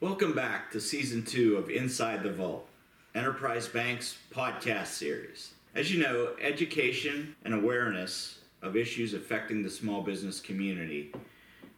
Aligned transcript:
Welcome 0.00 0.32
back 0.32 0.70
to 0.70 0.80
season 0.80 1.24
two 1.24 1.56
of 1.56 1.70
Inside 1.70 2.22
the 2.22 2.30
Vault, 2.30 2.68
Enterprise 3.16 3.66
Bank's 3.66 4.16
podcast 4.32 4.86
series. 4.86 5.54
As 5.74 5.92
you 5.92 6.00
know, 6.00 6.36
education 6.40 7.34
and 7.44 7.52
awareness 7.52 8.38
of 8.62 8.76
issues 8.76 9.12
affecting 9.12 9.60
the 9.60 9.68
small 9.68 10.02
business 10.02 10.38
community 10.38 11.12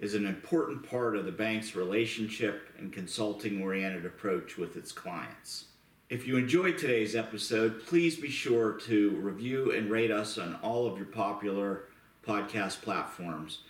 is 0.00 0.12
an 0.12 0.26
important 0.26 0.86
part 0.86 1.16
of 1.16 1.24
the 1.24 1.32
bank's 1.32 1.74
relationship 1.74 2.68
and 2.76 2.92
consulting 2.92 3.62
oriented 3.62 4.04
approach 4.04 4.58
with 4.58 4.76
its 4.76 4.92
clients. 4.92 5.68
If 6.10 6.26
you 6.26 6.36
enjoyed 6.36 6.76
today's 6.76 7.16
episode, 7.16 7.86
please 7.86 8.16
be 8.16 8.28
sure 8.28 8.74
to 8.80 9.12
review 9.12 9.72
and 9.72 9.90
rate 9.90 10.10
us 10.10 10.36
on 10.36 10.56
all 10.56 10.86
of 10.86 10.98
your 10.98 11.06
popular 11.06 11.84
podcast 12.22 12.82
platforms. 12.82 13.60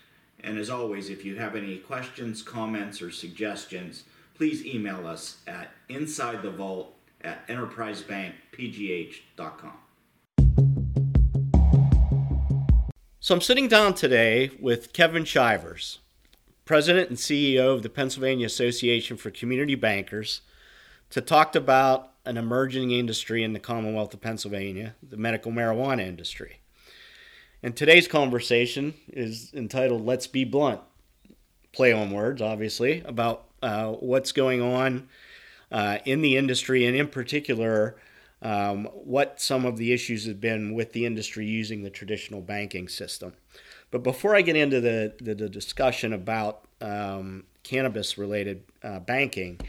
And 0.41 0.59
as 0.59 0.71
always, 0.71 1.09
if 1.09 1.25
you 1.25 1.37
have 1.37 1.55
any 1.55 1.77
questions, 1.77 2.43
comments, 2.43 3.01
or 3.01 3.13
suggestions, 3.13 4.03
please 4.41 4.65
email 4.65 5.07
us 5.07 5.37
at 5.47 5.71
insidethevault 5.91 6.87
at 7.21 7.47
enterprisebankpgh.com. 7.49 9.73
So 13.21 13.35
I'm 13.35 13.43
sitting 13.43 13.69
down 13.69 13.93
today 13.93 14.51
with 14.59 14.95
Kevin 14.95 15.27
Shivers, 15.27 15.99
President 16.65 17.11
and 17.11 17.19
CEO 17.19 17.75
of 17.75 17.83
the 17.83 17.91
Pennsylvania 17.91 18.47
Association 18.47 19.19
for 19.19 19.31
Community 19.31 19.75
Bankers, 19.75 20.41
to 21.11 21.21
talk 21.21 21.55
about 21.55 22.13
an 22.25 22.39
emerging 22.39 22.93
industry 22.93 23.45
in 23.45 23.53
the 23.53 23.61
Commonwealth 23.61 24.15
of 24.15 24.23
Pennsylvania, 24.23 24.95
the 25.07 25.19
medical 25.19 25.53
marijuana 25.53 26.01
industry. 26.01 26.61
And 27.63 27.77
today's 27.77 28.09
conversation 28.09 28.95
is 29.13 29.53
entitled 29.53 30.07
Let's 30.07 30.27
Be 30.27 30.45
Blunt. 30.45 30.81
Play 31.73 31.93
on 31.93 32.11
words, 32.11 32.41
obviously, 32.41 33.03
about 33.05 33.50
uh, 33.63 33.93
what's 33.93 34.33
going 34.33 34.63
on 34.63 35.09
uh, 35.71 35.99
in 36.05 36.23
the 36.23 36.37
industry, 36.37 36.87
and 36.87 36.97
in 36.97 37.09
particular, 37.09 37.97
um, 38.43 38.87
what 38.87 39.41
some 39.41 39.65
of 39.67 39.77
the 39.77 39.93
issues 39.93 40.27
have 40.27 40.41
been 40.41 40.75
with 40.75 40.93
the 40.93 41.05
industry 41.05 41.47
using 41.47 41.83
the 41.83 41.91
traditional 41.91 42.41
banking 42.41 42.89
system. 42.89 43.35
But 43.91 44.03
before 44.03 44.35
I 44.35 44.43
get 44.43 44.57
into 44.57 44.81
the, 44.81 45.15
the, 45.21 45.35
the 45.35 45.49
discussion 45.49 46.13
about 46.13 46.65
um, 46.81 47.45
cannabis 47.63 48.17
related 48.17 48.63
uh, 48.83 49.01
banking, 49.01 49.61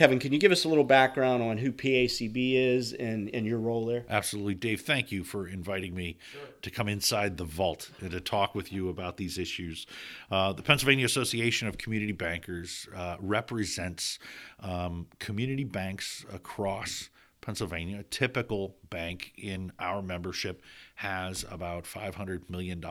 Kevin, 0.00 0.18
can 0.18 0.32
you 0.32 0.38
give 0.38 0.50
us 0.50 0.64
a 0.64 0.68
little 0.70 0.82
background 0.82 1.42
on 1.42 1.58
who 1.58 1.70
PACB 1.70 2.54
is 2.54 2.94
and, 2.94 3.28
and 3.34 3.44
your 3.44 3.58
role 3.58 3.84
there? 3.84 4.06
Absolutely. 4.08 4.54
Dave, 4.54 4.80
thank 4.80 5.12
you 5.12 5.22
for 5.22 5.46
inviting 5.46 5.94
me 5.94 6.16
sure. 6.32 6.40
to 6.62 6.70
come 6.70 6.88
inside 6.88 7.36
the 7.36 7.44
vault 7.44 7.90
and 8.00 8.10
to 8.12 8.18
talk 8.18 8.54
with 8.54 8.72
you 8.72 8.88
about 8.88 9.18
these 9.18 9.36
issues. 9.36 9.86
Uh, 10.30 10.54
the 10.54 10.62
Pennsylvania 10.62 11.04
Association 11.04 11.68
of 11.68 11.76
Community 11.76 12.12
Bankers 12.12 12.88
uh, 12.96 13.16
represents 13.20 14.18
um, 14.60 15.06
community 15.18 15.64
banks 15.64 16.24
across 16.32 17.10
Pennsylvania. 17.42 17.98
A 17.98 18.04
typical 18.04 18.76
bank 18.88 19.32
in 19.36 19.70
our 19.78 20.00
membership 20.00 20.62
has 21.00 21.46
about 21.50 21.84
$500 21.84 22.50
million 22.50 22.84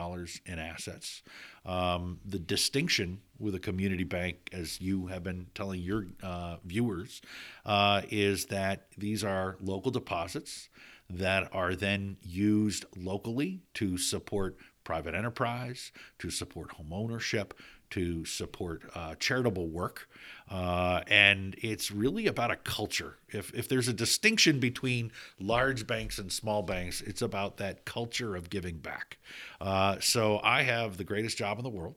in 0.44 0.58
assets. 0.58 1.22
Um, 1.64 2.18
the 2.26 2.40
distinction 2.40 3.20
with 3.38 3.54
a 3.54 3.60
community 3.60 4.02
bank, 4.02 4.50
as 4.52 4.80
you 4.80 5.06
have 5.06 5.22
been 5.22 5.46
telling 5.54 5.80
your 5.80 6.06
uh, 6.20 6.56
viewers, 6.64 7.22
uh, 7.64 8.02
is 8.10 8.46
that 8.46 8.86
these 8.98 9.22
are 9.22 9.56
local 9.60 9.92
deposits 9.92 10.68
that 11.08 11.48
are 11.52 11.76
then 11.76 12.16
used 12.20 12.84
locally 12.96 13.60
to 13.74 13.96
support 13.96 14.56
private 14.82 15.14
enterprise, 15.14 15.92
to 16.18 16.30
support 16.30 16.72
home 16.72 16.92
ownership, 16.92 17.54
to 17.90 18.24
support 18.24 18.82
uh, 18.94 19.14
charitable 19.16 19.68
work. 19.68 20.08
Uh, 20.50 21.02
and 21.06 21.54
it's 21.58 21.90
really 21.90 22.26
about 22.26 22.50
a 22.50 22.56
culture. 22.56 23.18
If, 23.28 23.54
if 23.54 23.68
there's 23.68 23.86
a 23.86 23.92
distinction 23.92 24.58
between 24.58 25.12
large 25.38 25.86
banks 25.86 26.18
and 26.18 26.32
small 26.32 26.62
banks, 26.62 27.00
it's 27.02 27.22
about 27.22 27.58
that 27.58 27.84
culture 27.84 28.34
of 28.34 28.50
giving 28.50 28.78
back. 28.78 29.18
Uh, 29.60 29.98
so 30.00 30.40
I 30.42 30.62
have 30.62 30.96
the 30.96 31.04
greatest 31.04 31.38
job 31.38 31.58
in 31.58 31.64
the 31.64 31.70
world 31.70 31.94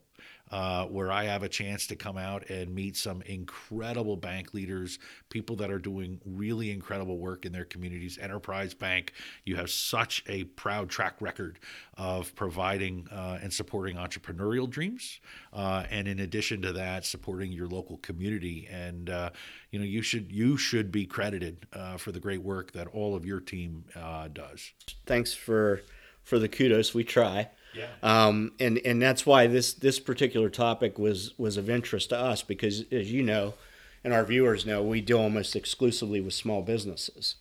uh, 0.54 0.86
where 0.86 1.12
I 1.12 1.24
have 1.24 1.42
a 1.42 1.50
chance 1.50 1.88
to 1.88 1.96
come 1.96 2.16
out 2.16 2.48
and 2.48 2.76
meet 2.76 2.96
some 2.96 3.24
incredible 3.24 4.16
bank 4.16 4.54
leaders, 4.54 5.00
people 5.30 5.56
that 5.56 5.72
are 5.72 5.80
doing 5.80 6.22
really 6.26 6.70
incredible 6.70 7.18
work 7.18 7.48
in 7.48 7.52
their 7.52 7.66
communities. 7.66 8.20
Enterprise 8.22 8.76
Bank, 8.76 9.14
you 9.46 9.56
have 9.56 9.72
such 9.72 10.24
a 10.28 10.44
proud 10.44 10.92
track 10.92 11.16
record 11.20 11.58
of 11.98 12.36
providing 12.36 13.08
uh, 13.12 13.40
and 13.42 13.52
supporting 13.52 13.96
entrepreneurial 13.96 14.70
dreams, 14.70 15.22
uh, 15.54 15.86
and 15.90 16.08
in 16.08 16.20
addition 16.20 16.62
to 16.62 16.72
that, 16.74 17.04
supporting 17.04 17.52
your 17.52 17.68
local 17.68 17.98
community. 17.98 18.68
And 18.72 19.10
uh, 19.10 19.32
you 19.72 19.80
know, 19.80 19.86
you 19.86 20.04
should 20.04 20.32
you 20.32 20.56
should 20.56 20.92
be 20.92 21.08
credited 21.08 21.66
uh, 21.74 21.98
for 21.98 22.12
the 22.12 22.20
great 22.20 22.44
work 22.44 22.74
that 22.74 22.86
all 22.90 23.16
of 23.16 23.26
your 23.26 23.40
team 23.40 23.86
does. 24.34 24.72
Thanks 25.08 25.34
for 25.34 25.82
for 26.22 26.38
the 26.38 26.48
kudos. 26.48 26.94
We 26.94 27.04
try. 27.04 27.50
Yeah. 27.74 27.88
Um, 28.02 28.54
and 28.60 28.80
and 28.86 29.02
that's 29.02 29.26
why 29.26 29.48
this 29.48 29.74
this 29.74 30.00
particular 30.00 30.50
topic 30.50 30.98
was 31.00 31.38
was 31.38 31.58
of 31.58 31.70
interest 31.70 32.10
to 32.10 32.18
us 32.18 32.42
because 32.44 32.86
as 32.92 33.12
you 33.12 33.24
know, 33.24 33.56
and 34.04 34.14
our 34.14 34.24
viewers 34.24 34.66
know, 34.66 34.84
we 34.84 35.02
deal 35.02 35.20
almost 35.20 35.56
exclusively 35.56 36.22
with 36.22 36.34
small 36.34 36.62
businesses, 36.62 37.36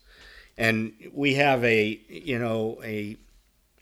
and 0.57 0.93
we 1.13 1.35
have 1.35 1.63
a 1.63 1.99
you 2.07 2.39
know 2.39 2.79
a 2.83 3.17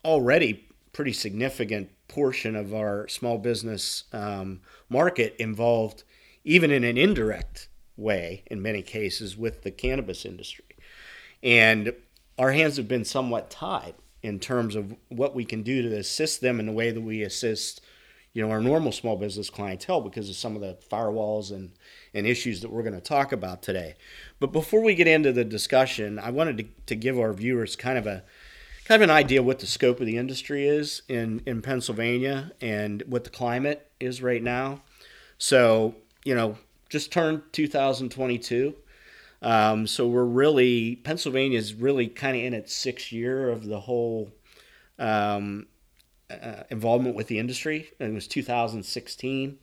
already 0.04 0.68
pretty 0.94 1.14
significant 1.14 1.90
portion 2.08 2.56
of 2.56 2.74
our 2.74 3.08
small 3.08 3.38
business 3.38 4.04
um, 4.12 4.60
market 4.90 5.36
involved, 5.40 6.04
even 6.44 6.70
in 6.70 6.84
an 6.84 6.98
indirect 6.98 7.70
way, 7.96 8.44
in 8.48 8.62
many 8.62 8.82
cases, 8.82 9.38
with 9.38 9.62
the 9.62 9.72
cannabis 9.72 10.26
industry, 10.26 10.66
and 11.42 11.94
our 12.38 12.52
hands 12.52 12.76
have 12.78 12.88
been 12.88 13.06
somewhat 13.06 13.50
tied 13.50 13.94
in 14.24 14.40
terms 14.40 14.76
of 14.76 14.96
what 15.10 15.36
we 15.36 15.46
can 15.46 15.64
do 15.64 15.82
to 15.82 15.98
assist 15.98 16.42
them 16.42 16.60
in 16.60 16.66
the 16.66 16.72
way 16.72 16.92
that 16.92 17.02
we 17.02 17.24
assist 17.24 17.82
you 18.34 18.42
know 18.42 18.52
our 18.52 18.62
normal 18.62 18.92
small 18.92 19.18
business 19.18 19.50
clientele 19.50 20.02
because 20.02 20.30
of 20.30 20.36
some 20.36 20.56
of 20.56 20.62
the 20.62 20.78
firewalls 20.90 21.52
and 21.52 21.72
and 22.14 22.26
issues 22.26 22.62
that 22.62 22.72
we're 22.72 22.84
going 22.84 22.94
to 22.94 23.02
talk 23.02 23.32
about 23.32 23.62
today. 23.62 23.96
But 24.40 24.52
before 24.52 24.82
we 24.82 24.96
get 24.96 25.08
into 25.08 25.32
the 25.32 25.44
discussion 25.44 26.20
i 26.20 26.30
wanted 26.30 26.58
to, 26.58 26.66
to 26.88 26.96
give 26.96 27.20
our 27.20 27.34
viewers 27.34 27.76
kind 27.76 27.98
of 27.98 28.08
a 28.08 28.24
kind 28.86 29.02
of 29.02 29.10
an 29.10 29.16
idea 29.16 29.44
what 29.44 29.60
the 29.60 29.68
scope 29.68 30.00
of 30.00 30.06
the 30.06 30.18
industry 30.18 30.68
is 30.68 31.02
in 31.08 31.42
in 31.46 31.62
pennsylvania 31.62 32.52
and 32.62 33.04
what 33.08 33.24
the 33.24 33.30
climate 33.30 33.92
is 34.00 34.22
right 34.22 34.44
now. 34.44 34.82
So 35.38 35.96
you 36.24 36.36
know 36.36 36.58
just 36.90 37.12
turned 37.12 37.42
2022 37.52 38.76
um, 39.42 39.88
so 39.88 40.08
we're 40.08 40.24
really 40.24 40.98
Pennsylvania 40.98 41.58
is 41.58 41.74
really 41.74 42.08
kind 42.08 42.38
of 42.38 42.44
in 42.44 42.54
its 42.54 42.74
sixth 42.74 43.12
year 43.12 43.50
of 43.50 43.66
the 43.66 43.80
whole 43.80 44.32
um, 45.00 45.68
uh, 46.30 46.64
involvement 46.70 47.16
with 47.16 47.28
the 47.28 47.40
industry. 47.40 47.92
And 48.00 48.12
it 48.12 48.14
was 48.14 48.28
2016 48.28 49.58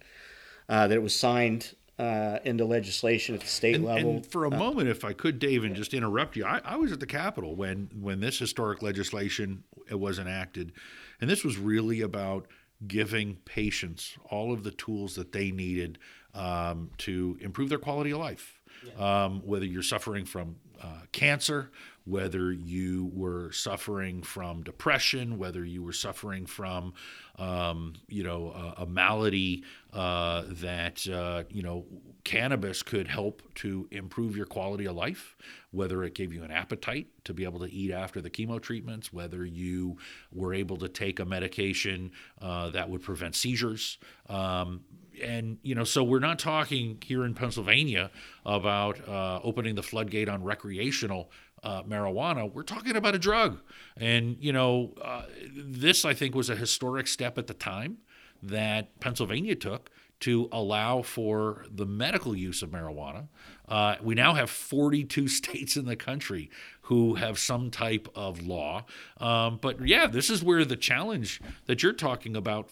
uh, 0.69 0.87
that 0.89 0.95
it 0.95 1.03
was 1.03 1.19
signed 1.19 1.75
uh, 1.99 2.39
into 2.45 2.65
legislation 2.65 3.35
at 3.35 3.41
the 3.41 3.47
state 3.47 3.77
and, 3.77 3.85
level. 3.85 4.11
And 4.11 4.27
for 4.27 4.45
a 4.45 4.51
uh, 4.51 4.57
moment, 4.57 4.89
if 4.89 5.05
I 5.05 5.13
could, 5.13 5.39
Dave, 5.39 5.65
and 5.65 5.75
just 5.75 5.95
interrupt 5.95 6.37
you, 6.37 6.45
I, 6.45 6.61
I, 6.65 6.77
was 6.77 6.93
at 6.93 7.01
the 7.01 7.07
Capitol 7.07 7.57
when 7.57 7.91
when 8.01 8.21
this 8.21 8.39
historic 8.39 8.83
legislation 8.83 9.65
was 9.91 10.21
enacted, 10.21 10.73
and 11.21 11.29
this 11.29 11.43
was 11.43 11.57
really 11.57 12.01
about 12.01 12.47
giving 12.87 13.37
patients 13.45 14.17
all 14.31 14.53
of 14.53 14.63
the 14.63 14.71
tools 14.71 15.17
that 15.17 15.33
they 15.33 15.51
needed 15.51 15.99
um, 16.35 16.91
to 16.99 17.37
improve 17.41 17.69
their 17.69 17.79
quality 17.79 18.13
of 18.13 18.19
life 18.19 18.58
um, 18.99 19.43
whether 19.45 19.65
you're 19.65 19.83
suffering 19.83 20.25
from 20.25 20.57
uh, 20.83 21.01
cancer, 21.13 21.71
whether 22.05 22.53
you 22.53 23.11
were 23.13 23.53
suffering 23.53 24.23
from 24.23 24.63
depression, 24.63 25.37
whether 25.37 25.65
you 25.65 25.83
were 25.83 25.93
suffering 25.93 26.47
from, 26.47 26.95
um, 27.37 27.93
you 28.09 28.23
know, 28.23 28.75
a, 28.79 28.83
a 28.83 28.87
malady 28.87 29.63
uh, 29.93 30.45
that, 30.47 31.07
uh, 31.09 31.43
you 31.51 31.63
know, 31.63 31.85
cannabis 32.25 32.83
could 32.83 33.09
help 33.09 33.43
to 33.55 33.87
improve 33.91 34.37
your 34.37 34.47
quality 34.47 34.87
of 34.87 34.97
life, 34.97 35.37
whether 35.71 36.03
it 36.03 36.15
gave 36.15 36.33
you 36.33 36.43
an 36.45 36.51
appetite 36.51 37.09
to 37.25 37.35
be 37.35 37.45
able 37.45 37.61
to 37.61 37.71
eat 37.71 37.93
after 37.93 38.21
the 38.21 38.31
chemo 38.31 38.61
treatments, 38.61 39.13
whether 39.13 39.45
you 39.45 39.97
were 40.33 40.55
able 40.55 40.77
to 40.79 40.89
take 40.89 41.21
a 41.21 41.25
medication 41.25 42.11
uh, 42.41 42.71
that 42.71 42.89
would 42.89 43.03
prevent 43.03 43.35
seizures. 43.35 43.99
Um, 44.29 44.81
and 45.23 45.59
you 45.63 45.75
know, 45.75 45.85
so 45.85 46.03
we're 46.03 46.19
not 46.19 46.39
talking 46.39 46.99
here 47.05 47.25
in 47.25 47.35
Pennsylvania 47.35 48.11
about 48.45 49.07
uh, 49.09 49.41
opening 49.43 49.75
the 49.75 49.83
floodgate 49.83 50.29
on 50.29 50.43
recreational 50.43 51.31
uh, 51.63 51.83
marijuana. 51.83 52.53
We're 52.53 52.63
talking 52.63 52.97
about 52.97 53.15
a 53.15 53.19
drug, 53.19 53.61
and 53.97 54.37
you 54.41 54.53
know, 54.53 54.95
uh, 55.03 55.25
this 55.55 56.05
I 56.05 56.15
think 56.15 56.35
was 56.35 56.51
a 56.51 56.57
historic 56.57 57.07
step 57.07 57.39
at 57.39 57.47
the 57.47 57.55
time 57.55 57.99
that 58.43 59.01
Pennsylvania 59.01 59.55
took 59.55 59.91
to 60.21 60.49
allow 60.51 61.03
for 61.03 61.65
the 61.71 61.87
medical 61.87 62.35
use 62.37 62.63
of 62.63 62.71
marijuana. 62.71 63.29
Uh, 63.69 63.97
we 64.03 64.15
now 64.15 64.35
have 64.35 64.51
42 64.51 65.29
states 65.29 65.77
in 65.77 65.85
the 65.85 65.97
country 65.97 66.51
who 66.83 67.15
have 67.15 67.39
some 67.39 67.71
type 67.71 68.09
of 68.15 68.45
law. 68.47 68.85
Um, 69.19 69.59
but 69.61 69.87
yeah, 69.87 70.07
this 70.07 70.31
is 70.31 70.43
where 70.43 70.65
the 70.65 70.77
challenge 70.77 71.41
that 71.67 71.83
you're 71.83 71.93
talking 71.93 72.35
about 72.35 72.71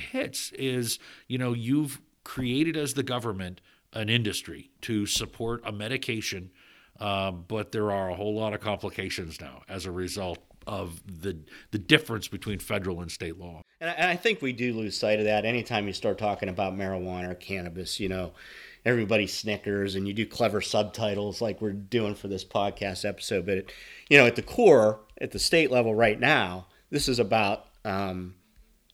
hits 0.00 0.52
is 0.52 0.98
you 1.28 1.38
know 1.38 1.52
you've 1.52 2.00
created 2.24 2.76
as 2.76 2.94
the 2.94 3.02
government 3.02 3.60
an 3.92 4.08
industry 4.08 4.70
to 4.82 5.06
support 5.06 5.62
a 5.64 5.72
medication, 5.72 6.50
uh, 7.00 7.30
but 7.30 7.72
there 7.72 7.90
are 7.90 8.10
a 8.10 8.14
whole 8.14 8.34
lot 8.34 8.52
of 8.52 8.60
complications 8.60 9.40
now 9.40 9.62
as 9.68 9.86
a 9.86 9.90
result 9.90 10.38
of 10.66 11.00
the 11.22 11.38
the 11.70 11.78
difference 11.78 12.26
between 12.26 12.58
federal 12.58 13.00
and 13.00 13.10
state 13.10 13.38
law. 13.38 13.62
And 13.80 13.90
I, 13.90 13.92
and 13.94 14.10
I 14.10 14.16
think 14.16 14.42
we 14.42 14.52
do 14.52 14.72
lose 14.72 14.98
sight 14.98 15.18
of 15.18 15.26
that 15.26 15.44
anytime 15.44 15.86
you 15.86 15.92
start 15.92 16.18
talking 16.18 16.48
about 16.48 16.76
marijuana 16.76 17.30
or 17.30 17.34
cannabis. 17.34 18.00
You 18.00 18.08
know, 18.08 18.32
everybody 18.84 19.26
snickers 19.26 19.94
and 19.94 20.06
you 20.08 20.14
do 20.14 20.26
clever 20.26 20.60
subtitles 20.60 21.40
like 21.40 21.60
we're 21.60 21.72
doing 21.72 22.14
for 22.14 22.28
this 22.28 22.44
podcast 22.44 23.08
episode. 23.08 23.46
But, 23.46 23.58
it, 23.58 23.72
you 24.08 24.18
know, 24.18 24.26
at 24.26 24.36
the 24.36 24.42
core, 24.42 25.00
at 25.20 25.30
the 25.30 25.38
state 25.38 25.70
level 25.70 25.94
right 25.94 26.18
now, 26.18 26.66
this 26.90 27.08
is 27.08 27.18
about 27.18 27.66
um, 27.84 28.34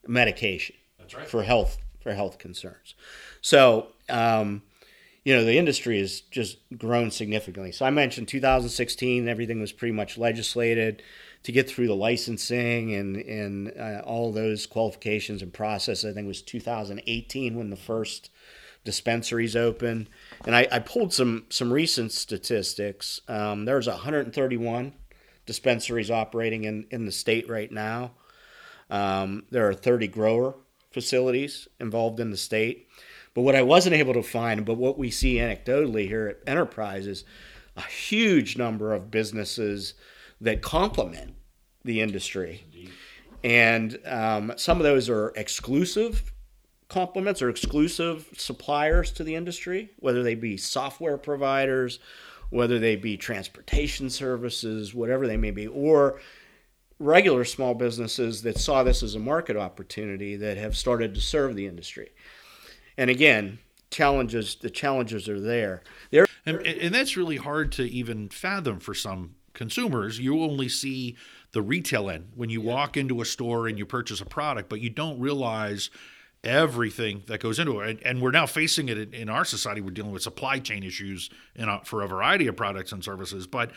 medication 0.06 0.76
right. 1.14 1.28
for 1.28 1.42
health 1.42 1.78
for 2.00 2.14
health 2.14 2.38
concerns. 2.38 2.94
So, 3.40 3.88
um, 4.08 4.62
you 5.24 5.34
know, 5.34 5.44
the 5.44 5.56
industry 5.56 6.00
has 6.00 6.20
just 6.20 6.58
grown 6.76 7.10
significantly. 7.10 7.70
So 7.70 7.86
I 7.86 7.90
mentioned 7.90 8.26
2016, 8.26 9.28
everything 9.28 9.60
was 9.60 9.70
pretty 9.70 9.92
much 9.92 10.18
legislated 10.18 11.02
to 11.44 11.52
get 11.52 11.68
through 11.68 11.86
the 11.86 11.94
licensing 11.94 12.94
and 12.94 13.16
and 13.16 13.72
uh, 13.78 14.02
all 14.04 14.32
those 14.32 14.66
qualifications 14.66 15.42
and 15.42 15.52
process. 15.52 16.04
I 16.04 16.12
think 16.12 16.24
it 16.24 16.28
was 16.28 16.42
2018 16.42 17.56
when 17.56 17.70
the 17.70 17.76
first 17.76 18.30
dispensaries 18.84 19.54
opened. 19.54 20.08
And 20.44 20.56
I, 20.56 20.66
I 20.70 20.78
pulled 20.80 21.12
some 21.12 21.46
some 21.48 21.72
recent 21.72 22.12
statistics. 22.12 23.20
Um, 23.28 23.64
there's 23.64 23.86
131 23.86 24.92
dispensaries 25.46 26.10
operating 26.10 26.64
in, 26.64 26.86
in 26.90 27.06
the 27.06 27.12
state 27.12 27.48
right 27.48 27.70
now. 27.70 28.12
Um, 28.90 29.44
there 29.50 29.68
are 29.68 29.74
30 29.74 30.08
grower 30.08 30.54
facilities 30.92 31.68
involved 31.80 32.20
in 32.20 32.30
the 32.30 32.36
state. 32.36 32.88
But 33.34 33.42
what 33.42 33.54
I 33.54 33.62
wasn't 33.62 33.96
able 33.96 34.14
to 34.14 34.22
find, 34.22 34.64
but 34.64 34.76
what 34.76 34.98
we 34.98 35.10
see 35.10 35.36
anecdotally 35.36 36.06
here 36.06 36.28
at 36.28 36.48
Enterprise 36.48 37.06
is 37.06 37.24
a 37.76 37.82
huge 37.82 38.58
number 38.58 38.92
of 38.92 39.10
businesses 39.10 39.94
that 40.40 40.60
complement 40.60 41.34
the 41.84 42.00
industry. 42.00 42.64
Indeed. 42.66 42.90
And 43.44 43.98
um, 44.06 44.52
some 44.56 44.78
of 44.78 44.84
those 44.84 45.08
are 45.08 45.32
exclusive 45.34 46.32
complements 46.88 47.40
or 47.40 47.48
exclusive 47.48 48.28
suppliers 48.36 49.10
to 49.12 49.24
the 49.24 49.34
industry, 49.34 49.90
whether 49.98 50.22
they 50.22 50.34
be 50.34 50.56
software 50.56 51.16
providers, 51.16 51.98
whether 52.50 52.78
they 52.78 52.96
be 52.96 53.16
transportation 53.16 54.10
services, 54.10 54.94
whatever 54.94 55.26
they 55.26 55.38
may 55.38 55.50
be, 55.50 55.66
or 55.66 56.20
regular 56.98 57.44
small 57.44 57.74
businesses 57.74 58.42
that 58.42 58.58
saw 58.58 58.82
this 58.82 59.02
as 59.02 59.14
a 59.14 59.18
market 59.18 59.56
opportunity 59.56 60.36
that 60.36 60.56
have 60.56 60.76
started 60.76 61.14
to 61.14 61.20
serve 61.20 61.56
the 61.56 61.66
industry. 61.66 62.10
And 62.96 63.10
again, 63.10 63.58
challenges 63.90 64.56
the 64.56 64.70
challenges 64.70 65.28
are 65.28 65.40
there. 65.40 65.82
There 66.10 66.26
and, 66.44 66.60
and 66.66 66.94
that's 66.94 67.16
really 67.16 67.36
hard 67.36 67.72
to 67.72 67.84
even 67.84 68.28
fathom 68.28 68.80
for 68.80 68.94
some 68.94 69.34
consumers, 69.54 70.18
you 70.18 70.42
only 70.42 70.68
see 70.68 71.16
the 71.52 71.62
retail 71.62 72.08
end 72.10 72.32
when 72.34 72.50
you 72.50 72.62
yeah. 72.62 72.72
walk 72.72 72.96
into 72.96 73.20
a 73.20 73.24
store 73.24 73.68
and 73.68 73.78
you 73.78 73.86
purchase 73.86 74.20
a 74.20 74.24
product, 74.24 74.68
but 74.68 74.80
you 74.80 74.90
don't 74.90 75.20
realize 75.20 75.90
everything 76.42 77.22
that 77.26 77.40
goes 77.40 77.58
into 77.58 77.80
it. 77.80 77.90
And, 77.90 78.06
and 78.06 78.22
we're 78.22 78.32
now 78.32 78.46
facing 78.46 78.88
it 78.88 78.98
in, 78.98 79.14
in, 79.14 79.28
our 79.28 79.44
society. 79.44 79.80
We're 79.80 79.90
dealing 79.90 80.10
with 80.10 80.22
supply 80.22 80.58
chain 80.58 80.82
issues 80.82 81.30
a, 81.56 81.84
for 81.84 82.02
a 82.02 82.08
variety 82.08 82.48
of 82.48 82.56
products 82.56 82.90
and 82.92 83.04
services, 83.04 83.46
but 83.46 83.70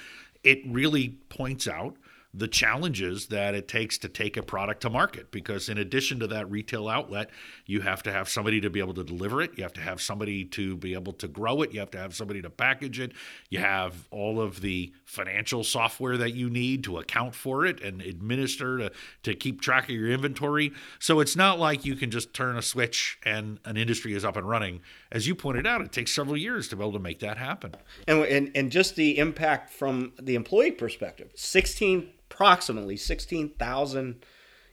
it 0.43 0.61
really 0.65 1.09
points 1.29 1.67
out 1.67 1.97
the 2.37 2.47
challenges 2.47 3.27
that 3.27 3.55
it 3.55 3.67
takes 3.67 3.97
to 3.97 4.09
take 4.09 4.35
a 4.35 4.43
product 4.43 4.81
to 4.81 4.89
market 4.89 5.31
because 5.31 5.69
in 5.69 5.77
addition 5.77 6.19
to 6.19 6.27
that 6.27 6.49
retail 6.51 6.89
outlet 6.89 7.29
you 7.65 7.79
have 7.81 8.03
to 8.03 8.11
have 8.11 8.27
somebody 8.27 8.59
to 8.59 8.69
be 8.69 8.79
able 8.79 8.93
to 8.93 9.03
deliver 9.03 9.41
it. 9.41 9.51
You 9.55 9.63
have 9.63 9.73
to 9.73 9.81
have 9.81 10.01
somebody 10.01 10.43
to 10.45 10.75
be 10.75 10.93
able 10.93 11.13
to 11.13 11.27
grow 11.27 11.61
it. 11.61 11.73
You 11.73 11.79
have 11.79 11.91
to 11.91 11.97
have 11.97 12.13
somebody 12.13 12.41
to 12.41 12.49
package 12.49 12.99
it. 12.99 13.13
You 13.49 13.59
have 13.59 14.07
all 14.11 14.41
of 14.41 14.61
the 14.61 14.93
financial 15.05 15.63
software 15.63 16.17
that 16.17 16.33
you 16.33 16.49
need 16.49 16.83
to 16.83 16.97
account 16.97 17.35
for 17.35 17.65
it 17.65 17.81
and 17.81 18.01
administer 18.01 18.77
to, 18.77 18.91
to 19.23 19.33
keep 19.33 19.61
track 19.61 19.85
of 19.85 19.91
your 19.91 20.09
inventory. 20.09 20.73
So 20.99 21.21
it's 21.21 21.35
not 21.35 21.57
like 21.57 21.85
you 21.85 21.95
can 21.95 22.11
just 22.11 22.33
turn 22.33 22.57
a 22.57 22.61
switch 22.61 23.17
and 23.23 23.59
an 23.63 23.77
industry 23.77 24.13
is 24.13 24.25
up 24.25 24.35
and 24.35 24.47
running. 24.47 24.81
As 25.11 25.25
you 25.25 25.35
pointed 25.35 25.65
out 25.65 25.81
it 25.81 25.91
takes 25.91 26.13
several 26.13 26.37
years 26.37 26.67
to 26.69 26.75
be 26.75 26.83
able 26.83 26.93
to 26.93 26.99
make 26.99 27.19
that 27.19 27.37
happen. 27.37 27.75
And, 28.07 28.23
and, 28.25 28.51
and 28.55 28.71
just 28.71 28.95
the 28.95 29.17
impact 29.17 29.71
from 29.71 30.13
the 30.21 30.35
employee 30.35 30.71
perspective 30.71 31.31
16 31.35 32.09
approximately 32.35 32.97
16,000 32.97 34.25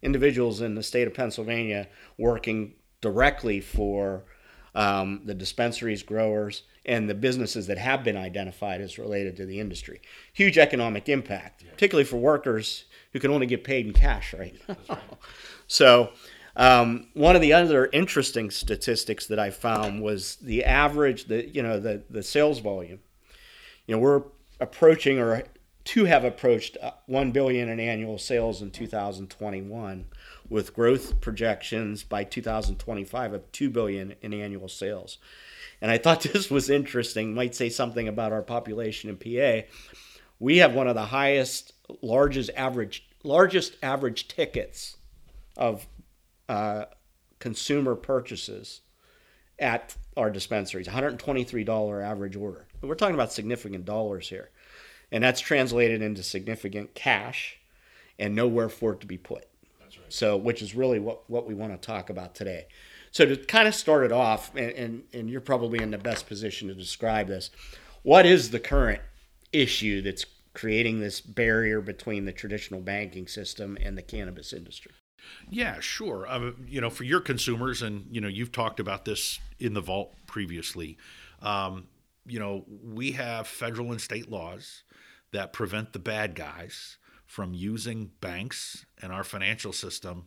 individuals 0.02 0.60
in 0.60 0.74
the 0.74 0.82
state 0.82 1.06
of 1.06 1.14
Pennsylvania 1.14 1.86
working 2.18 2.74
directly 3.00 3.60
for 3.60 4.24
um, 4.74 5.20
the 5.26 5.34
dispensaries, 5.34 6.02
growers, 6.02 6.64
and 6.84 7.08
the 7.08 7.14
businesses 7.14 7.68
that 7.68 7.78
have 7.78 8.02
been 8.02 8.16
identified 8.16 8.80
as 8.80 8.98
related 8.98 9.36
to 9.36 9.46
the 9.46 9.60
industry. 9.60 10.00
Huge 10.32 10.58
economic 10.58 11.08
impact, 11.08 11.62
yeah. 11.62 11.70
particularly 11.70 12.04
for 12.04 12.16
workers 12.16 12.86
who 13.12 13.20
can 13.20 13.30
only 13.30 13.46
get 13.46 13.62
paid 13.62 13.86
in 13.86 13.92
cash 13.92 14.34
right 14.34 14.56
now. 14.68 14.98
so, 15.68 16.10
um, 16.56 17.06
one 17.14 17.36
of 17.36 17.42
the 17.42 17.52
other 17.52 17.86
interesting 17.92 18.50
statistics 18.50 19.26
that 19.26 19.38
I 19.38 19.50
found 19.50 20.02
was 20.02 20.36
the 20.36 20.64
average, 20.64 21.26
the 21.26 21.48
you 21.48 21.62
know 21.62 21.78
the 21.78 22.02
the 22.10 22.22
sales 22.22 22.58
volume. 22.58 22.98
You 23.86 23.94
know, 23.94 24.00
we're 24.00 24.22
approaching 24.58 25.18
or 25.18 25.44
to 25.84 26.05
have 26.05 26.25
approached 26.25 26.76
uh, 26.81 26.93
1 27.06 27.32
billion 27.32 27.69
in 27.69 27.81
annual 27.81 28.19
sales 28.19 28.62
in 28.62 28.70
2021 28.70 30.05
with 30.49 30.75
growth 30.75 31.20
projections 31.20 32.05
by 32.05 32.25
2025 32.25 33.32
of 33.32 33.52
2 33.52 33.70
billion 33.70 34.14
in 34.23 34.32
annual 34.32 34.69
sales. 34.69 35.19
And 35.81 35.90
I 35.90 35.99
thought 35.99 36.20
this 36.32 36.50
was 36.50 36.70
interesting, 36.70 37.34
might 37.34 37.55
say 37.55 37.69
something 37.69 38.06
about 38.06 38.32
our 38.32 38.43
population 38.43 39.11
in 39.11 39.17
PA. 39.17 39.67
We 40.38 40.58
have 40.58 40.75
one 40.75 40.88
of 40.88 40.94
the 40.94 41.06
highest 41.06 41.73
largest 42.00 42.50
average 42.56 43.06
largest 43.25 43.76
average 43.82 44.26
tickets 44.29 44.96
of 45.56 45.87
uh, 46.49 46.87
consumer 47.38 47.94
purchases 47.94 48.81
at 49.58 49.94
our 50.17 50.31
dispensaries, 50.31 50.88
$123 50.88 52.05
average 52.05 52.34
order. 52.37 52.67
We're 52.81 52.96
talking 52.96 53.14
about 53.14 53.32
significant 53.32 53.84
dollars 53.84 54.29
here 54.29 54.50
and 55.12 55.22
that's 55.22 55.40
translated 55.40 56.02
into 56.02 56.22
significant 56.22 56.94
cash 56.94 57.58
and 58.18 58.34
nowhere 58.34 58.68
for 58.68 58.94
it 58.94 59.00
to 59.00 59.06
be 59.06 59.18
put. 59.18 59.46
Right. 59.80 59.90
So, 60.08 60.36
which 60.36 60.62
is 60.62 60.74
really 60.74 60.98
what, 60.98 61.28
what 61.28 61.46
we 61.46 61.54
want 61.54 61.80
to 61.80 61.86
talk 61.86 62.08
about 62.08 62.34
today. 62.34 62.66
So, 63.10 63.26
to 63.26 63.36
kind 63.36 63.68
of 63.68 63.74
start 63.74 64.04
it 64.04 64.12
off, 64.12 64.50
and, 64.56 64.70
and, 64.70 65.02
and 65.12 65.30
you're 65.30 65.42
probably 65.42 65.82
in 65.82 65.90
the 65.90 65.98
best 65.98 66.26
position 66.26 66.68
to 66.68 66.74
describe 66.74 67.28
this, 67.28 67.50
what 68.02 68.24
is 68.24 68.50
the 68.50 68.58
current 68.58 69.02
issue 69.52 70.00
that's 70.00 70.24
creating 70.54 71.00
this 71.00 71.20
barrier 71.20 71.81
between 71.82 72.24
the 72.24 72.32
traditional 72.32 72.81
banking 72.81 73.26
system 73.26 73.76
and 73.81 73.96
the 73.96 74.02
cannabis 74.02 74.52
industry? 74.52 74.92
Yeah, 75.50 75.78
sure. 75.81 76.26
Um, 76.28 76.64
you 76.66 76.81
know, 76.81 76.90
for 76.90 77.04
your 77.04 77.20
consumers, 77.20 77.82
and 77.82 78.06
you 78.10 78.20
know, 78.20 78.28
you've 78.28 78.52
talked 78.52 78.81
about 78.81 79.04
this 79.04 79.40
in 79.58 79.74
the 79.74 79.81
vault 79.82 80.14
previously. 80.26 80.96
Um, 81.42 81.86
you 82.26 82.38
know, 82.38 82.64
we 82.69 83.12
have 83.12 83.46
federal 83.46 83.91
and 83.91 84.00
state 84.00 84.31
laws 84.31 84.82
that 85.32 85.52
prevent 85.52 85.93
the 85.93 85.98
bad 85.98 86.34
guys 86.34 86.98
from 87.26 87.55
using 87.55 88.10
banks 88.20 88.84
and 89.00 89.12
our 89.12 89.24
financial 89.24 89.72
system 89.72 90.26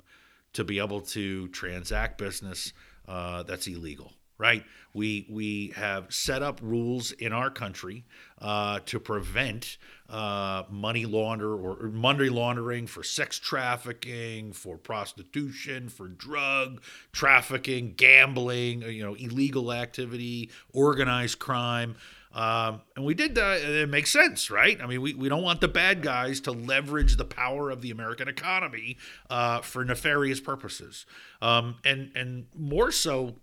to 0.53 0.63
be 0.63 0.79
able 0.79 1.01
to 1.01 1.47
transact 1.49 2.17
business 2.17 2.73
uh, 3.07 3.43
that's 3.43 3.67
illegal 3.67 4.13
right? 4.37 4.63
We 4.93 5.27
we 5.29 5.73
have 5.75 6.13
set 6.13 6.41
up 6.41 6.59
rules 6.61 7.11
in 7.11 7.33
our 7.33 7.49
country 7.49 8.05
uh, 8.41 8.79
to 8.85 8.99
prevent 8.99 9.77
uh, 10.09 10.63
money 10.69 11.05
launder 11.05 11.53
or, 11.55 11.89
money 11.89 12.29
laundering 12.29 12.87
for 12.87 13.03
sex 13.03 13.39
trafficking, 13.39 14.53
for 14.53 14.77
prostitution, 14.77 15.89
for 15.89 16.07
drug 16.07 16.81
trafficking, 17.11 17.93
gambling, 17.95 18.81
you 18.83 19.03
know, 19.03 19.15
illegal 19.15 19.73
activity, 19.73 20.49
organized 20.73 21.39
crime. 21.39 21.95
Um, 22.35 22.81
and 22.97 23.05
we 23.05 23.13
did 23.13 23.35
that. 23.35 23.61
It 23.61 23.89
makes 23.89 24.11
sense, 24.11 24.51
right? 24.51 24.79
I 24.81 24.87
mean, 24.87 25.01
we, 25.01 25.13
we 25.13 25.29
don't 25.29 25.41
want 25.41 25.61
the 25.61 25.69
bad 25.69 26.01
guys 26.01 26.41
to 26.41 26.51
leverage 26.51 27.15
the 27.15 27.23
power 27.23 27.69
of 27.69 27.81
the 27.81 27.91
American 27.91 28.27
economy 28.27 28.97
uh, 29.29 29.61
for 29.61 29.85
nefarious 29.85 30.41
purposes. 30.41 31.05
Um, 31.41 31.75
and, 31.85 32.11
and 32.13 32.47
more 32.53 32.91
so 32.91 33.35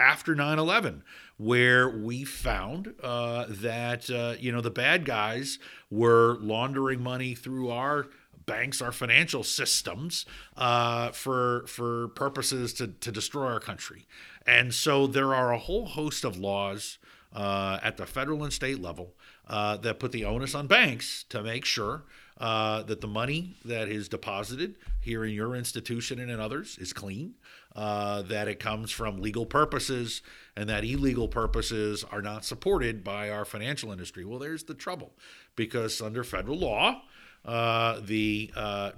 after 0.00 0.34
9 0.34 0.58
11, 0.58 1.04
where 1.36 1.88
we 1.88 2.24
found 2.24 2.94
uh, 3.02 3.46
that, 3.48 4.10
uh, 4.10 4.34
you 4.40 4.50
know, 4.50 4.60
the 4.60 4.70
bad 4.70 5.04
guys 5.04 5.58
were 5.90 6.38
laundering 6.40 7.02
money 7.02 7.34
through 7.34 7.70
our 7.70 8.06
banks, 8.46 8.82
our 8.82 8.92
financial 8.92 9.44
systems, 9.44 10.26
uh, 10.56 11.10
for 11.10 11.64
for 11.66 12.08
purposes 12.08 12.72
to, 12.74 12.88
to 12.88 13.12
destroy 13.12 13.46
our 13.46 13.60
country. 13.60 14.06
And 14.46 14.74
so 14.74 15.06
there 15.06 15.34
are 15.34 15.52
a 15.52 15.58
whole 15.58 15.86
host 15.86 16.24
of 16.24 16.38
laws 16.38 16.98
uh, 17.32 17.78
at 17.82 17.96
the 17.96 18.06
federal 18.06 18.42
and 18.42 18.52
state 18.52 18.80
level 18.80 19.14
uh, 19.46 19.76
that 19.78 19.98
put 19.98 20.12
the 20.12 20.24
onus 20.24 20.54
on 20.54 20.66
banks 20.66 21.24
to 21.28 21.42
make 21.42 21.64
sure 21.64 22.04
uh, 22.38 22.82
that 22.84 23.00
the 23.00 23.06
money 23.06 23.56
that 23.64 23.88
is 23.88 24.08
deposited 24.08 24.76
here 25.00 25.24
in 25.24 25.32
your 25.32 25.54
institution 25.54 26.18
and 26.18 26.30
in 26.30 26.40
others 26.40 26.78
is 26.78 26.92
clean, 26.92 27.34
uh, 27.76 28.22
that 28.22 28.48
it 28.48 28.58
comes 28.58 28.90
from 28.90 29.20
legal 29.20 29.46
purposes, 29.46 30.22
and 30.56 30.68
that 30.68 30.84
illegal 30.84 31.28
purposes 31.28 32.04
are 32.10 32.22
not 32.22 32.44
supported 32.44 33.04
by 33.04 33.30
our 33.30 33.44
financial 33.44 33.92
industry. 33.92 34.24
Well, 34.24 34.38
there's 34.38 34.64
the 34.64 34.74
trouble 34.74 35.12
because 35.56 36.00
under 36.00 36.24
federal 36.24 36.58
law, 36.58 37.02
uh, 37.44 38.00
the 38.04 38.50
uh, 38.54 38.90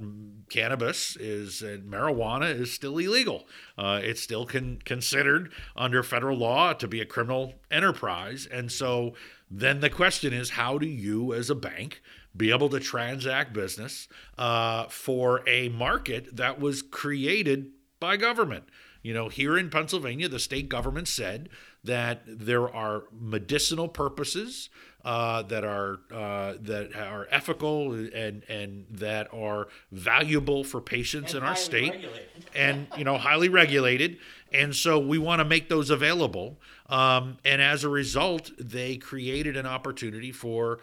cannabis 0.50 1.17
is 1.17 1.62
and 1.62 1.85
marijuana 1.85 2.52
is 2.52 2.73
still 2.73 2.99
illegal. 2.99 3.47
Uh, 3.79 4.00
it's 4.02 4.21
still 4.21 4.47
con- 4.47 4.81
considered 4.85 5.52
under 5.76 6.02
federal 6.02 6.37
law 6.37 6.73
to 6.73 6.88
be 6.88 7.00
a 7.00 7.07
criminal 7.07 7.55
enterprise. 7.71 8.47
And 8.50 8.73
so 8.73 9.14
then 9.50 9.81
the 9.81 9.91
question 9.91 10.33
is 10.33 10.50
how 10.50 10.79
do 10.79 10.87
you, 10.87 11.33
as 11.35 11.50
a 11.50 11.55
bank, 11.55 12.02
be 12.37 12.50
able 12.50 12.69
to 12.71 12.81
transact 12.81 13.52
business 13.52 14.09
uh, 14.38 14.87
for 14.87 15.47
a 15.47 15.69
market 15.69 16.35
that 16.37 16.59
was 16.59 16.83
created 16.83 17.71
by 18.02 18.16
government? 18.18 18.64
You 19.02 19.14
know, 19.14 19.28
here 19.28 19.56
in 19.56 19.71
Pennsylvania, 19.71 20.28
the 20.28 20.38
state 20.38 20.68
government 20.68 21.09
said 21.09 21.49
that 21.85 22.23
there 22.26 22.68
are 22.68 23.04
medicinal 23.18 23.88
purposes 23.88 24.68
uh, 25.04 25.42
that 25.42 25.64
are 25.64 26.00
uh, 26.12 26.54
that 26.61 26.94
are 26.94 27.26
ethical 27.30 27.92
and 27.92 28.44
and 28.49 28.87
that 28.90 29.32
are 29.32 29.68
valuable 29.90 30.62
for 30.64 30.80
patients 30.80 31.35
and 31.35 31.42
in 31.42 31.49
our 31.49 31.56
state, 31.56 31.92
regulated. 31.92 32.44
and 32.54 32.87
you 32.97 33.04
know 33.04 33.18
highly 33.18 33.49
regulated. 33.49 34.18
And 34.52 34.75
so 34.75 34.99
we 34.99 35.18
want 35.18 35.40
to 35.40 35.44
make 35.44 35.68
those 35.68 35.90
available. 35.90 36.61
Um, 36.88 37.38
and 37.44 37.62
as 37.62 37.85
a 37.85 37.88
result, 37.88 38.50
they 38.59 38.97
created 38.97 39.56
an 39.56 39.66
opportunity 39.66 40.30
for 40.30 40.80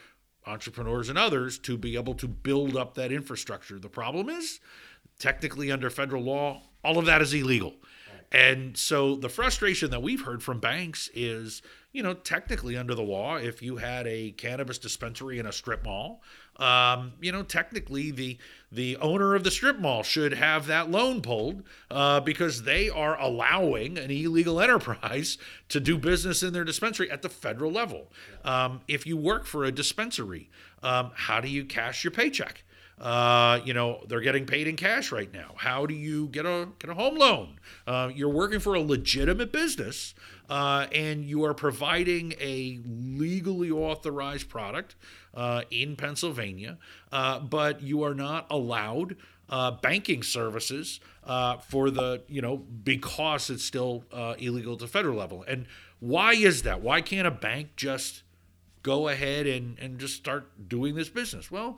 entrepreneurs 0.48 1.10
and 1.10 1.18
others 1.18 1.60
to 1.60 1.78
be 1.78 1.96
able 1.96 2.16
to 2.16 2.28
build 2.28 2.76
up 2.76 2.96
that 2.96 3.12
infrastructure. 3.12 3.78
The 3.78 3.90
problem 3.90 4.30
is, 4.30 4.60
technically 5.20 5.72
under 5.72 5.90
federal 5.90 6.24
law, 6.24 6.64
all 6.84 6.98
of 6.98 7.06
that 7.06 7.22
is 7.22 7.34
illegal. 7.34 7.76
And 8.32 8.78
so 8.78 9.16
the 9.16 9.30
frustration 9.30 9.90
that 9.92 10.04
we've 10.04 10.22
heard 10.22 10.44
from 10.44 10.60
banks 10.60 11.10
is, 11.16 11.64
you 11.92 12.04
know, 12.04 12.14
technically 12.14 12.78
under 12.78 12.94
the 12.94 13.02
law, 13.02 13.38
if 13.38 13.62
you 13.62 13.78
had 13.78 14.06
a 14.06 14.32
cannabis 14.32 14.78
dispensary 14.78 15.40
in 15.40 15.48
a 15.48 15.52
strip 15.52 15.84
mall, 15.84 16.22
um, 16.58 17.14
you 17.22 17.32
know, 17.32 17.42
technically 17.42 18.12
the 18.12 18.38
the 18.72 18.98
owner 18.98 19.34
of 19.34 19.44
the 19.44 19.50
strip 19.50 19.80
mall 19.80 20.04
should 20.04 20.34
have 20.34 20.68
that 20.68 20.92
loan 20.92 21.22
pulled 21.22 21.64
uh, 21.90 22.20
because 22.20 22.64
they 22.64 22.88
are 22.88 23.20
allowing 23.20 23.98
an 23.98 24.12
illegal 24.12 24.62
enterprise 24.62 25.40
to 25.70 25.80
do 25.80 25.98
business 25.98 26.44
in 26.44 26.54
their 26.54 26.66
dispensary 26.66 27.10
at 27.10 27.24
the 27.24 27.30
federal 27.30 27.72
level. 27.72 28.12
Um, 28.44 28.82
if 28.88 29.08
you 29.08 29.18
work 29.18 29.46
for 29.46 29.66
a 29.66 29.72
dispensary, 29.72 30.52
um, 30.84 31.12
how 31.16 31.42
do 31.42 31.48
you 31.48 31.66
cash 31.66 32.04
your 32.04 32.12
paycheck? 32.12 32.64
Uh, 33.00 33.62
you 33.64 33.74
know, 33.74 34.04
they're 34.08 34.20
getting 34.20 34.46
paid 34.46 34.68
in 34.68 34.76
cash 34.76 35.12
right 35.12 35.32
now. 35.32 35.54
How 35.56 35.86
do 35.86 35.94
you 35.94 36.28
get 36.28 36.46
a 36.46 36.68
get 36.80 36.90
a 36.90 36.94
home 36.94 37.16
loan? 37.16 37.60
Uh, 37.88 38.10
you're 38.14 38.30
working 38.30 38.60
for 38.60 38.74
a 38.74 38.82
legitimate 38.82 39.54
business, 39.54 40.14
uh, 40.50 40.88
and 40.94 41.24
you 41.24 41.46
are 41.46 41.54
providing 41.54 42.34
a 42.42 42.80
legally 42.86 43.72
authorized 43.72 44.50
product 44.50 44.96
uh, 45.34 45.62
in 45.72 45.96
Pennsylvania, 45.96 46.78
uh, 47.12 47.40
but 47.40 47.82
you 47.82 48.04
are 48.04 48.14
not 48.14 48.48
allowed 48.50 49.16
uh, 49.50 49.72
banking 49.72 50.22
services 50.22 51.00
for 51.68 51.90
the 51.90 52.22
you 52.28 52.42
know 52.42 52.58
because 52.58 53.50
it's 53.50 53.64
still 53.64 54.04
illegal 54.40 54.74
at 54.74 54.80
the 54.80 54.88
federal 54.88 55.18
level. 55.18 55.46
And 55.48 55.68
why 56.02 56.34
is 56.34 56.64
that? 56.64 56.82
Why 56.82 57.00
can't 57.00 57.28
a 57.28 57.32
bank 57.32 57.78
just 57.78 58.24
go 58.84 59.08
ahead 59.10 59.46
and, 59.46 59.78
and 59.80 60.00
just 60.00 60.16
start 60.16 60.70
doing 60.70 60.96
this 60.96 61.10
business? 61.10 61.52
Well, 61.52 61.78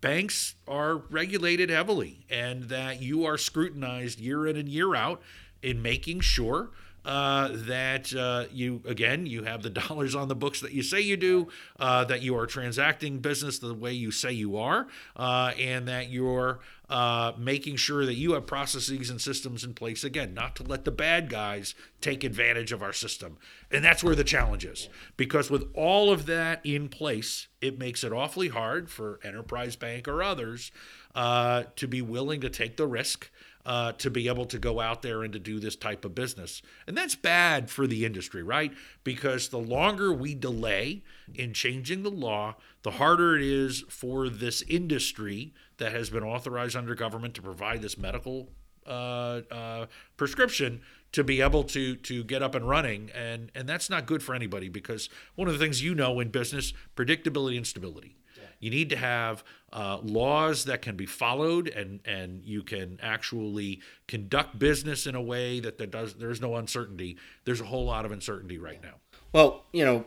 banks 0.00 0.54
are 0.66 0.96
regulated 0.96 1.70
heavily 1.70 2.24
and 2.30 2.64
that 2.64 3.02
you 3.02 3.24
are 3.24 3.36
scrutinized 3.36 4.20
year 4.20 4.46
in 4.46 4.56
and 4.56 4.68
year 4.68 4.94
out 4.94 5.20
in 5.62 5.82
making 5.82 6.20
sure 6.20 6.70
uh, 7.08 7.48
that 7.52 8.14
uh, 8.14 8.44
you 8.52 8.82
again 8.84 9.24
you 9.24 9.42
have 9.42 9.62
the 9.62 9.70
dollars 9.88 10.14
on 10.14 10.28
the 10.28 10.34
books 10.34 10.60
that 10.60 10.72
you 10.72 10.82
say 10.82 11.00
you 11.00 11.16
do, 11.16 11.48
uh, 11.80 12.04
that 12.04 12.20
you 12.20 12.36
are 12.36 12.46
transacting 12.46 13.18
business 13.18 13.58
the 13.58 13.72
way 13.72 13.94
you 13.94 14.10
say 14.10 14.30
you 14.30 14.58
are, 14.58 14.86
uh, 15.16 15.52
and 15.58 15.88
that 15.88 16.10
you're 16.10 16.60
uh, 16.90 17.32
making 17.38 17.76
sure 17.76 18.04
that 18.04 18.14
you 18.14 18.32
have 18.32 18.46
processes 18.46 19.08
and 19.08 19.22
systems 19.22 19.64
in 19.64 19.72
place 19.72 20.04
again, 20.04 20.34
not 20.34 20.54
to 20.54 20.62
let 20.62 20.84
the 20.84 20.90
bad 20.90 21.30
guys 21.30 21.74
take 22.02 22.24
advantage 22.24 22.72
of 22.72 22.82
our 22.82 22.92
system, 22.92 23.38
and 23.70 23.82
that's 23.82 24.04
where 24.04 24.14
the 24.14 24.22
challenge 24.22 24.66
is. 24.66 24.90
Because 25.16 25.50
with 25.50 25.64
all 25.74 26.12
of 26.12 26.26
that 26.26 26.60
in 26.62 26.90
place, 26.90 27.48
it 27.62 27.78
makes 27.78 28.04
it 28.04 28.12
awfully 28.12 28.48
hard 28.48 28.90
for 28.90 29.18
Enterprise 29.24 29.76
Bank 29.76 30.06
or 30.06 30.22
others 30.22 30.70
to 31.14 31.88
be 31.88 32.02
willing 32.02 32.42
to 32.42 32.50
take 32.50 32.76
the 32.76 32.86
risk 32.86 33.30
uh, 33.68 33.92
to 33.92 34.08
be 34.08 34.28
able 34.28 34.46
to 34.46 34.58
go 34.58 34.80
out 34.80 35.02
there 35.02 35.22
and 35.22 35.34
to 35.34 35.38
do 35.38 35.60
this 35.60 35.76
type 35.76 36.06
of 36.06 36.14
business. 36.14 36.62
And 36.86 36.96
that's 36.96 37.14
bad 37.14 37.68
for 37.68 37.86
the 37.86 38.06
industry, 38.06 38.42
right? 38.42 38.72
Because 39.04 39.50
the 39.50 39.58
longer 39.58 40.10
we 40.10 40.34
delay 40.34 41.04
in 41.34 41.52
changing 41.52 42.02
the 42.02 42.10
law, 42.10 42.56
the 42.82 42.92
harder 42.92 43.36
it 43.36 43.42
is 43.42 43.84
for 43.90 44.30
this 44.30 44.62
industry 44.62 45.52
that 45.76 45.92
has 45.92 46.08
been 46.08 46.22
authorized 46.22 46.76
under 46.76 46.94
government 46.94 47.34
to 47.34 47.42
provide 47.42 47.82
this 47.82 47.98
medical 47.98 48.48
uh, 48.86 49.42
uh, 49.50 49.86
prescription 50.16 50.80
to 51.12 51.22
be 51.22 51.42
able 51.42 51.62
to 51.64 51.94
to 51.96 52.24
get 52.24 52.42
up 52.42 52.54
and 52.54 52.66
running 52.66 53.10
and 53.14 53.50
and 53.54 53.68
that's 53.68 53.88
not 53.90 54.06
good 54.06 54.22
for 54.22 54.34
anybody 54.34 54.68
because 54.68 55.08
one 55.36 55.46
of 55.48 55.54
the 55.54 55.58
things 55.58 55.82
you 55.82 55.94
know 55.94 56.20
in 56.20 56.28
business 56.28 56.72
predictability 56.96 57.56
and 57.56 57.66
stability 57.66 58.16
you 58.60 58.70
need 58.70 58.90
to 58.90 58.96
have 58.96 59.44
uh, 59.72 59.98
laws 60.02 60.64
that 60.64 60.82
can 60.82 60.96
be 60.96 61.06
followed, 61.06 61.68
and 61.68 62.00
and 62.04 62.42
you 62.44 62.62
can 62.62 62.98
actually 63.02 63.80
conduct 64.06 64.58
business 64.58 65.06
in 65.06 65.14
a 65.14 65.22
way 65.22 65.60
that 65.60 65.90
does 65.90 66.14
there's 66.14 66.40
no 66.40 66.56
uncertainty. 66.56 67.16
There's 67.44 67.60
a 67.60 67.66
whole 67.66 67.84
lot 67.84 68.04
of 68.04 68.12
uncertainty 68.12 68.58
right 68.58 68.82
now. 68.82 68.94
Well, 69.32 69.64
you 69.72 69.84
know, 69.84 70.04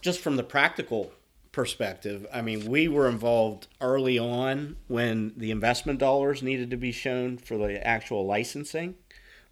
just 0.00 0.20
from 0.20 0.36
the 0.36 0.42
practical 0.42 1.12
perspective, 1.50 2.26
I 2.32 2.40
mean, 2.40 2.70
we 2.70 2.88
were 2.88 3.08
involved 3.08 3.66
early 3.80 4.18
on 4.18 4.76
when 4.88 5.32
the 5.36 5.50
investment 5.50 5.98
dollars 5.98 6.42
needed 6.42 6.70
to 6.70 6.76
be 6.76 6.92
shown 6.92 7.36
for 7.38 7.58
the 7.58 7.86
actual 7.86 8.24
licensing 8.24 8.94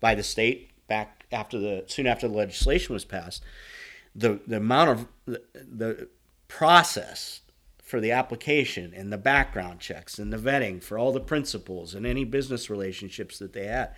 by 0.00 0.14
the 0.14 0.22
state 0.22 0.70
back 0.88 1.26
after 1.30 1.58
the 1.58 1.84
soon 1.86 2.06
after 2.06 2.26
the 2.28 2.34
legislation 2.34 2.92
was 2.92 3.04
passed. 3.04 3.42
The 4.14 4.40
the 4.46 4.56
amount 4.56 4.90
of 4.90 5.08
the, 5.26 5.42
the 5.54 6.08
process 6.48 7.42
for 7.90 8.00
the 8.00 8.12
application 8.12 8.94
and 8.94 9.12
the 9.12 9.18
background 9.18 9.80
checks 9.80 10.18
and 10.18 10.32
the 10.32 10.38
vetting 10.38 10.82
for 10.82 10.96
all 10.96 11.12
the 11.12 11.20
principals 11.20 11.94
and 11.94 12.06
any 12.06 12.24
business 12.24 12.70
relationships 12.70 13.38
that 13.38 13.52
they 13.52 13.66
had 13.66 13.92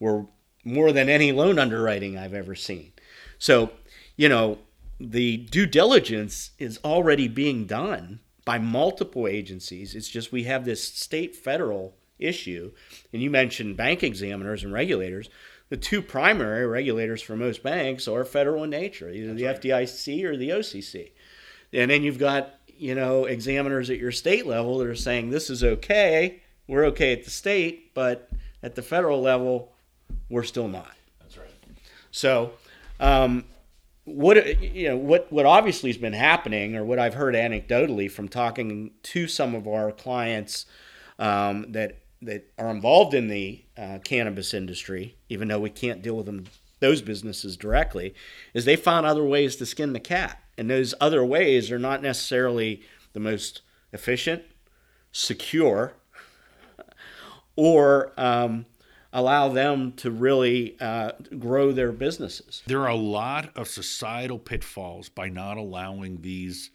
were 0.00 0.26
more 0.64 0.90
than 0.92 1.08
any 1.08 1.30
loan 1.30 1.58
underwriting 1.58 2.18
I've 2.18 2.34
ever 2.34 2.56
seen. 2.56 2.92
So, 3.38 3.70
you 4.16 4.28
know, 4.28 4.58
the 4.98 5.36
due 5.36 5.66
diligence 5.66 6.50
is 6.58 6.80
already 6.84 7.28
being 7.28 7.66
done 7.66 8.20
by 8.44 8.58
multiple 8.58 9.28
agencies. 9.28 9.94
It's 9.94 10.08
just 10.08 10.32
we 10.32 10.44
have 10.44 10.64
this 10.64 10.82
state 10.82 11.36
federal 11.36 11.96
issue. 12.18 12.72
And 13.12 13.22
you 13.22 13.30
mentioned 13.30 13.76
bank 13.76 14.02
examiners 14.02 14.64
and 14.64 14.72
regulators. 14.72 15.28
The 15.68 15.76
two 15.76 16.02
primary 16.02 16.66
regulators 16.66 17.22
for 17.22 17.36
most 17.36 17.62
banks 17.62 18.08
are 18.08 18.24
federal 18.24 18.64
in 18.64 18.70
nature, 18.70 19.10
either 19.10 19.34
That's 19.34 19.60
the 19.60 19.70
right. 19.70 19.86
FDIC 19.86 20.24
or 20.24 20.36
the 20.36 20.50
OCC. 20.50 21.12
And 21.72 21.90
then 21.90 22.02
you've 22.02 22.18
got 22.18 22.55
you 22.78 22.94
know, 22.94 23.24
examiners 23.24 23.90
at 23.90 23.98
your 23.98 24.12
state 24.12 24.46
level 24.46 24.78
that 24.78 24.86
are 24.86 24.94
saying 24.94 25.30
this 25.30 25.50
is 25.50 25.62
okay, 25.62 26.42
we're 26.66 26.84
okay 26.86 27.12
at 27.12 27.24
the 27.24 27.30
state, 27.30 27.94
but 27.94 28.28
at 28.62 28.74
the 28.74 28.82
federal 28.82 29.20
level, 29.20 29.72
we're 30.28 30.42
still 30.42 30.68
not. 30.68 30.92
That's 31.20 31.36
right. 31.36 31.50
So, 32.10 32.52
um, 33.00 33.44
what 34.04 34.60
you 34.60 34.88
know, 34.88 34.96
what 34.96 35.32
what 35.32 35.46
obviously 35.46 35.90
has 35.90 35.98
been 35.98 36.12
happening, 36.12 36.76
or 36.76 36.84
what 36.84 36.98
I've 36.98 37.14
heard 37.14 37.34
anecdotally 37.34 38.10
from 38.10 38.28
talking 38.28 38.92
to 39.04 39.26
some 39.26 39.54
of 39.54 39.66
our 39.66 39.92
clients 39.92 40.66
um, 41.18 41.72
that 41.72 41.98
that 42.22 42.52
are 42.58 42.70
involved 42.70 43.14
in 43.14 43.28
the 43.28 43.62
uh, 43.76 43.98
cannabis 44.04 44.54
industry, 44.54 45.16
even 45.28 45.48
though 45.48 45.60
we 45.60 45.70
can't 45.70 46.02
deal 46.02 46.16
with 46.16 46.26
them 46.26 46.44
those 46.80 47.02
businesses 47.02 47.56
directly, 47.56 48.14
is 48.54 48.64
they 48.64 48.76
found 48.76 49.06
other 49.06 49.24
ways 49.24 49.56
to 49.56 49.66
skin 49.66 49.92
the 49.92 50.00
cat. 50.00 50.42
And 50.58 50.70
those 50.70 50.94
other 51.00 51.24
ways 51.24 51.70
are 51.70 51.78
not 51.78 52.02
necessarily 52.02 52.82
the 53.12 53.20
most 53.20 53.62
efficient, 53.92 54.42
secure, 55.12 55.94
or 57.56 58.12
um, 58.16 58.66
allow 59.12 59.48
them 59.48 59.92
to 59.92 60.10
really 60.10 60.76
uh, 60.80 61.12
grow 61.38 61.72
their 61.72 61.92
businesses. 61.92 62.62
There 62.66 62.82
are 62.82 62.90
a 62.90 62.94
lot 62.96 63.50
of 63.56 63.68
societal 63.68 64.38
pitfalls 64.38 65.08
by 65.08 65.28
not 65.28 65.56
allowing 65.56 66.20
these 66.20 66.70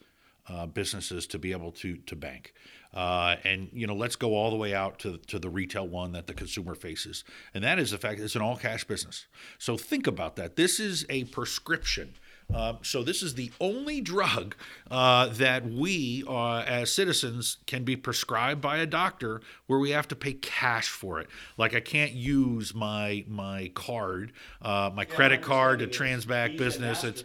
uh, 0.48 0.66
businesses 0.66 1.26
to 1.28 1.38
be 1.38 1.52
able 1.52 1.72
to 1.72 1.96
to 1.96 2.16
bank. 2.16 2.52
Uh, 2.92 3.36
and 3.44 3.70
you 3.72 3.86
know, 3.86 3.94
let's 3.94 4.16
go 4.16 4.34
all 4.34 4.50
the 4.50 4.56
way 4.56 4.74
out 4.74 4.98
to 4.98 5.18
to 5.18 5.38
the 5.38 5.48
retail 5.48 5.86
one 5.86 6.12
that 6.12 6.26
the 6.26 6.34
consumer 6.34 6.74
faces, 6.74 7.24
and 7.54 7.64
that 7.64 7.78
is 7.78 7.92
the 7.92 7.98
fact 7.98 8.20
it's 8.20 8.34
an 8.34 8.42
all 8.42 8.56
cash 8.56 8.84
business. 8.84 9.26
So 9.58 9.76
think 9.76 10.06
about 10.06 10.36
that. 10.36 10.56
This 10.56 10.80
is 10.80 11.06
a 11.08 11.24
prescription 11.24 12.14
Uh, 12.54 12.74
so 12.82 13.02
this 13.02 13.22
is 13.22 13.34
the 13.34 13.50
only 13.60 14.00
drug 14.00 14.54
uh, 14.90 15.26
that 15.28 15.66
we, 15.66 16.24
uh, 16.28 16.58
as 16.58 16.92
citizens, 16.92 17.58
can 17.66 17.84
be 17.84 17.96
prescribed 17.96 18.60
by 18.60 18.78
a 18.78 18.86
doctor 18.86 19.40
where 19.66 19.78
we 19.78 19.90
have 19.90 20.06
to 20.08 20.16
pay 20.16 20.34
cash 20.34 20.88
for 20.88 21.20
it. 21.20 21.28
Like 21.56 21.74
I 21.74 21.80
can't 21.80 22.12
use 22.12 22.74
my 22.74 23.24
my 23.28 23.70
card, 23.74 24.32
uh, 24.60 24.90
my 24.94 25.02
yeah, 25.02 25.14
credit 25.14 25.42
card 25.42 25.78
to 25.80 25.86
Transback 25.86 26.58
Business. 26.58 27.04
It's 27.04 27.24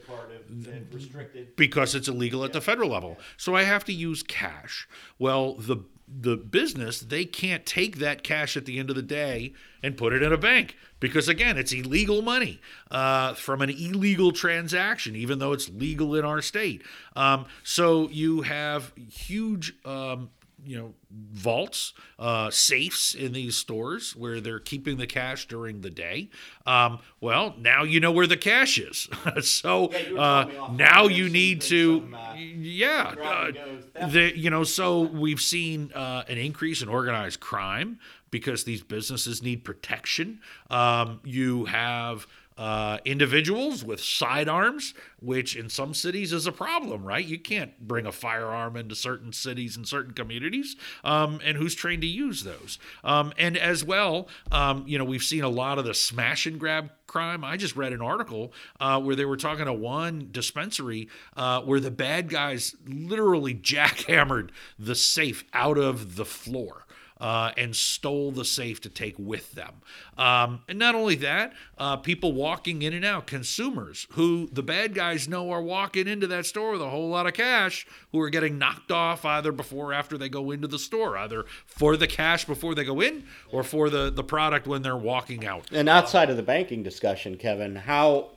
restricted 0.91 1.55
because 1.55 1.95
it's 1.95 2.07
illegal 2.07 2.43
at 2.43 2.53
the 2.53 2.61
federal 2.61 2.89
level. 2.89 3.17
So 3.35 3.55
I 3.55 3.63
have 3.63 3.83
to 3.85 3.93
use 3.93 4.23
cash. 4.23 4.87
Well, 5.19 5.55
the 5.55 5.77
the 6.07 6.37
business, 6.37 6.99
they 6.99 7.25
can't 7.25 7.65
take 7.65 7.97
that 7.97 8.23
cash 8.23 8.55
at 8.55 8.65
the 8.65 8.79
end 8.79 8.89
of 8.89 8.95
the 8.95 9.01
day 9.01 9.53
and 9.83 9.97
put 9.97 10.13
it 10.13 10.23
in 10.23 10.31
a 10.31 10.37
bank 10.37 10.75
because, 10.99 11.27
again, 11.27 11.57
it's 11.57 11.73
illegal 11.73 12.21
money 12.21 12.61
uh, 12.89 13.33
from 13.33 13.61
an 13.61 13.69
illegal 13.69 14.31
transaction, 14.31 15.15
even 15.15 15.39
though 15.39 15.51
it's 15.51 15.69
legal 15.69 16.15
in 16.15 16.23
our 16.23 16.41
state. 16.41 16.81
Um, 17.15 17.45
so 17.63 18.09
you 18.09 18.43
have 18.43 18.93
huge 19.09 19.73
um, 19.85 20.29
you 20.63 20.77
know 20.77 20.93
vaults 21.11 21.93
uh, 22.19 22.49
safes 22.49 23.13
in 23.13 23.33
these 23.33 23.55
stores 23.55 24.15
where 24.15 24.41
they're 24.41 24.59
keeping 24.59 24.97
the 24.97 25.07
cash 25.07 25.47
during 25.47 25.81
the 25.81 25.89
day. 25.89 26.29
Um, 26.65 26.99
well 27.21 27.55
now 27.57 27.83
you 27.83 27.99
know 27.99 28.11
where 28.11 28.27
the 28.27 28.37
cash 28.37 28.77
is. 28.77 29.07
So 29.41 29.91
yeah, 29.91 30.19
uh, 30.19 30.69
now 30.73 31.07
you 31.07 31.29
need 31.29 31.61
to 31.61 31.99
some, 31.99 32.13
uh, 32.13 32.33
yeah 32.35 33.51
the, 33.93 34.33
you 34.35 34.49
know 34.49 34.63
so 34.63 35.01
we've 35.01 35.41
seen 35.41 35.91
uh, 35.93 36.23
an 36.27 36.37
increase 36.37 36.81
in 36.81 36.89
organized 36.89 37.39
crime 37.39 37.99
because 38.31 38.63
these 38.63 38.83
businesses 38.83 39.41
need 39.41 39.63
protection. 39.63 40.39
Um, 40.69 41.21
you 41.23 41.65
have 41.65 42.27
uh, 42.57 42.97
individuals 43.05 43.83
with 43.83 44.03
sidearms, 44.03 44.93
which 45.19 45.55
in 45.55 45.69
some 45.69 45.93
cities 45.93 46.33
is 46.33 46.47
a 46.47 46.51
problem, 46.51 47.03
right? 47.03 47.25
You 47.25 47.39
can't 47.39 47.79
bring 47.79 48.05
a 48.05 48.11
firearm 48.11 48.75
into 48.75 48.95
certain 48.95 49.31
cities 49.31 49.77
and 49.77 49.87
certain 49.87 50.13
communities, 50.13 50.75
um, 51.03 51.39
and 51.43 51.57
who's 51.57 51.75
trained 51.75 52.01
to 52.01 52.07
use 52.07 52.43
those? 52.43 52.79
Um, 53.03 53.33
and 53.37 53.57
as 53.57 53.83
well, 53.83 54.27
um, 54.51 54.83
you 54.87 54.97
know, 54.97 55.05
we've 55.05 55.23
seen 55.23 55.43
a 55.43 55.49
lot 55.49 55.77
of 55.77 55.85
the 55.85 55.93
smash 55.93 56.45
and 56.45 56.59
grab 56.59 56.89
crime. 57.05 57.43
I 57.43 57.57
just 57.57 57.75
read 57.75 57.93
an 57.93 58.01
article 58.01 58.53
uh, 58.79 58.99
where 58.99 59.15
they 59.15 59.25
were 59.25 59.37
talking 59.37 59.65
to 59.65 59.73
one 59.73 60.29
dispensary 60.31 61.07
uh, 61.35 61.61
where 61.61 61.79
the 61.79 61.91
bad 61.91 62.29
guys 62.29 62.75
literally 62.85 63.53
jackhammered 63.67 64.49
the 64.77 64.95
safe 64.95 65.45
out 65.53 65.77
of 65.77 66.15
the 66.15 66.25
floor 66.25 66.85
uh, 67.19 67.51
and 67.57 67.75
stole 67.75 68.31
the 68.31 68.45
safe 68.45 68.81
to 68.81 68.89
take 68.89 69.15
with 69.17 69.53
them. 69.53 69.81
Um, 70.17 70.61
and 70.67 70.77
not 70.77 70.95
only 70.95 71.15
that, 71.15 71.53
uh, 71.77 71.97
people 71.97 72.33
walking 72.33 72.81
in 72.81 72.93
and 72.93 73.05
out, 73.05 73.27
consumers 73.27 74.07
who 74.11 74.49
the 74.51 74.63
bad 74.63 74.93
guys 74.93 75.27
know 75.27 75.51
are 75.51 75.61
walking 75.61 76.07
into 76.07 76.27
that 76.27 76.45
store 76.45 76.73
with 76.73 76.81
a 76.81 76.89
whole 76.89 77.09
lot 77.09 77.27
of 77.27 77.33
cash, 77.33 77.87
who 78.11 78.19
are 78.21 78.29
getting 78.29 78.57
knocked 78.57 78.91
off 78.91 79.25
either 79.25 79.51
before 79.51 79.91
or 79.91 79.93
after 79.93 80.17
they 80.17 80.29
go 80.29 80.51
into 80.51 80.67
the 80.67 80.79
store, 80.79 81.17
either 81.17 81.45
for 81.65 81.97
the 81.97 82.07
cash 82.07 82.45
before 82.45 82.75
they 82.75 82.83
go 82.83 83.01
in 83.01 83.23
or 83.51 83.63
for 83.63 83.89
the, 83.89 84.09
the 84.09 84.23
product 84.23 84.67
when 84.67 84.81
they're 84.81 84.97
walking 84.97 85.45
out. 85.45 85.67
And 85.71 85.89
outside 85.89 86.29
of 86.29 86.37
the 86.37 86.43
banking 86.43 86.83
discussion, 86.83 87.37
Kevin, 87.37 87.75
how 87.75 88.31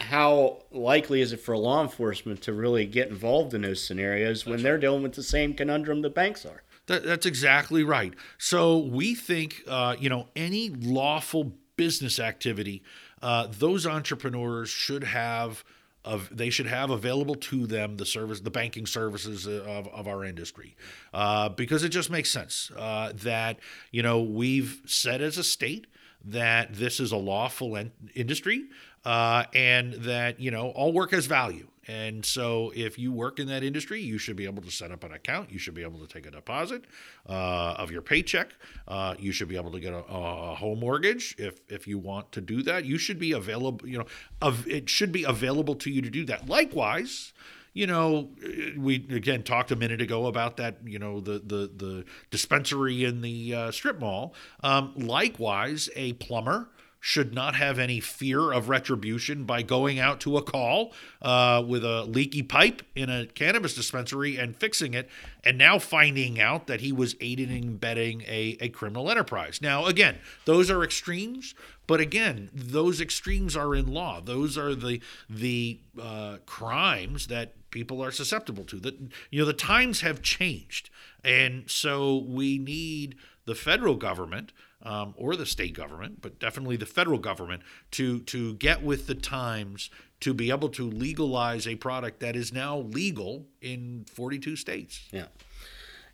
how 0.00 0.62
likely 0.72 1.20
is 1.20 1.32
it 1.32 1.40
for 1.40 1.56
law 1.56 1.80
enforcement 1.80 2.42
to 2.42 2.52
really 2.52 2.84
get 2.84 3.08
involved 3.08 3.54
in 3.54 3.62
those 3.62 3.82
scenarios 3.82 4.44
when 4.44 4.62
they're 4.62 4.76
dealing 4.76 5.02
with 5.02 5.14
the 5.14 5.22
same 5.22 5.54
conundrum 5.54 6.02
the 6.02 6.10
banks 6.10 6.44
are? 6.44 6.63
That, 6.86 7.04
that's 7.04 7.26
exactly 7.26 7.82
right. 7.82 8.14
So 8.38 8.78
we 8.78 9.14
think, 9.14 9.62
uh, 9.66 9.96
you 9.98 10.08
know, 10.08 10.28
any 10.36 10.68
lawful 10.70 11.52
business 11.76 12.18
activity, 12.18 12.82
uh, 13.22 13.48
those 13.50 13.86
entrepreneurs 13.86 14.68
should 14.70 15.04
have. 15.04 15.64
Of, 16.06 16.28
they 16.30 16.50
should 16.50 16.66
have 16.66 16.90
available 16.90 17.34
to 17.34 17.66
them 17.66 17.96
the 17.96 18.04
service, 18.04 18.40
the 18.40 18.50
banking 18.50 18.84
services 18.84 19.46
of, 19.46 19.88
of 19.88 20.06
our 20.06 20.22
industry, 20.22 20.76
uh, 21.14 21.48
because 21.48 21.82
it 21.82 21.88
just 21.88 22.10
makes 22.10 22.30
sense 22.30 22.70
uh, 22.76 23.12
that 23.22 23.58
you 23.90 24.02
know 24.02 24.20
we've 24.20 24.82
said 24.84 25.22
as 25.22 25.38
a 25.38 25.42
state 25.42 25.86
that 26.22 26.74
this 26.74 27.00
is 27.00 27.10
a 27.10 27.16
lawful 27.16 27.78
industry 28.14 28.64
uh, 29.06 29.44
and 29.54 29.94
that 29.94 30.40
you 30.40 30.50
know 30.50 30.68
all 30.72 30.92
work 30.92 31.12
has 31.12 31.24
value 31.24 31.68
and 31.86 32.24
so, 32.24 32.72
if 32.74 32.98
you 32.98 33.12
work 33.12 33.38
in 33.38 33.46
that 33.48 33.62
industry, 33.62 34.00
you 34.00 34.16
should 34.16 34.36
be 34.36 34.46
able 34.46 34.62
to 34.62 34.70
set 34.70 34.90
up 34.90 35.04
an 35.04 35.12
account. 35.12 35.50
You 35.50 35.58
should 35.58 35.74
be 35.74 35.82
able 35.82 35.98
to 36.00 36.06
take 36.06 36.26
a 36.26 36.30
deposit 36.30 36.84
uh, 37.28 37.74
of 37.76 37.90
your 37.90 38.00
paycheck. 38.00 38.54
Uh, 38.88 39.14
you 39.18 39.32
should 39.32 39.48
be 39.48 39.56
able 39.56 39.70
to 39.72 39.80
get 39.80 39.92
a, 39.92 40.04
a, 40.04 40.54
home 40.54 40.80
mortgage 40.80 41.34
if 41.38 41.60
if 41.68 41.86
you 41.86 41.98
want 41.98 42.32
to 42.32 42.40
do 42.40 42.62
that. 42.62 42.84
You 42.86 42.96
should 42.96 43.18
be 43.18 43.32
available. 43.32 43.86
You 43.86 43.98
know, 43.98 44.06
of 44.40 44.66
it 44.66 44.88
should 44.88 45.12
be 45.12 45.24
available 45.24 45.74
to 45.76 45.90
you 45.90 46.00
to 46.00 46.10
do 46.10 46.24
that. 46.26 46.48
Likewise, 46.48 47.34
you 47.74 47.86
know, 47.86 48.30
we 48.78 49.06
again 49.10 49.42
talked 49.42 49.70
a 49.70 49.76
minute 49.76 50.00
ago 50.00 50.26
about 50.26 50.56
that. 50.56 50.78
You 50.84 50.98
know, 50.98 51.20
the 51.20 51.40
the 51.44 51.70
the 51.76 52.04
dispensary 52.30 53.04
in 53.04 53.20
the 53.20 53.54
uh, 53.54 53.70
strip 53.72 54.00
mall. 54.00 54.34
Um, 54.62 54.94
likewise, 54.96 55.90
a 55.96 56.14
plumber 56.14 56.70
should 57.06 57.34
not 57.34 57.54
have 57.54 57.78
any 57.78 58.00
fear 58.00 58.50
of 58.50 58.70
retribution 58.70 59.44
by 59.44 59.60
going 59.60 59.98
out 59.98 60.20
to 60.20 60.38
a 60.38 60.42
call 60.42 60.90
uh, 61.20 61.62
with 61.68 61.84
a 61.84 62.02
leaky 62.04 62.42
pipe 62.42 62.80
in 62.94 63.10
a 63.10 63.26
cannabis 63.26 63.74
dispensary 63.74 64.38
and 64.38 64.56
fixing 64.56 64.94
it, 64.94 65.06
and 65.44 65.58
now 65.58 65.78
finding 65.78 66.40
out 66.40 66.66
that 66.66 66.80
he 66.80 66.92
was 66.92 67.14
aiding 67.20 67.50
and 67.50 67.68
abetting 67.74 68.22
a, 68.22 68.56
a 68.58 68.70
criminal 68.70 69.10
enterprise. 69.10 69.60
Now, 69.60 69.84
again, 69.84 70.16
those 70.46 70.70
are 70.70 70.82
extremes, 70.82 71.54
but 71.86 72.00
again, 72.00 72.48
those 72.54 73.02
extremes 73.02 73.54
are 73.54 73.74
in 73.74 73.92
law. 73.92 74.22
Those 74.22 74.56
are 74.56 74.74
the 74.74 75.02
the 75.28 75.80
uh, 76.00 76.38
crimes 76.46 77.26
that 77.26 77.52
people 77.70 78.02
are 78.02 78.12
susceptible 78.12 78.64
to. 78.64 78.80
That 78.80 78.98
you 79.30 79.40
know, 79.40 79.44
the 79.46 79.52
times 79.52 80.00
have 80.00 80.22
changed, 80.22 80.88
and 81.22 81.70
so 81.70 82.16
we 82.16 82.56
need 82.56 83.16
the 83.44 83.54
federal 83.54 83.96
government 83.96 84.52
um, 84.84 85.14
or 85.16 85.36
the 85.36 85.46
state 85.46 85.74
government, 85.74 86.20
but 86.20 86.38
definitely 86.38 86.76
the 86.76 86.86
federal 86.86 87.18
government, 87.18 87.62
to 87.92 88.20
to 88.20 88.54
get 88.54 88.82
with 88.82 89.06
the 89.06 89.14
times 89.14 89.90
to 90.20 90.32
be 90.32 90.50
able 90.50 90.68
to 90.70 90.88
legalize 90.88 91.66
a 91.66 91.76
product 91.76 92.20
that 92.20 92.36
is 92.36 92.52
now 92.52 92.78
legal 92.78 93.46
in 93.60 94.06
42 94.10 94.56
states. 94.56 95.08
Yeah. 95.12 95.26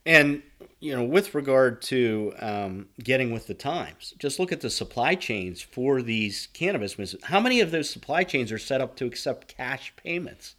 And 0.06 0.42
you 0.80 0.96
know, 0.96 1.04
with 1.04 1.34
regard 1.34 1.82
to 1.82 2.32
um, 2.40 2.88
getting 3.02 3.32
with 3.32 3.46
the 3.46 3.54
times, 3.54 4.14
just 4.18 4.38
look 4.38 4.50
at 4.50 4.62
the 4.62 4.70
supply 4.70 5.14
chains 5.14 5.60
for 5.60 6.00
these 6.00 6.48
cannabis. 6.54 7.14
How 7.24 7.38
many 7.38 7.60
of 7.60 7.70
those 7.70 7.90
supply 7.90 8.24
chains 8.24 8.50
are 8.50 8.58
set 8.58 8.80
up 8.80 8.96
to 8.96 9.04
accept 9.04 9.54
cash 9.54 9.92
payments? 9.96 10.54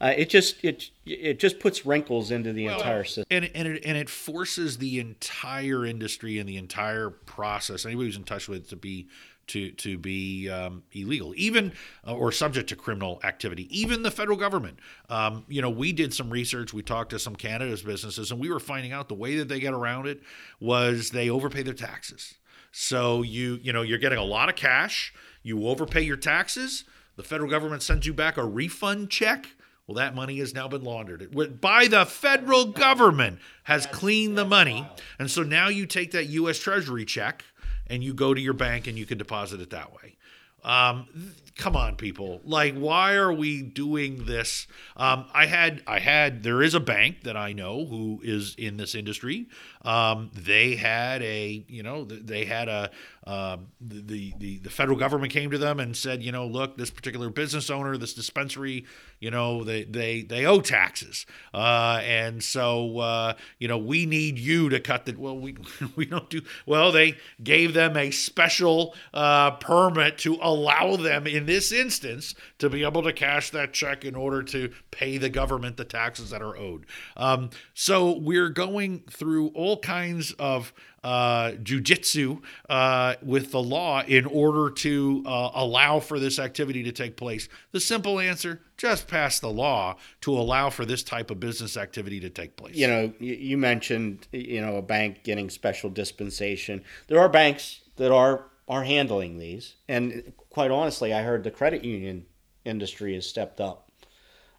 Uh, 0.00 0.14
it 0.16 0.30
just 0.30 0.64
it 0.64 0.90
it 1.04 1.38
just 1.38 1.60
puts 1.60 1.84
wrinkles 1.84 2.30
into 2.30 2.52
the 2.52 2.66
well, 2.66 2.78
entire 2.78 3.04
system, 3.04 3.24
and 3.30 3.50
and 3.54 3.68
it, 3.68 3.84
and 3.84 3.98
it 3.98 4.08
forces 4.08 4.78
the 4.78 4.98
entire 4.98 5.84
industry 5.84 6.38
and 6.38 6.48
the 6.48 6.56
entire 6.56 7.10
process. 7.10 7.84
Anybody 7.84 8.06
who's 8.06 8.16
in 8.16 8.24
touch 8.24 8.48
with 8.48 8.64
it 8.64 8.68
to 8.70 8.76
be 8.76 9.08
to 9.48 9.72
to 9.72 9.98
be 9.98 10.48
um, 10.48 10.84
illegal, 10.92 11.34
even 11.36 11.72
uh, 12.06 12.14
or 12.14 12.32
subject 12.32 12.70
to 12.70 12.76
criminal 12.76 13.20
activity. 13.24 13.68
Even 13.78 14.02
the 14.02 14.10
federal 14.10 14.38
government. 14.38 14.78
Um, 15.10 15.44
you 15.48 15.60
know, 15.60 15.70
we 15.70 15.92
did 15.92 16.14
some 16.14 16.30
research. 16.30 16.72
We 16.72 16.82
talked 16.82 17.10
to 17.10 17.18
some 17.18 17.36
cannabis 17.36 17.82
businesses, 17.82 18.30
and 18.30 18.40
we 18.40 18.48
were 18.48 18.60
finding 18.60 18.92
out 18.92 19.08
the 19.08 19.14
way 19.14 19.36
that 19.36 19.48
they 19.48 19.60
get 19.60 19.74
around 19.74 20.06
it 20.06 20.22
was 20.60 21.10
they 21.10 21.28
overpay 21.28 21.62
their 21.62 21.74
taxes. 21.74 22.36
So 22.72 23.20
you 23.20 23.58
you 23.62 23.72
know 23.72 23.82
you're 23.82 23.98
getting 23.98 24.18
a 24.18 24.24
lot 24.24 24.48
of 24.48 24.56
cash. 24.56 25.12
You 25.42 25.66
overpay 25.68 26.02
your 26.02 26.16
taxes. 26.16 26.84
The 27.16 27.22
federal 27.22 27.50
government 27.50 27.82
sends 27.82 28.06
you 28.06 28.14
back 28.14 28.38
a 28.38 28.44
refund 28.46 29.10
check 29.10 29.48
well, 29.90 29.96
that 29.96 30.14
money 30.14 30.38
has 30.38 30.54
now 30.54 30.68
been 30.68 30.84
laundered 30.84 31.20
it, 31.20 31.60
by 31.60 31.88
the 31.88 32.06
federal 32.06 32.66
government 32.66 33.40
has 33.64 33.86
cleaned 33.86 34.38
the 34.38 34.44
money, 34.44 34.86
and 35.18 35.28
so 35.28 35.42
now 35.42 35.66
you 35.66 35.84
take 35.84 36.12
that 36.12 36.26
U.S. 36.26 36.60
Treasury 36.60 37.04
check 37.04 37.44
and 37.88 38.04
you 38.04 38.14
go 38.14 38.32
to 38.32 38.40
your 38.40 38.52
bank 38.52 38.86
and 38.86 38.96
you 38.96 39.04
can 39.04 39.18
deposit 39.18 39.60
it 39.60 39.70
that 39.70 39.92
way. 39.92 40.14
Um, 40.62 41.08
come 41.56 41.74
on, 41.74 41.96
people! 41.96 42.40
Like, 42.44 42.76
why 42.76 43.14
are 43.14 43.32
we 43.32 43.62
doing 43.62 44.26
this? 44.26 44.68
Um, 44.96 45.24
I 45.34 45.46
had, 45.46 45.82
I 45.88 45.98
had. 45.98 46.44
There 46.44 46.62
is 46.62 46.74
a 46.74 46.80
bank 46.80 47.24
that 47.24 47.36
I 47.36 47.52
know 47.52 47.84
who 47.84 48.20
is 48.22 48.54
in 48.56 48.76
this 48.76 48.94
industry. 48.94 49.48
Um, 49.82 50.30
they 50.34 50.76
had 50.76 51.20
a, 51.22 51.64
you 51.66 51.82
know, 51.82 52.04
they 52.04 52.44
had 52.44 52.68
a, 52.68 52.90
uh, 53.26 53.58
the, 53.82 54.32
the 54.38 54.58
the 54.58 54.70
federal 54.70 54.96
government 54.96 55.30
came 55.30 55.50
to 55.50 55.58
them 55.58 55.78
and 55.78 55.94
said, 55.94 56.22
you 56.22 56.32
know, 56.32 56.46
look, 56.46 56.78
this 56.78 56.90
particular 56.90 57.28
business 57.28 57.68
owner, 57.68 57.98
this 57.98 58.14
dispensary, 58.14 58.86
you 59.18 59.30
know, 59.30 59.62
they 59.62 59.84
they 59.84 60.22
they 60.22 60.46
owe 60.46 60.60
taxes, 60.60 61.26
uh, 61.52 62.00
and 62.02 62.42
so 62.42 62.98
uh, 62.98 63.34
you 63.58 63.68
know, 63.68 63.76
we 63.76 64.06
need 64.06 64.38
you 64.38 64.70
to 64.70 64.80
cut 64.80 65.04
the. 65.04 65.14
Well, 65.14 65.38
we 65.38 65.56
we 65.96 66.06
don't 66.06 66.30
do 66.30 66.40
well. 66.64 66.92
They 66.92 67.18
gave 67.42 67.74
them 67.74 67.94
a 67.94 68.10
special 68.10 68.94
uh, 69.12 69.52
permit 69.52 70.16
to 70.18 70.38
allow 70.40 70.96
them 70.96 71.26
in 71.26 71.44
this 71.44 71.72
instance 71.72 72.34
to 72.58 72.70
be 72.70 72.84
able 72.84 73.02
to 73.02 73.12
cash 73.12 73.50
that 73.50 73.74
check 73.74 74.02
in 74.04 74.14
order 74.14 74.42
to 74.44 74.72
pay 74.90 75.18
the 75.18 75.28
government 75.28 75.76
the 75.76 75.84
taxes 75.84 76.30
that 76.30 76.40
are 76.40 76.56
owed. 76.56 76.86
Um, 77.18 77.50
so 77.74 78.18
we're 78.18 78.48
going 78.48 79.00
through 79.10 79.48
all 79.48 79.78
kinds 79.78 80.32
of 80.38 80.72
uh, 81.02 81.52
jujitsu 81.62 82.42
uh, 82.68 83.14
with 83.22 83.52
the 83.52 83.62
law 83.62 84.02
in 84.02 84.26
order 84.26 84.70
to 84.70 85.22
uh, 85.26 85.50
allow 85.54 86.00
for 86.00 86.18
this 86.18 86.38
activity 86.38 86.82
to 86.82 86.92
take 86.92 87.16
place? 87.16 87.48
The 87.72 87.80
simple 87.80 88.20
answer 88.20 88.60
just 88.76 89.08
pass 89.08 89.40
the 89.40 89.50
law 89.50 89.96
to 90.22 90.32
allow 90.32 90.70
for 90.70 90.84
this 90.84 91.02
type 91.02 91.30
of 91.30 91.40
business 91.40 91.76
activity 91.76 92.20
to 92.20 92.30
take 92.30 92.56
place. 92.56 92.76
You 92.76 92.86
know, 92.86 93.12
you 93.18 93.58
mentioned, 93.58 94.26
you 94.32 94.60
know, 94.60 94.76
a 94.76 94.82
bank 94.82 95.22
getting 95.22 95.50
special 95.50 95.90
dispensation. 95.90 96.82
There 97.08 97.20
are 97.20 97.28
banks 97.28 97.80
that 97.96 98.12
are 98.12 98.46
are 98.68 98.84
handling 98.84 99.38
these, 99.38 99.74
and 99.88 100.32
quite 100.48 100.70
honestly, 100.70 101.12
I 101.12 101.22
heard 101.22 101.42
the 101.42 101.50
credit 101.50 101.84
union 101.84 102.26
industry 102.64 103.14
has 103.14 103.26
stepped 103.26 103.60
up 103.60 103.90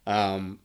um, 0.06 0.58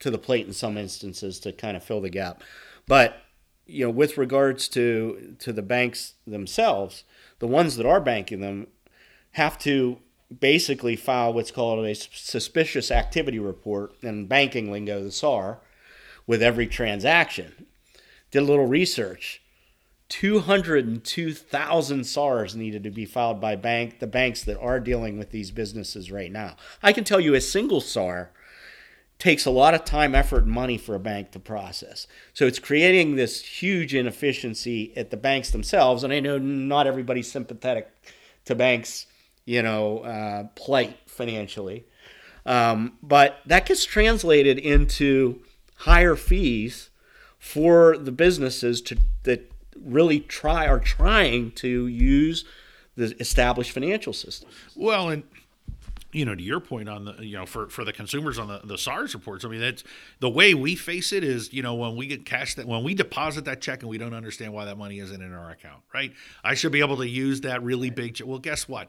to 0.00 0.10
the 0.10 0.18
plate 0.18 0.46
in 0.46 0.52
some 0.52 0.76
instances 0.76 1.40
to 1.40 1.52
kind 1.52 1.76
of 1.76 1.82
fill 1.82 2.00
the 2.00 2.10
gap. 2.10 2.42
But 2.86 3.22
you 3.66 3.84
know, 3.84 3.90
with 3.90 4.18
regards 4.18 4.68
to 4.68 5.36
to 5.38 5.52
the 5.52 5.62
banks 5.62 6.14
themselves, 6.26 7.04
the 7.38 7.46
ones 7.46 7.76
that 7.76 7.86
are 7.86 8.00
banking 8.00 8.40
them 8.40 8.66
have 9.32 9.58
to 9.60 9.98
basically 10.40 10.96
file 10.96 11.32
what's 11.32 11.50
called 11.50 11.84
a 11.84 11.94
suspicious 11.94 12.90
activity 12.90 13.38
report 13.38 13.94
in 14.02 14.26
banking 14.26 14.70
lingo, 14.70 15.02
the 15.02 15.12
SAR, 15.12 15.60
with 16.26 16.42
every 16.42 16.66
transaction. 16.66 17.66
Did 18.30 18.42
a 18.42 18.46
little 18.46 18.66
research. 18.66 19.42
202,000 20.08 22.04
SARs 22.04 22.54
needed 22.54 22.82
to 22.82 22.90
be 22.90 23.06
filed 23.06 23.40
by 23.40 23.56
bank 23.56 23.98
the 23.98 24.06
banks 24.06 24.44
that 24.44 24.60
are 24.60 24.78
dealing 24.78 25.18
with 25.18 25.30
these 25.30 25.50
businesses 25.50 26.12
right 26.12 26.30
now. 26.30 26.56
I 26.82 26.92
can 26.92 27.04
tell 27.04 27.20
you 27.20 27.34
a 27.34 27.40
single 27.40 27.80
SAR 27.80 28.30
takes 29.18 29.46
a 29.46 29.50
lot 29.50 29.74
of 29.74 29.84
time, 29.84 30.14
effort, 30.14 30.44
and 30.44 30.52
money 30.52 30.76
for 30.76 30.94
a 30.94 31.00
bank 31.00 31.30
to 31.30 31.38
process. 31.38 32.06
So 32.34 32.46
it's 32.46 32.58
creating 32.58 33.16
this 33.16 33.44
huge 33.44 33.94
inefficiency 33.94 34.92
at 34.96 35.10
the 35.10 35.16
banks 35.16 35.50
themselves. 35.50 36.02
And 36.02 36.12
I 36.12 36.20
know 36.20 36.38
not 36.38 36.86
everybody's 36.86 37.30
sympathetic 37.30 37.88
to 38.46 38.54
banks, 38.54 39.06
you 39.44 39.62
know, 39.62 39.98
uh, 39.98 40.44
plight 40.56 40.96
financially. 41.06 41.84
Um, 42.44 42.98
but 43.02 43.38
that 43.46 43.66
gets 43.66 43.84
translated 43.84 44.58
into 44.58 45.40
higher 45.76 46.16
fees 46.16 46.90
for 47.38 47.96
the 47.96 48.12
businesses 48.12 48.80
to 48.82 48.98
that 49.24 49.52
really 49.80 50.20
try 50.20 50.66
are 50.66 50.80
trying 50.80 51.50
to 51.52 51.86
use 51.86 52.44
the 52.96 53.16
established 53.20 53.72
financial 53.72 54.12
system. 54.12 54.48
Well, 54.76 55.08
and 55.08 55.22
you 56.12 56.26
know, 56.26 56.34
to 56.34 56.42
your 56.42 56.60
point 56.60 56.88
on 56.88 57.06
the, 57.06 57.14
you 57.20 57.36
know, 57.36 57.46
for, 57.46 57.68
for 57.68 57.84
the 57.84 57.92
consumers 57.92 58.38
on 58.38 58.48
the, 58.48 58.60
the 58.64 58.76
SARs 58.76 59.14
reports, 59.14 59.44
I 59.44 59.48
mean, 59.48 59.60
that's 59.60 59.82
the 60.20 60.28
way 60.28 60.52
we 60.54 60.76
face 60.76 61.12
it 61.12 61.24
is, 61.24 61.52
you 61.52 61.62
know, 61.62 61.74
when 61.74 61.96
we 61.96 62.06
get 62.06 62.26
cash 62.26 62.54
that, 62.54 62.66
when 62.66 62.84
we 62.84 62.94
deposit 62.94 63.46
that 63.46 63.62
check 63.62 63.80
and 63.80 63.88
we 63.88 63.98
don't 63.98 64.14
understand 64.14 64.52
why 64.52 64.66
that 64.66 64.76
money 64.76 64.98
isn't 64.98 65.22
in 65.22 65.32
our 65.32 65.50
account, 65.50 65.82
right? 65.94 66.12
I 66.44 66.54
should 66.54 66.72
be 66.72 66.80
able 66.80 66.98
to 66.98 67.08
use 67.08 67.40
that 67.40 67.62
really 67.62 67.90
big 67.90 68.14
check. 68.14 68.26
Well, 68.26 68.38
guess 68.38 68.68
what? 68.68 68.88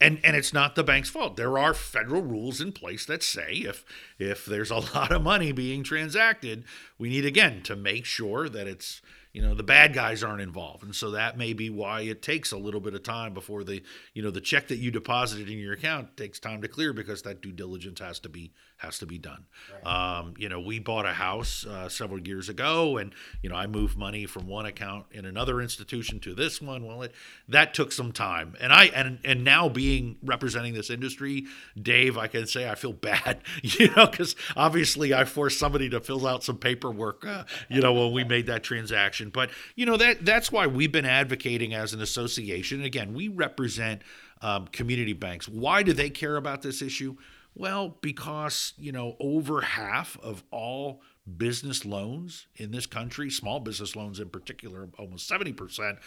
And, 0.00 0.18
and 0.24 0.34
it's 0.34 0.52
not 0.52 0.74
the 0.74 0.82
bank's 0.82 1.10
fault. 1.10 1.36
There 1.36 1.58
are 1.58 1.74
federal 1.74 2.22
rules 2.22 2.60
in 2.60 2.72
place 2.72 3.06
that 3.06 3.22
say 3.22 3.52
if 3.52 3.84
if 4.18 4.44
there's 4.44 4.70
a 4.70 4.76
lot 4.94 5.12
of 5.12 5.22
money 5.22 5.52
being 5.52 5.84
transacted, 5.84 6.64
we 6.98 7.10
need 7.10 7.24
again 7.24 7.62
to 7.64 7.76
make 7.76 8.04
sure 8.04 8.48
that 8.48 8.66
it's 8.66 9.02
you 9.32 9.40
know 9.40 9.54
the 9.54 9.62
bad 9.62 9.94
guys 9.94 10.22
aren't 10.22 10.42
involved. 10.42 10.82
And 10.84 10.94
so 10.94 11.12
that 11.12 11.38
may 11.38 11.52
be 11.52 11.70
why 11.70 12.02
it 12.02 12.22
takes 12.22 12.52
a 12.52 12.58
little 12.58 12.80
bit 12.80 12.94
of 12.94 13.02
time 13.02 13.32
before 13.32 13.64
the 13.64 13.82
you 14.12 14.22
know 14.22 14.30
the 14.30 14.40
check 14.40 14.68
that 14.68 14.76
you 14.76 14.90
deposited 14.90 15.48
in 15.48 15.58
your 15.58 15.72
account 15.72 16.16
takes 16.16 16.38
time 16.38 16.60
to 16.62 16.68
clear 16.68 16.92
because 16.92 17.22
that 17.22 17.40
due 17.40 17.52
diligence 17.52 18.00
has 18.00 18.18
to 18.20 18.28
be 18.28 18.52
has 18.76 18.98
to 18.98 19.06
be 19.06 19.18
done. 19.18 19.44
Right. 19.84 20.18
um, 20.18 20.34
you 20.36 20.48
know 20.48 20.60
we 20.60 20.78
bought 20.78 21.06
a 21.06 21.12
house 21.12 21.64
uh, 21.66 21.88
several 21.88 22.20
years 22.20 22.48
ago 22.48 22.98
and 22.98 23.14
you 23.42 23.48
know 23.48 23.56
i 23.56 23.66
moved 23.66 23.96
money 23.96 24.26
from 24.26 24.46
one 24.46 24.66
account 24.66 25.06
in 25.12 25.24
another 25.24 25.60
institution 25.60 26.20
to 26.20 26.34
this 26.34 26.60
one. 26.60 26.84
Well 26.84 27.02
it, 27.02 27.12
that 27.48 27.74
took 27.74 27.92
some 27.92 28.12
time. 28.12 28.54
And 28.60 28.72
i 28.72 28.86
and 28.86 29.18
and 29.24 29.44
now 29.44 29.68
being 29.68 30.16
representing 30.22 30.74
this 30.74 30.90
industry 30.90 31.46
dave 31.80 32.18
i 32.18 32.26
can 32.26 32.46
say 32.46 32.68
i 32.68 32.74
feel 32.74 32.92
bad 32.92 33.40
you 33.62 33.88
know 33.96 34.06
because 34.06 34.36
obviously 34.56 35.14
i 35.14 35.24
forced 35.24 35.58
somebody 35.58 35.88
to 35.88 36.00
fill 36.00 36.26
out 36.26 36.44
some 36.44 36.58
paperwork 36.58 37.26
uh, 37.26 37.44
you 37.68 37.80
know 37.80 37.92
when 37.92 38.12
we 38.12 38.24
made 38.24 38.46
that 38.46 38.62
transaction 38.62 39.21
but 39.30 39.50
you 39.74 39.86
know 39.86 39.96
that 39.96 40.24
that's 40.24 40.50
why 40.50 40.66
we've 40.66 40.92
been 40.92 41.04
advocating 41.04 41.74
as 41.74 41.92
an 41.92 42.00
association. 42.00 42.82
Again, 42.82 43.14
we 43.14 43.28
represent 43.28 44.02
um, 44.40 44.66
community 44.68 45.12
banks. 45.12 45.48
Why 45.48 45.82
do 45.82 45.92
they 45.92 46.10
care 46.10 46.36
about 46.36 46.62
this 46.62 46.82
issue? 46.82 47.16
Well, 47.54 47.96
because 48.00 48.72
you 48.78 48.92
know 48.92 49.16
over 49.20 49.60
half 49.60 50.18
of 50.22 50.42
all 50.50 51.02
business 51.36 51.84
loans 51.84 52.46
in 52.56 52.72
this 52.72 52.86
country, 52.86 53.30
small 53.30 53.60
business 53.60 53.94
loans 53.94 54.20
in 54.20 54.28
particular, 54.28 54.88
almost 54.98 55.28
seventy 55.28 55.52
percent 55.52 55.98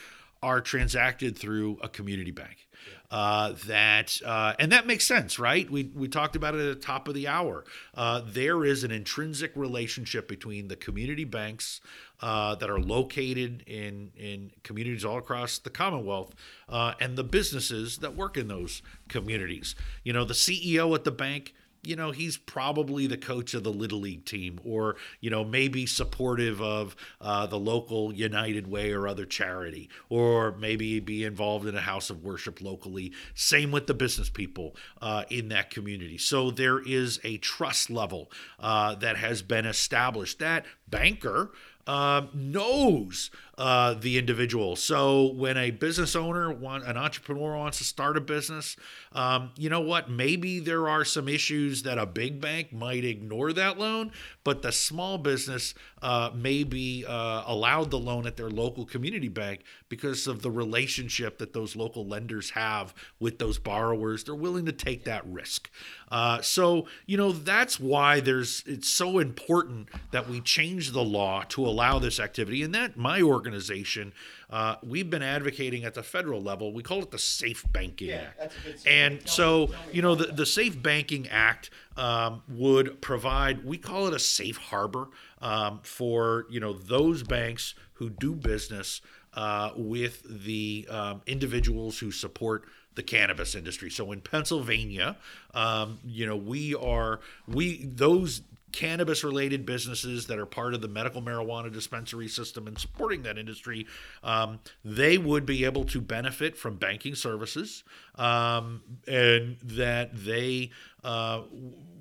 are 0.43 0.62
transacted 0.62 1.36
through 1.38 1.80
a 1.82 1.89
community 1.89 2.32
bank. 2.32 2.67
Uh, 3.10 3.54
that 3.65 4.19
uh, 4.25 4.54
and 4.60 4.71
that 4.71 4.86
makes 4.86 5.06
sense, 5.06 5.39
right? 5.39 5.69
We 5.69 5.91
we 5.95 6.08
talked 6.08 6.36
about 6.36 6.56
it 6.56 6.62
at 6.62 6.75
the 6.75 6.86
top 6.86 7.08
of 7.08 7.13
the 7.15 7.28
hour. 7.28 7.63
Uh, 7.93 8.21
there 8.25 8.63
is 8.65 8.84
an 8.84 8.91
intrinsic 8.91 9.51
relationship 9.56 10.28
between 10.28 10.67
the 10.67 10.75
community 10.75 11.23
banks 11.23 11.82
uh, 12.21 12.56
that 12.56 12.69
are 12.69 12.80
located 12.80 13.63
in 13.67 14.12
in 14.17 14.51
communities 14.63 15.06
all 15.06 15.17
across 15.17 15.58
the 15.58 15.69
Commonwealth 15.69 16.34
uh, 16.69 16.93
and 16.99 17.17
the 17.17 17.23
businesses 17.23 17.97
that 17.97 18.15
work 18.15 18.38
in 18.38 18.47
those 18.47 18.82
communities. 19.08 19.75
You 20.04 20.13
know, 20.13 20.25
the 20.25 20.34
CEO 20.34 20.93
at 20.95 21.04
the 21.04 21.12
bank 21.12 21.54
you 21.86 21.95
know, 21.95 22.12
he's 22.12 22.38
probably 22.38 23.08
the 23.08 23.17
coach 23.17 23.54
of 23.54 23.63
the 23.63 23.71
Little 23.71 23.99
League 23.99 24.25
team, 24.25 24.60
or, 24.63 24.95
you 25.21 25.30
know, 25.30 25.43
maybe 25.43 25.86
supportive 25.86 26.62
of 26.62 26.95
uh, 27.21 27.45
the 27.45 27.60
local 27.60 28.13
United 28.13 28.67
Way 28.67 28.91
or 28.91 29.08
other 29.08 29.25
charity, 29.25 29.89
or 30.10 30.56
maybe 30.58 30.99
be 30.99 31.23
involved 31.23 31.67
in 31.67 31.75
a 31.75 31.82
house 31.82 32.10
of 32.10 32.23
worship 32.23 32.62
locally. 32.62 33.13
Same 33.34 33.71
with 33.71 33.88
the 33.88 33.93
business 33.93 34.30
people 34.30 34.75
uh, 35.01 35.23
in 35.30 35.49
that 35.49 35.69
community. 35.69 36.17
So 36.17 36.51
there 36.51 36.80
is 36.80 37.19
a 37.23 37.38
trust 37.38 37.89
level 37.89 38.32
uh, 38.60 38.95
that 38.95 39.17
has 39.17 39.41
been 39.41 39.65
established. 39.65 40.39
That 40.39 40.65
banker 40.88 41.51
uh, 41.88 42.24
knows 42.34 43.30
uh, 43.57 43.93
the 43.93 44.17
individual. 44.17 44.75
So 44.75 45.27
when 45.27 45.57
a 45.57 45.71
business 45.71 46.15
owner, 46.15 46.51
want, 46.51 46.83
an 46.85 46.97
entrepreneur 46.97 47.57
wants 47.57 47.77
to 47.77 47.83
start 47.83 48.17
a 48.17 48.21
business, 48.21 48.75
um, 49.13 49.51
you 49.57 49.69
know 49.69 49.79
what? 49.79 50.09
Maybe 50.09 50.59
there 50.59 50.89
are 50.89 51.05
some 51.05 51.29
issues 51.29 51.83
that 51.83 51.97
a 51.97 52.05
big 52.05 52.41
bank 52.41 52.73
might 52.73 53.05
ignore 53.05 53.53
that 53.53 53.79
loan, 53.79 54.11
but 54.43 54.61
the 54.61 54.71
small 54.71 55.17
business 55.17 55.73
uh, 56.01 56.31
may 56.35 56.63
be 56.63 57.05
uh, 57.07 57.43
allowed 57.47 57.91
the 57.91 57.97
loan 57.97 58.27
at 58.27 58.37
their 58.37 58.49
local 58.49 58.85
community 58.85 59.29
bank 59.29 59.61
because 59.89 60.27
of 60.27 60.41
the 60.41 60.51
relationship 60.51 61.37
that 61.37 61.53
those 61.53 61.75
local 61.75 62.05
lenders 62.05 62.51
have 62.51 62.93
with 63.19 63.39
those 63.39 63.57
borrowers. 63.57 64.23
They're 64.23 64.35
willing 64.35 64.65
to 64.65 64.71
take 64.71 65.05
that 65.05 65.25
risk. 65.25 65.71
Uh, 66.11 66.41
so 66.41 66.87
you 67.05 67.17
know 67.17 67.31
that's 67.31 67.79
why 67.79 68.19
there's 68.19 68.63
it's 68.67 68.89
so 68.89 69.19
important 69.19 69.89
that 70.11 70.29
we 70.29 70.41
change 70.41 70.91
the 70.91 71.03
law 71.03 71.43
to 71.49 71.65
allow 71.65 71.99
this 71.99 72.19
activity, 72.19 72.61
and 72.61 72.75
that 72.75 72.97
my 72.97 73.21
organization 73.21 73.44
organization, 73.45 74.13
uh, 74.49 74.75
we've 74.84 75.10
been 75.10 75.21
advocating 75.21 75.86
at 75.86 75.93
the 75.93 76.03
federal 76.03 76.41
level. 76.41 76.73
We 76.73 76.84
call 76.84 77.01
it 77.03 77.12
the 77.12 77.19
Safe 77.19 77.63
Banking 77.71 78.10
yeah, 78.10 78.27
Act. 78.41 78.53
and 78.88 79.27
so, 79.27 79.69
you 79.91 80.01
know, 80.01 80.15
the, 80.15 80.25
the 80.25 80.45
Safe 80.45 80.81
Banking 80.81 81.27
Act 81.29 81.69
um, 81.95 82.41
would 82.49 83.01
provide, 83.01 83.63
we 83.63 83.77
call 83.77 84.08
it 84.08 84.13
a 84.13 84.19
safe 84.19 84.58
harbor 84.58 85.10
um, 85.41 85.79
for, 85.84 86.45
you 86.49 86.60
know, 86.60 86.73
those 86.73 87.21
banks 87.23 87.75
who 87.93 88.10
do 88.10 88.34
business 88.34 89.01
uh, 89.36 89.71
with 89.75 90.23
the 90.43 90.88
um, 90.89 91.21
individuals 91.27 91.99
who 91.99 92.12
support 92.12 92.65
the 92.95 93.03
cannabis 93.03 93.55
industry. 93.55 93.89
So 93.89 94.12
in 94.12 94.21
Pennsylvania, 94.21 95.17
um, 95.53 95.99
you 96.05 96.25
know, 96.25 96.38
we 96.38 96.73
are 96.75 97.19
we 97.47 97.86
those 97.86 98.41
cannabis 98.75 99.23
related 99.23 99.65
businesses 99.65 100.27
that 100.27 100.38
are 100.38 100.45
part 100.45 100.73
of 100.73 100.81
the 100.81 100.88
medical 100.89 101.21
marijuana 101.21 101.71
dispensary 101.71 102.27
system 102.27 102.67
and 102.67 102.77
supporting 102.77 103.23
that 103.23 103.38
industry, 103.38 103.88
um, 104.21 104.59
they 104.83 105.17
would 105.17 105.45
be 105.45 105.63
able 105.63 105.85
to 105.85 106.01
benefit 106.01 106.57
from 106.57 106.75
banking 106.75 107.15
services 107.15 107.85
um, 108.15 108.81
and 109.07 109.57
that 109.63 110.09
they 110.13 110.71
uh, 111.05 111.41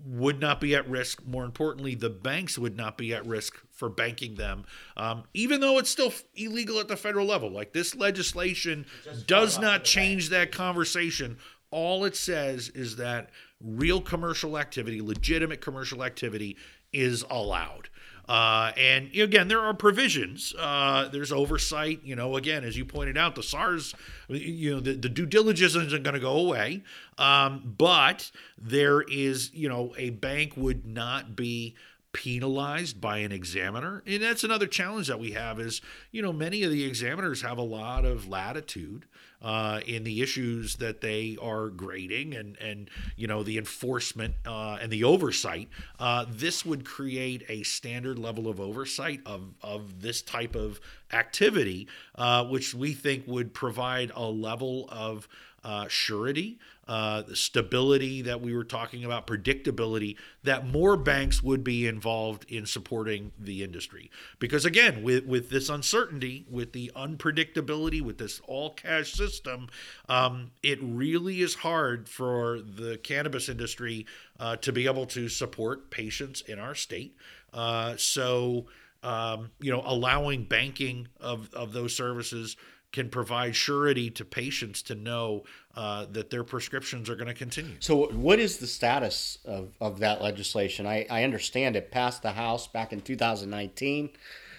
would 0.04 0.40
not 0.40 0.60
be 0.60 0.74
at 0.74 0.88
risk. 0.90 1.24
More 1.24 1.44
importantly, 1.44 1.94
the 1.94 2.10
banks 2.10 2.58
would 2.58 2.76
not 2.76 2.98
be 2.98 3.14
at 3.14 3.24
risk 3.24 3.56
for 3.70 3.88
banking 3.88 4.34
them, 4.34 4.64
um, 4.96 5.22
even 5.32 5.60
though 5.60 5.78
it's 5.78 5.90
still 5.90 6.12
illegal 6.34 6.80
at 6.80 6.88
the 6.88 6.96
federal 6.96 7.26
level. 7.26 7.50
Like 7.50 7.72
this 7.72 7.94
legislation 7.94 8.84
does 9.26 9.60
not 9.60 9.84
change 9.84 10.30
that 10.30 10.50
conversation 10.50 11.38
all 11.70 12.04
it 12.04 12.16
says 12.16 12.68
is 12.70 12.96
that 12.96 13.30
real 13.60 14.00
commercial 14.00 14.58
activity, 14.58 15.00
legitimate 15.00 15.60
commercial 15.60 16.04
activity, 16.04 16.56
is 16.92 17.24
allowed. 17.30 17.88
Uh, 18.28 18.72
and 18.78 19.14
again, 19.14 19.48
there 19.48 19.60
are 19.60 19.74
provisions. 19.74 20.54
Uh, 20.58 21.08
there's 21.08 21.30
oversight. 21.30 22.00
You 22.04 22.16
know, 22.16 22.36
again, 22.36 22.64
as 22.64 22.76
you 22.76 22.84
pointed 22.84 23.18
out, 23.18 23.34
the 23.34 23.42
SARs, 23.42 23.94
you 24.28 24.74
know, 24.74 24.80
the, 24.80 24.94
the 24.94 25.08
due 25.08 25.26
diligence 25.26 25.74
isn't 25.74 26.02
going 26.02 26.14
to 26.14 26.20
go 26.20 26.36
away. 26.38 26.82
Um, 27.18 27.74
but 27.76 28.30
there 28.56 29.02
is, 29.02 29.52
you 29.52 29.68
know, 29.68 29.94
a 29.98 30.10
bank 30.10 30.54
would 30.56 30.86
not 30.86 31.36
be 31.36 31.74
penalized 32.12 33.00
by 33.00 33.18
an 33.18 33.32
examiner 33.32 34.00
and 34.06 34.22
that's 34.22 34.44
another 34.44 34.68
challenge 34.68 35.08
that 35.08 35.18
we 35.18 35.32
have 35.32 35.58
is 35.58 35.80
you 36.12 36.22
know 36.22 36.32
many 36.32 36.62
of 36.62 36.70
the 36.70 36.84
examiners 36.84 37.42
have 37.42 37.58
a 37.58 37.62
lot 37.62 38.04
of 38.04 38.28
latitude 38.28 39.04
uh, 39.44 39.80
in 39.86 40.04
the 40.04 40.22
issues 40.22 40.76
that 40.76 41.02
they 41.02 41.36
are 41.40 41.68
grading 41.68 42.34
and 42.34 42.56
and 42.60 42.88
you 43.16 43.26
know 43.26 43.42
the 43.42 43.58
enforcement 43.58 44.34
uh, 44.46 44.78
and 44.80 44.90
the 44.90 45.04
oversight. 45.04 45.68
Uh, 46.00 46.24
this 46.28 46.64
would 46.64 46.84
create 46.84 47.44
a 47.48 47.62
standard 47.62 48.18
level 48.18 48.48
of 48.48 48.58
oversight 48.58 49.20
of 49.26 49.42
of 49.62 50.00
this 50.00 50.22
type 50.22 50.56
of 50.56 50.80
activity, 51.12 51.86
uh, 52.14 52.44
which 52.44 52.74
we 52.74 52.94
think 52.94 53.24
would 53.26 53.52
provide 53.52 54.10
a 54.16 54.24
level 54.24 54.88
of 54.90 55.28
uh, 55.62 55.88
surety, 55.88 56.58
uh, 56.86 57.22
stability 57.32 58.22
that 58.22 58.40
we 58.40 58.54
were 58.54 58.64
talking 58.64 59.04
about, 59.04 59.26
predictability, 59.26 60.16
that 60.42 60.66
more 60.66 60.96
banks 60.96 61.42
would 61.42 61.64
be 61.64 61.86
involved 61.86 62.44
in 62.50 62.66
supporting 62.66 63.32
the 63.38 63.62
industry. 63.62 64.10
Because 64.38 64.64
again, 64.64 65.02
with, 65.02 65.24
with 65.24 65.50
this 65.50 65.68
uncertainty, 65.68 66.46
with 66.50 66.72
the 66.72 66.92
unpredictability, 66.94 68.02
with 68.02 68.18
this 68.18 68.40
all 68.46 68.70
cash 68.70 69.12
system, 69.12 69.68
um, 70.08 70.50
it 70.62 70.78
really 70.82 71.40
is 71.40 71.54
hard 71.54 72.08
for 72.08 72.60
the 72.60 72.98
cannabis 72.98 73.48
industry 73.48 74.06
uh, 74.38 74.56
to 74.56 74.72
be 74.72 74.86
able 74.86 75.06
to 75.06 75.28
support 75.28 75.90
patients 75.90 76.42
in 76.42 76.58
our 76.58 76.74
state. 76.74 77.16
Uh, 77.52 77.96
so, 77.96 78.66
um, 79.02 79.50
you 79.60 79.70
know, 79.70 79.82
allowing 79.86 80.44
banking 80.44 81.08
of, 81.20 81.52
of 81.54 81.72
those 81.72 81.94
services 81.94 82.56
can 82.94 83.10
provide 83.10 83.56
surety 83.56 84.08
to 84.08 84.24
patients 84.24 84.80
to 84.80 84.94
know 84.94 85.42
uh, 85.74 86.06
that 86.12 86.30
their 86.30 86.44
prescriptions 86.44 87.10
are 87.10 87.16
going 87.16 87.26
to 87.26 87.34
continue. 87.34 87.74
So, 87.80 88.06
what 88.12 88.38
is 88.38 88.58
the 88.58 88.68
status 88.68 89.38
of, 89.44 89.74
of 89.80 89.98
that 89.98 90.22
legislation? 90.22 90.86
I, 90.86 91.04
I 91.10 91.24
understand 91.24 91.74
it 91.74 91.90
passed 91.90 92.22
the 92.22 92.30
House 92.30 92.68
back 92.68 92.92
in 92.92 93.00
2019, 93.00 94.10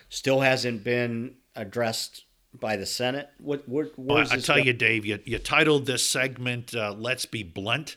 still 0.09 0.41
hasn't 0.41 0.83
been 0.83 1.35
addressed 1.55 2.25
by 2.53 2.75
the 2.75 2.85
Senate. 2.85 3.29
What, 3.39 3.67
what 3.69 3.97
well, 3.97 4.27
I 4.29 4.37
tell 4.37 4.59
you, 4.59 4.73
Dave, 4.73 5.05
you, 5.05 5.19
you 5.23 5.39
titled 5.39 5.85
this 5.85 6.07
segment 6.07 6.75
uh, 6.75 6.93
"Let's 6.97 7.25
Be 7.25 7.41
Blunt." 7.41 7.95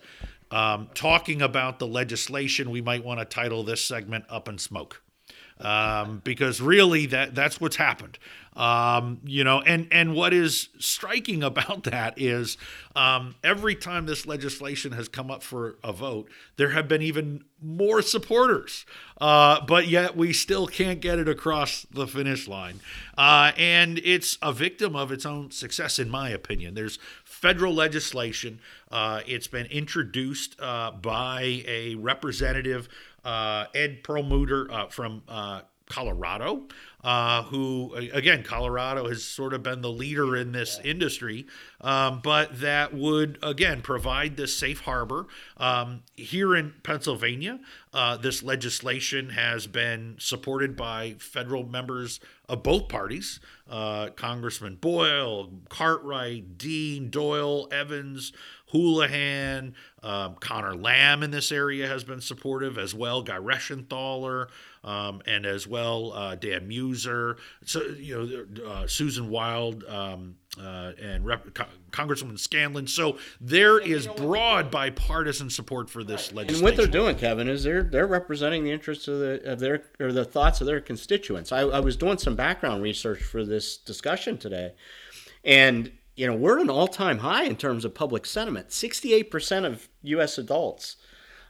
Um, 0.50 0.88
talking 0.94 1.42
about 1.42 1.78
the 1.78 1.86
legislation, 1.86 2.70
we 2.70 2.80
might 2.80 3.04
want 3.04 3.18
to 3.18 3.26
title 3.26 3.64
this 3.64 3.84
segment 3.84 4.24
"Up 4.30 4.48
in 4.48 4.58
Smoke." 4.58 5.02
Um, 5.60 6.20
because 6.22 6.60
really 6.60 7.06
that 7.06 7.34
that's 7.34 7.60
what's 7.60 7.76
happened. 7.76 8.18
Um, 8.58 9.20
you 9.24 9.44
know, 9.44 9.60
and 9.60 9.86
and 9.92 10.14
what 10.14 10.34
is 10.34 10.68
striking 10.78 11.42
about 11.44 11.84
that 11.84 12.20
is 12.20 12.58
um, 12.96 13.36
every 13.44 13.76
time 13.76 14.06
this 14.06 14.26
legislation 14.26 14.92
has 14.92 15.08
come 15.08 15.30
up 15.30 15.44
for 15.44 15.78
a 15.84 15.92
vote, 15.92 16.28
there 16.56 16.70
have 16.70 16.88
been 16.88 17.00
even 17.00 17.44
more 17.62 18.02
supporters, 18.02 18.84
uh, 19.20 19.64
but 19.64 19.86
yet 19.86 20.16
we 20.16 20.32
still 20.32 20.66
can't 20.66 21.00
get 21.00 21.20
it 21.20 21.28
across 21.28 21.86
the 21.92 22.08
finish 22.08 22.48
line, 22.48 22.80
uh, 23.16 23.52
and 23.56 24.00
it's 24.04 24.36
a 24.42 24.52
victim 24.52 24.96
of 24.96 25.12
its 25.12 25.24
own 25.24 25.52
success, 25.52 26.00
in 26.00 26.10
my 26.10 26.28
opinion. 26.30 26.74
There's 26.74 26.98
federal 27.24 27.72
legislation. 27.72 28.60
Uh, 28.90 29.20
it's 29.26 29.46
been 29.46 29.66
introduced 29.66 30.60
uh, 30.60 30.90
by 30.90 31.62
a 31.68 31.94
representative, 31.94 32.88
uh, 33.24 33.66
Ed 33.74 34.02
Perlmutter 34.02 34.70
uh, 34.70 34.86
from 34.88 35.22
Colorado 35.88 36.66
uh, 37.02 37.44
who 37.44 37.94
again 38.12 38.42
Colorado 38.42 39.08
has 39.08 39.22
sort 39.22 39.54
of 39.54 39.62
been 39.62 39.82
the 39.82 39.90
leader 39.90 40.36
in 40.36 40.52
this 40.52 40.80
industry, 40.82 41.46
um, 41.80 42.20
but 42.22 42.60
that 42.60 42.92
would 42.92 43.38
again 43.42 43.82
provide 43.82 44.36
this 44.36 44.56
safe 44.56 44.80
harbor. 44.80 45.26
Um, 45.56 46.02
here 46.16 46.56
in 46.56 46.74
Pennsylvania, 46.82 47.60
uh, 47.94 48.16
this 48.16 48.42
legislation 48.42 49.30
has 49.30 49.66
been 49.66 50.16
supported 50.18 50.76
by 50.76 51.14
federal 51.18 51.64
members 51.64 52.18
of 52.48 52.64
both 52.64 52.88
parties: 52.88 53.38
uh, 53.70 54.08
Congressman 54.16 54.74
Boyle, 54.76 55.50
Cartwright, 55.68 56.58
Dean, 56.58 57.10
Doyle, 57.10 57.68
Evans. 57.70 58.32
Houlihan, 58.72 59.74
um, 60.02 60.36
Connor 60.40 60.74
Lamb 60.74 61.22
in 61.22 61.30
this 61.30 61.50
area 61.50 61.88
has 61.88 62.04
been 62.04 62.20
supportive 62.20 62.76
as 62.78 62.94
well. 62.94 63.22
Guy 63.22 63.38
Reschenthaler, 63.38 64.48
um, 64.84 65.22
and 65.26 65.46
as 65.46 65.66
well 65.66 66.12
uh, 66.12 66.34
Dan 66.34 66.68
Meuser, 66.68 67.38
so 67.64 67.82
you 67.82 68.46
know 68.56 68.64
uh, 68.66 68.86
Susan 68.86 69.30
Wild 69.30 69.84
um, 69.84 70.36
uh, 70.60 70.92
and 71.00 71.24
Rep- 71.24 71.58
Congresswoman 71.90 72.38
Scanlon. 72.38 72.86
So 72.86 73.18
there 73.40 73.78
is 73.78 74.06
broad 74.06 74.70
bipartisan 74.70 75.50
support 75.50 75.88
for 75.88 76.04
this 76.04 76.32
legislation. 76.32 76.54
And 76.56 76.62
what 76.62 76.76
they're 76.76 76.86
doing, 76.86 77.16
Kevin, 77.16 77.48
is 77.48 77.64
they're 77.64 77.82
they're 77.82 78.06
representing 78.06 78.64
the 78.64 78.70
interests 78.70 79.08
of, 79.08 79.18
the, 79.18 79.50
of 79.50 79.60
their 79.60 79.82
or 79.98 80.12
the 80.12 80.24
thoughts 80.24 80.60
of 80.60 80.66
their 80.66 80.80
constituents. 80.80 81.52
I, 81.52 81.60
I 81.60 81.80
was 81.80 81.96
doing 81.96 82.18
some 82.18 82.36
background 82.36 82.82
research 82.82 83.22
for 83.22 83.44
this 83.44 83.78
discussion 83.78 84.36
today, 84.36 84.72
and 85.42 85.90
you 86.18 86.26
know 86.26 86.34
we're 86.34 86.58
at 86.58 86.62
an 86.62 86.70
all-time 86.70 87.18
high 87.18 87.44
in 87.44 87.56
terms 87.56 87.84
of 87.84 87.94
public 87.94 88.26
sentiment. 88.26 88.72
Sixty-eight 88.72 89.30
percent 89.30 89.64
of 89.64 89.88
U.S. 90.02 90.36
adults 90.38 90.96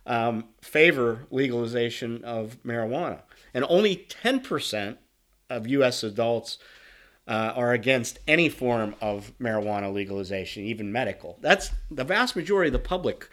um, 0.09 0.45
favor 0.63 1.27
legalization 1.31 2.25
of 2.25 2.57
marijuana, 2.65 3.21
and 3.55 3.65
only 3.69 4.07
10% 4.23 4.97
of 5.51 5.67
U.S. 5.69 6.03
adults 6.03 6.59
uh, 7.29 7.53
are 7.55 7.73
against 7.73 8.19
any 8.27 8.49
form 8.49 8.95
of 9.03 9.33
marijuana 9.39 9.93
legalization, 9.93 10.65
even 10.65 10.91
medical. 10.91 11.39
That's 11.43 11.71
the 11.91 12.05
vast 12.05 12.35
majority 12.35 12.69
of 12.69 12.73
the 12.73 12.79
public 12.79 13.29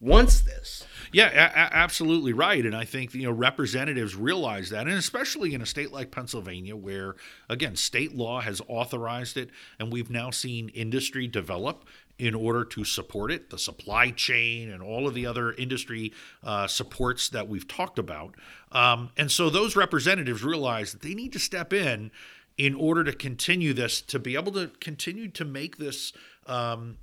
wants 0.00 0.40
this. 0.40 0.84
Yeah, 1.12 1.28
a- 1.28 1.74
absolutely 1.76 2.32
right. 2.32 2.64
And 2.64 2.76
I 2.76 2.84
think 2.84 3.14
you 3.14 3.24
know 3.24 3.32
representatives 3.32 4.14
realize 4.14 4.70
that, 4.70 4.86
and 4.86 4.96
especially 4.96 5.54
in 5.54 5.62
a 5.62 5.66
state 5.66 5.92
like 5.92 6.10
Pennsylvania, 6.10 6.76
where 6.76 7.16
again 7.48 7.76
state 7.76 8.14
law 8.14 8.40
has 8.40 8.60
authorized 8.68 9.36
it, 9.36 9.50
and 9.78 9.92
we've 9.92 10.10
now 10.10 10.30
seen 10.30 10.68
industry 10.70 11.26
develop 11.26 11.84
in 12.18 12.34
order 12.34 12.64
to 12.64 12.84
support 12.84 13.30
it, 13.30 13.50
the 13.50 13.58
supply 13.58 14.10
chain 14.10 14.70
and 14.70 14.82
all 14.82 15.06
of 15.06 15.14
the 15.14 15.24
other 15.24 15.52
industry 15.52 16.12
uh, 16.42 16.66
supports 16.66 17.28
that 17.28 17.48
we've 17.48 17.68
talked 17.68 17.98
about. 17.98 18.34
Um, 18.72 19.10
and 19.16 19.30
so 19.30 19.48
those 19.48 19.76
representatives 19.76 20.42
realize 20.42 20.92
that 20.92 21.02
they 21.02 21.14
need 21.14 21.32
to 21.34 21.38
step 21.38 21.72
in 21.72 22.10
in 22.56 22.74
order 22.74 23.04
to 23.04 23.12
continue 23.12 23.72
this, 23.72 24.00
to 24.02 24.18
be 24.18 24.34
able 24.34 24.50
to 24.50 24.66
continue 24.80 25.28
to 25.28 25.44
make 25.44 25.76
this 25.78 26.12
um, 26.48 26.98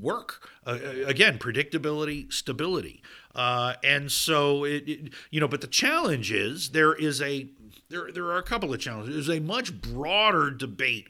work. 0.00 0.48
Uh, 0.66 0.78
again, 1.06 1.38
predictability, 1.38 2.32
stability. 2.32 3.02
Uh, 3.34 3.74
and 3.84 4.10
so, 4.10 4.64
it, 4.64 4.88
it, 4.88 5.12
you 5.30 5.40
know, 5.40 5.48
but 5.48 5.60
the 5.60 5.66
challenge 5.66 6.32
is 6.32 6.70
there 6.70 6.94
is 6.94 7.20
a, 7.20 7.48
there, 7.88 8.10
there 8.12 8.24
are 8.24 8.38
a 8.38 8.42
couple 8.42 8.72
of 8.72 8.80
challenges. 8.80 9.14
There's 9.14 9.38
a 9.38 9.40
much 9.40 9.80
broader 9.80 10.50
debate 10.50 11.06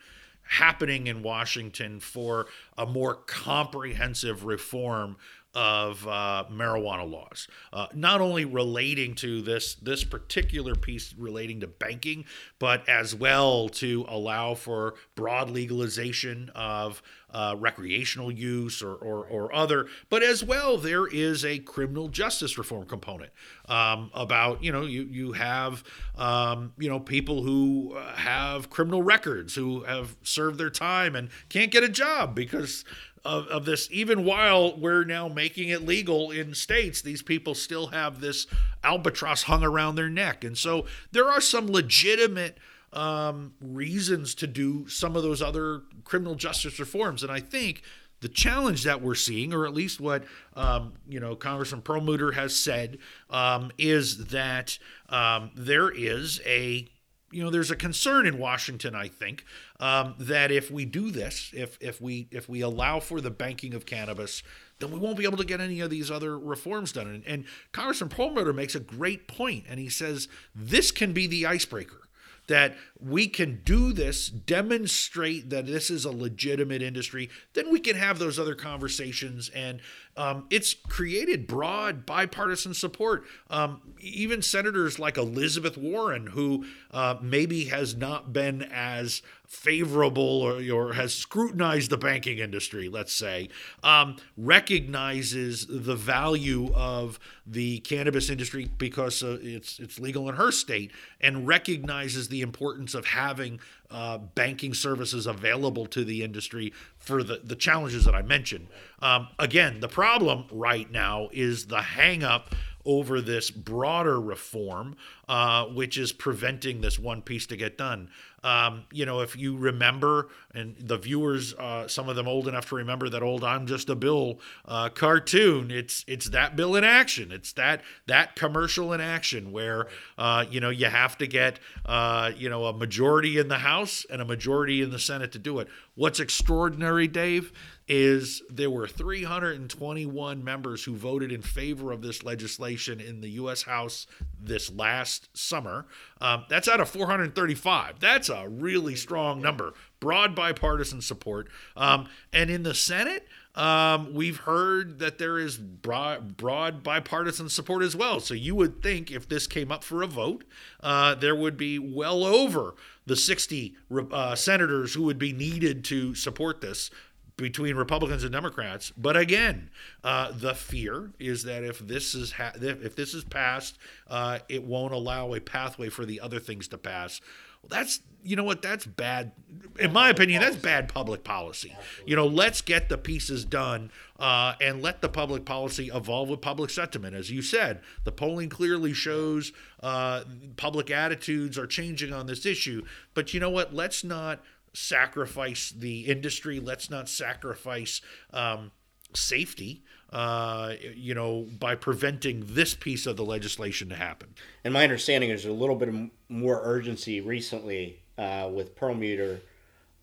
happening 0.48 1.06
in 1.06 1.22
Washington 1.22 2.00
for 2.00 2.46
a 2.78 2.86
more 2.86 3.14
comprehensive 3.14 4.44
reform 4.44 5.16
of 5.56 6.06
uh, 6.06 6.44
marijuana 6.52 7.10
laws, 7.10 7.48
uh, 7.72 7.86
not 7.94 8.20
only 8.20 8.44
relating 8.44 9.14
to 9.14 9.40
this 9.40 9.74
this 9.76 10.04
particular 10.04 10.74
piece 10.74 11.14
relating 11.16 11.60
to 11.60 11.66
banking, 11.66 12.26
but 12.58 12.86
as 12.86 13.14
well 13.14 13.70
to 13.70 14.04
allow 14.06 14.54
for 14.54 14.94
broad 15.14 15.48
legalization 15.48 16.50
of 16.54 17.02
uh, 17.30 17.56
recreational 17.58 18.30
use 18.30 18.82
or, 18.82 18.94
or, 18.94 19.26
or, 19.26 19.54
other, 19.54 19.88
but 20.08 20.22
as 20.22 20.44
well 20.44 20.78
there 20.78 21.06
is 21.06 21.44
a 21.44 21.58
criminal 21.58 22.08
justice 22.08 22.56
reform 22.56 22.86
component 22.86 23.30
um, 23.68 24.10
about 24.14 24.62
you 24.62 24.70
know 24.70 24.82
you 24.82 25.02
you 25.04 25.32
have 25.32 25.82
um, 26.16 26.72
you 26.78 26.88
know 26.88 27.00
people 27.00 27.42
who 27.42 27.94
uh, 27.96 28.14
have 28.14 28.68
criminal 28.70 29.02
records 29.02 29.54
who 29.54 29.82
have 29.84 30.16
served 30.22 30.58
their 30.58 30.70
time 30.70 31.16
and 31.16 31.30
can't 31.48 31.70
get 31.70 31.82
a 31.82 31.88
job 31.88 32.34
because 32.34 32.84
of, 33.26 33.46
of 33.48 33.64
this, 33.64 33.88
even 33.90 34.24
while 34.24 34.76
we're 34.76 35.04
now 35.04 35.28
making 35.28 35.68
it 35.68 35.84
legal 35.84 36.30
in 36.30 36.54
states, 36.54 37.02
these 37.02 37.22
people 37.22 37.54
still 37.54 37.88
have 37.88 38.20
this 38.20 38.46
albatross 38.82 39.44
hung 39.44 39.62
around 39.62 39.96
their 39.96 40.08
neck. 40.08 40.44
And 40.44 40.56
so 40.56 40.86
there 41.12 41.28
are 41.28 41.40
some 41.40 41.66
legitimate 41.66 42.58
um, 42.92 43.52
reasons 43.60 44.34
to 44.36 44.46
do 44.46 44.88
some 44.88 45.16
of 45.16 45.22
those 45.22 45.42
other 45.42 45.82
criminal 46.04 46.34
justice 46.34 46.78
reforms. 46.78 47.22
And 47.22 47.30
I 47.30 47.40
think 47.40 47.82
the 48.20 48.28
challenge 48.28 48.84
that 48.84 49.02
we're 49.02 49.14
seeing, 49.14 49.52
or 49.52 49.66
at 49.66 49.74
least 49.74 50.00
what 50.00 50.24
um, 50.54 50.94
you 51.06 51.20
know 51.20 51.36
Congressman 51.36 51.82
Perlmutter 51.82 52.32
has 52.32 52.56
said, 52.56 52.98
um, 53.28 53.70
is 53.76 54.28
that 54.28 54.78
um, 55.08 55.50
there 55.54 55.90
is 55.90 56.40
a 56.46 56.88
you 57.30 57.42
know 57.42 57.50
there's 57.50 57.70
a 57.70 57.76
concern 57.76 58.26
in 58.26 58.38
Washington 58.38 58.94
I 58.94 59.08
think 59.08 59.44
um, 59.80 60.14
that 60.18 60.50
if 60.50 60.70
we 60.70 60.84
do 60.84 61.10
this 61.10 61.50
if 61.54 61.78
if 61.80 62.00
we 62.00 62.28
if 62.30 62.48
we 62.48 62.60
allow 62.60 63.00
for 63.00 63.20
the 63.20 63.30
banking 63.30 63.74
of 63.74 63.86
cannabis 63.86 64.42
then 64.78 64.90
we 64.90 64.98
won't 64.98 65.16
be 65.16 65.24
able 65.24 65.38
to 65.38 65.44
get 65.44 65.60
any 65.60 65.80
of 65.80 65.90
these 65.90 66.10
other 66.10 66.38
reforms 66.38 66.92
done 66.92 67.06
and, 67.06 67.24
and 67.26 67.44
Congressman 67.72 68.10
Perlmutter 68.10 68.52
makes 68.52 68.74
a 68.74 68.80
great 68.80 69.26
point 69.26 69.64
and 69.68 69.80
he 69.80 69.88
says 69.88 70.28
this 70.54 70.90
can 70.90 71.12
be 71.12 71.26
the 71.26 71.46
icebreaker 71.46 72.06
that 72.46 72.76
we 73.00 73.26
can 73.26 73.60
do 73.64 73.92
this, 73.92 74.28
demonstrate 74.28 75.50
that 75.50 75.66
this 75.66 75.90
is 75.90 76.04
a 76.04 76.10
legitimate 76.10 76.82
industry, 76.82 77.28
then 77.54 77.70
we 77.70 77.80
can 77.80 77.96
have 77.96 78.18
those 78.18 78.38
other 78.38 78.54
conversations. 78.54 79.48
And 79.50 79.80
um, 80.16 80.46
it's 80.50 80.74
created 80.74 81.46
broad 81.46 82.06
bipartisan 82.06 82.74
support. 82.74 83.24
Um, 83.50 83.80
even 84.00 84.42
senators 84.42 84.98
like 84.98 85.16
Elizabeth 85.16 85.76
Warren, 85.76 86.28
who 86.28 86.64
uh, 86.90 87.16
maybe 87.20 87.66
has 87.66 87.94
not 87.94 88.32
been 88.32 88.62
as 88.72 89.22
favorable 89.46 90.42
or, 90.42 90.60
or, 90.72 90.92
has 90.94 91.14
scrutinized 91.14 91.90
the 91.90 91.96
banking 91.96 92.38
industry, 92.38 92.88
let's 92.88 93.12
say, 93.12 93.48
um, 93.82 94.16
recognizes 94.36 95.66
the 95.66 95.94
value 95.94 96.72
of 96.74 97.18
the 97.46 97.78
cannabis 97.80 98.28
industry 98.28 98.68
because 98.78 99.22
uh, 99.22 99.38
it's 99.40 99.78
it's 99.78 100.00
legal 100.00 100.28
in 100.28 100.34
her 100.34 100.50
state, 100.50 100.90
and 101.20 101.46
recognizes 101.46 102.28
the 102.28 102.40
importance 102.42 102.94
of 102.94 103.06
having 103.06 103.60
uh, 103.90 104.18
banking 104.18 104.74
services 104.74 105.26
available 105.26 105.86
to 105.86 106.04
the 106.04 106.22
industry 106.22 106.72
for 106.98 107.22
the, 107.22 107.40
the 107.42 107.56
challenges 107.56 108.04
that 108.04 108.14
I 108.14 108.22
mentioned. 108.22 108.68
Um, 109.00 109.28
again, 109.38 109.80
the 109.80 109.88
problem 109.88 110.44
right 110.50 110.90
now 110.90 111.28
is 111.32 111.66
the 111.66 111.78
hangup 111.78 112.52
over 112.86 113.20
this 113.20 113.50
broader 113.50 114.20
reform, 114.20 114.96
uh, 115.28 115.64
which 115.66 115.98
is 115.98 116.12
preventing 116.12 116.80
this 116.80 116.98
one 116.98 117.20
piece 117.20 117.46
to 117.46 117.56
get 117.56 117.76
done. 117.76 118.08
Um, 118.46 118.84
you 118.92 119.04
know, 119.04 119.22
if 119.22 119.36
you 119.36 119.56
remember, 119.56 120.28
and 120.54 120.76
the 120.78 120.96
viewers, 120.96 121.52
uh, 121.54 121.88
some 121.88 122.08
of 122.08 122.14
them 122.14 122.28
old 122.28 122.46
enough 122.46 122.68
to 122.68 122.76
remember 122.76 123.08
that 123.08 123.20
old 123.20 123.42
"I'm 123.42 123.66
Just 123.66 123.90
a 123.90 123.96
Bill" 123.96 124.38
uh, 124.66 124.88
cartoon. 124.88 125.72
It's 125.72 126.04
it's 126.06 126.26
that 126.30 126.54
bill 126.54 126.76
in 126.76 126.84
action. 126.84 127.32
It's 127.32 127.52
that 127.54 127.82
that 128.06 128.36
commercial 128.36 128.92
in 128.92 129.00
action 129.00 129.50
where 129.50 129.88
uh, 130.16 130.44
you 130.48 130.60
know 130.60 130.70
you 130.70 130.86
have 130.86 131.18
to 131.18 131.26
get 131.26 131.58
uh, 131.86 132.30
you 132.36 132.48
know 132.48 132.66
a 132.66 132.72
majority 132.72 133.36
in 133.36 133.48
the 133.48 133.58
House 133.58 134.06
and 134.08 134.22
a 134.22 134.24
majority 134.24 134.80
in 134.80 134.90
the 134.90 135.00
Senate 135.00 135.32
to 135.32 135.40
do 135.40 135.58
it. 135.58 135.66
What's 135.96 136.20
extraordinary, 136.20 137.08
Dave? 137.08 137.52
is 137.88 138.42
there 138.50 138.70
were 138.70 138.88
321 138.88 140.42
members 140.42 140.84
who 140.84 140.96
voted 140.96 141.30
in 141.30 141.40
favor 141.40 141.92
of 141.92 142.02
this 142.02 142.24
legislation 142.24 143.00
in 143.00 143.20
the 143.20 143.30
U.S. 143.30 143.62
House 143.62 144.08
this 144.40 144.72
last 144.72 145.28
summer. 145.36 145.86
Um, 146.20 146.44
that's 146.48 146.66
out 146.66 146.80
of 146.80 146.88
435. 146.88 148.00
That's 148.00 148.28
a 148.28 148.48
really 148.48 148.96
strong 148.96 149.40
number. 149.40 149.74
Broad 150.00 150.34
bipartisan 150.34 151.00
support. 151.00 151.48
Um, 151.76 152.08
and 152.32 152.50
in 152.50 152.64
the 152.64 152.74
Senate, 152.74 153.28
um, 153.54 154.12
we've 154.12 154.38
heard 154.38 154.98
that 154.98 155.18
there 155.18 155.38
is 155.38 155.56
broad, 155.56 156.36
broad, 156.36 156.82
bipartisan 156.82 157.48
support 157.48 157.82
as 157.84 157.94
well. 157.94 158.18
So 158.18 158.34
you 158.34 158.56
would 158.56 158.82
think 158.82 159.12
if 159.12 159.28
this 159.28 159.46
came 159.46 159.70
up 159.70 159.84
for 159.84 160.02
a 160.02 160.06
vote, 160.06 160.44
uh, 160.80 161.14
there 161.14 161.36
would 161.36 161.56
be 161.56 161.78
well 161.78 162.24
over 162.24 162.74
the 163.06 163.16
60 163.16 163.76
uh, 164.12 164.34
senators 164.34 164.94
who 164.94 165.02
would 165.04 165.18
be 165.18 165.32
needed 165.32 165.84
to 165.84 166.14
support 166.14 166.60
this 166.60 166.90
between 167.36 167.76
Republicans 167.76 168.24
and 168.24 168.32
Democrats. 168.32 168.92
But 168.96 169.16
again, 169.16 169.70
uh, 170.02 170.32
the 170.32 170.54
fear 170.54 171.10
is 171.18 171.42
that 171.44 171.64
if 171.64 171.78
this 171.78 172.14
is 172.14 172.32
ha- 172.32 172.52
if 172.54 172.96
this 172.96 173.14
is 173.14 173.24
passed, 173.24 173.78
uh, 174.08 174.38
it 174.48 174.64
won't 174.64 174.94
allow 174.94 175.34
a 175.34 175.40
pathway 175.40 175.88
for 175.88 176.06
the 176.06 176.20
other 176.20 176.40
things 176.40 176.66
to 176.68 176.78
pass. 176.78 177.20
That's 177.68 178.00
you 178.22 178.34
know 178.34 178.44
what 178.44 178.60
that's 178.60 178.84
bad. 178.84 179.32
In 179.78 179.92
my 179.92 180.10
opinion, 180.10 180.42
that's 180.42 180.56
bad 180.56 180.88
public 180.88 181.22
policy. 181.22 181.74
You 182.04 182.16
know, 182.16 182.26
let's 182.26 182.60
get 182.60 182.88
the 182.88 182.98
pieces 182.98 183.44
done 183.44 183.90
uh, 184.18 184.54
and 184.60 184.82
let 184.82 185.00
the 185.00 185.08
public 185.08 185.44
policy 185.44 185.90
evolve 185.94 186.28
with 186.28 186.40
public 186.40 186.70
sentiment. 186.70 187.14
As 187.14 187.30
you 187.30 187.42
said, 187.42 187.80
the 188.04 188.12
polling 188.12 188.48
clearly 188.48 188.92
shows 188.92 189.52
uh, 189.82 190.24
public 190.56 190.90
attitudes 190.90 191.56
are 191.56 191.66
changing 191.66 192.12
on 192.12 192.26
this 192.26 192.44
issue. 192.44 192.84
But 193.14 193.32
you 193.32 193.40
know 193.40 193.50
what? 193.50 193.74
Let's 193.74 194.02
not 194.02 194.42
sacrifice 194.72 195.72
the 195.76 196.00
industry. 196.00 196.58
Let's 196.58 196.90
not 196.90 197.08
sacrifice 197.08 198.00
um, 198.32 198.72
safety. 199.14 199.82
Uh, 200.12 200.74
you 200.94 201.12
know, 201.12 201.44
by 201.58 201.74
preventing 201.74 202.44
this 202.46 202.74
piece 202.74 203.06
of 203.06 203.16
the 203.16 203.24
legislation 203.24 203.88
to 203.88 203.96
happen. 203.96 204.28
And 204.62 204.72
my 204.72 204.84
understanding 204.84 205.30
is 205.30 205.44
a 205.44 205.52
little 205.52 205.74
bit 205.74 205.92
more 206.28 206.60
urgency 206.62 207.20
recently 207.20 207.98
uh, 208.16 208.48
with 208.50 208.76
Perlmutter 208.76 209.40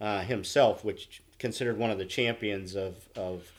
uh, 0.01 0.19
himself, 0.21 0.83
which 0.83 1.23
considered 1.39 1.77
one 1.77 1.89
of 1.89 1.97
the 1.97 2.05
champions 2.05 2.75
of, 2.75 2.95
of 3.15 3.49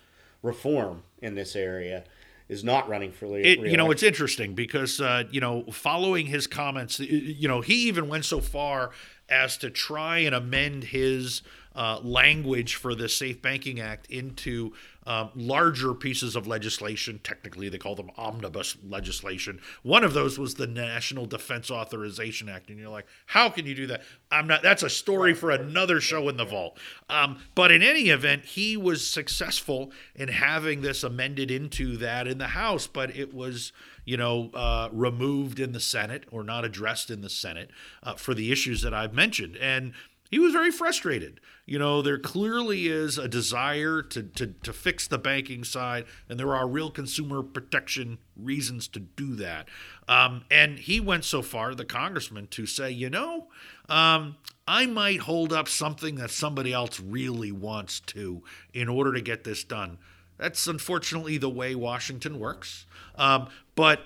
reform 0.43 1.03
in 1.23 1.35
this 1.35 1.57
area 1.57 2.05
is 2.49 2.63
not 2.63 2.89
running 2.89 3.11
for 3.11 3.27
le- 3.27 3.39
it, 3.39 3.59
You 3.61 3.77
know, 3.77 3.91
it's 3.91 4.03
interesting 4.03 4.55
because 4.55 5.01
uh, 5.01 5.25
you 5.31 5.41
know, 5.41 5.65
following 5.73 6.27
his 6.27 6.47
comments, 6.47 7.01
you 7.01 7.49
know, 7.49 7.63
he 7.63 7.89
even 7.89 8.09
went 8.09 8.27
so 8.27 8.41
far 8.41 8.91
as 9.29 9.57
to 9.59 9.71
try 9.71 10.19
and 10.19 10.35
amend 10.35 10.85
his 10.85 11.43
uh, 11.75 11.99
language 12.03 12.75
for 12.77 12.95
the 12.95 13.09
Safe 13.09 13.41
Banking 13.41 13.81
Act 13.81 14.07
into 14.07 14.75
um, 15.07 15.31
larger 15.35 15.95
pieces 15.95 16.37
of 16.37 16.47
legislation. 16.47 17.21
Technically, 17.23 17.69
they 17.69 17.79
call 17.79 17.95
them 17.95 18.11
omnibus 18.17 18.77
legislation. 18.87 19.61
One 19.83 20.05
of 20.05 20.15
those 20.15 20.39
was 20.39 20.55
the 20.55 20.67
National 20.67 21.27
Defense 21.27 21.71
Authorization 21.71 22.49
Act, 22.49 22.71
and 22.71 22.79
you're 22.79 22.89
like, 22.89 23.07
how 23.27 23.49
can 23.49 23.67
you 23.67 23.75
do 23.75 23.87
that? 23.89 24.03
I'm 24.31 24.47
not. 24.47 24.63
That's 24.63 24.83
a 24.83 24.91
story 24.91 25.35
for 25.35 25.51
another 25.51 26.01
show 26.01 26.29
in 26.29 26.37
the 26.37 26.45
vault. 26.45 26.79
Um, 27.09 27.39
but 27.55 27.71
in 27.71 27.83
any 27.83 28.09
event, 28.09 28.45
he 28.45 28.77
was 28.77 29.07
successful 29.07 29.93
in 30.15 30.29
having 30.29 30.81
this 30.81 31.03
amended 31.03 31.51
into 31.51 31.97
that 31.99 32.27
in 32.27 32.39
the 32.39 32.49
House, 32.49 32.87
but 32.87 33.15
it 33.17 33.35
was 33.35 33.73
you 34.05 34.17
know, 34.17 34.51
uh, 34.55 34.89
removed 34.93 35.59
in 35.59 35.73
the 35.73 35.81
Senate 35.81 36.25
or 36.31 36.45
not 36.45 36.65
addressed 36.65 37.11
in 37.11 37.23
the 37.23 37.31
Senate 37.31 37.71
uh, 38.03 38.15
for 38.15 38.35
the 38.35 38.53
issues 38.53 38.83
that 38.83 38.93
I've 38.93 39.15
mentioned. 39.15 39.57
And 39.57 39.95
he 40.35 40.41
was 40.41 40.53
very 40.53 40.73
frustrated. 40.73 41.41
You 41.65 41.79
know, 41.79 42.03
there 42.03 42.19
clearly 42.19 42.89
is 42.89 43.19
a 43.19 43.29
desire 43.29 44.03
to, 44.03 44.21
to, 44.25 44.49
to 44.49 44.73
fix 44.73 45.07
the 45.07 45.17
banking 45.17 45.63
side, 45.63 46.07
and 46.29 46.41
there 46.41 46.57
are 46.57 46.67
real 46.67 46.91
consumer 46.91 47.41
protection 47.41 48.19
reasons 48.35 48.89
to 48.89 48.99
do 48.99 49.37
that. 49.37 49.69
Um, 50.09 50.45
and 50.51 50.81
he 50.81 50.99
went 50.99 51.25
so 51.25 51.41
far, 51.41 51.73
the 51.77 51.85
congressman, 51.85 52.49
to 52.49 52.67
say, 52.67 52.91
you 52.91 53.11
know, 53.11 53.47
um, 53.89 54.35
I 54.67 54.87
might 54.87 55.21
hold 55.21 55.53
up 55.53 55.69
something 55.69 56.17
that 56.17 56.33
somebody 56.33 56.73
else 56.73 56.99
really 56.99 57.53
wants 57.53 58.01
to 58.01 58.43
in 58.73 58.89
order 58.89 59.13
to 59.13 59.21
get 59.21 59.45
this 59.45 59.63
done. 59.63 59.99
That's 60.37 60.67
unfortunately 60.67 61.39
the 61.39 61.49
way 61.49 61.77
Washington 61.77 62.41
works. 62.41 62.87
Um, 63.15 63.51
but 63.77 64.01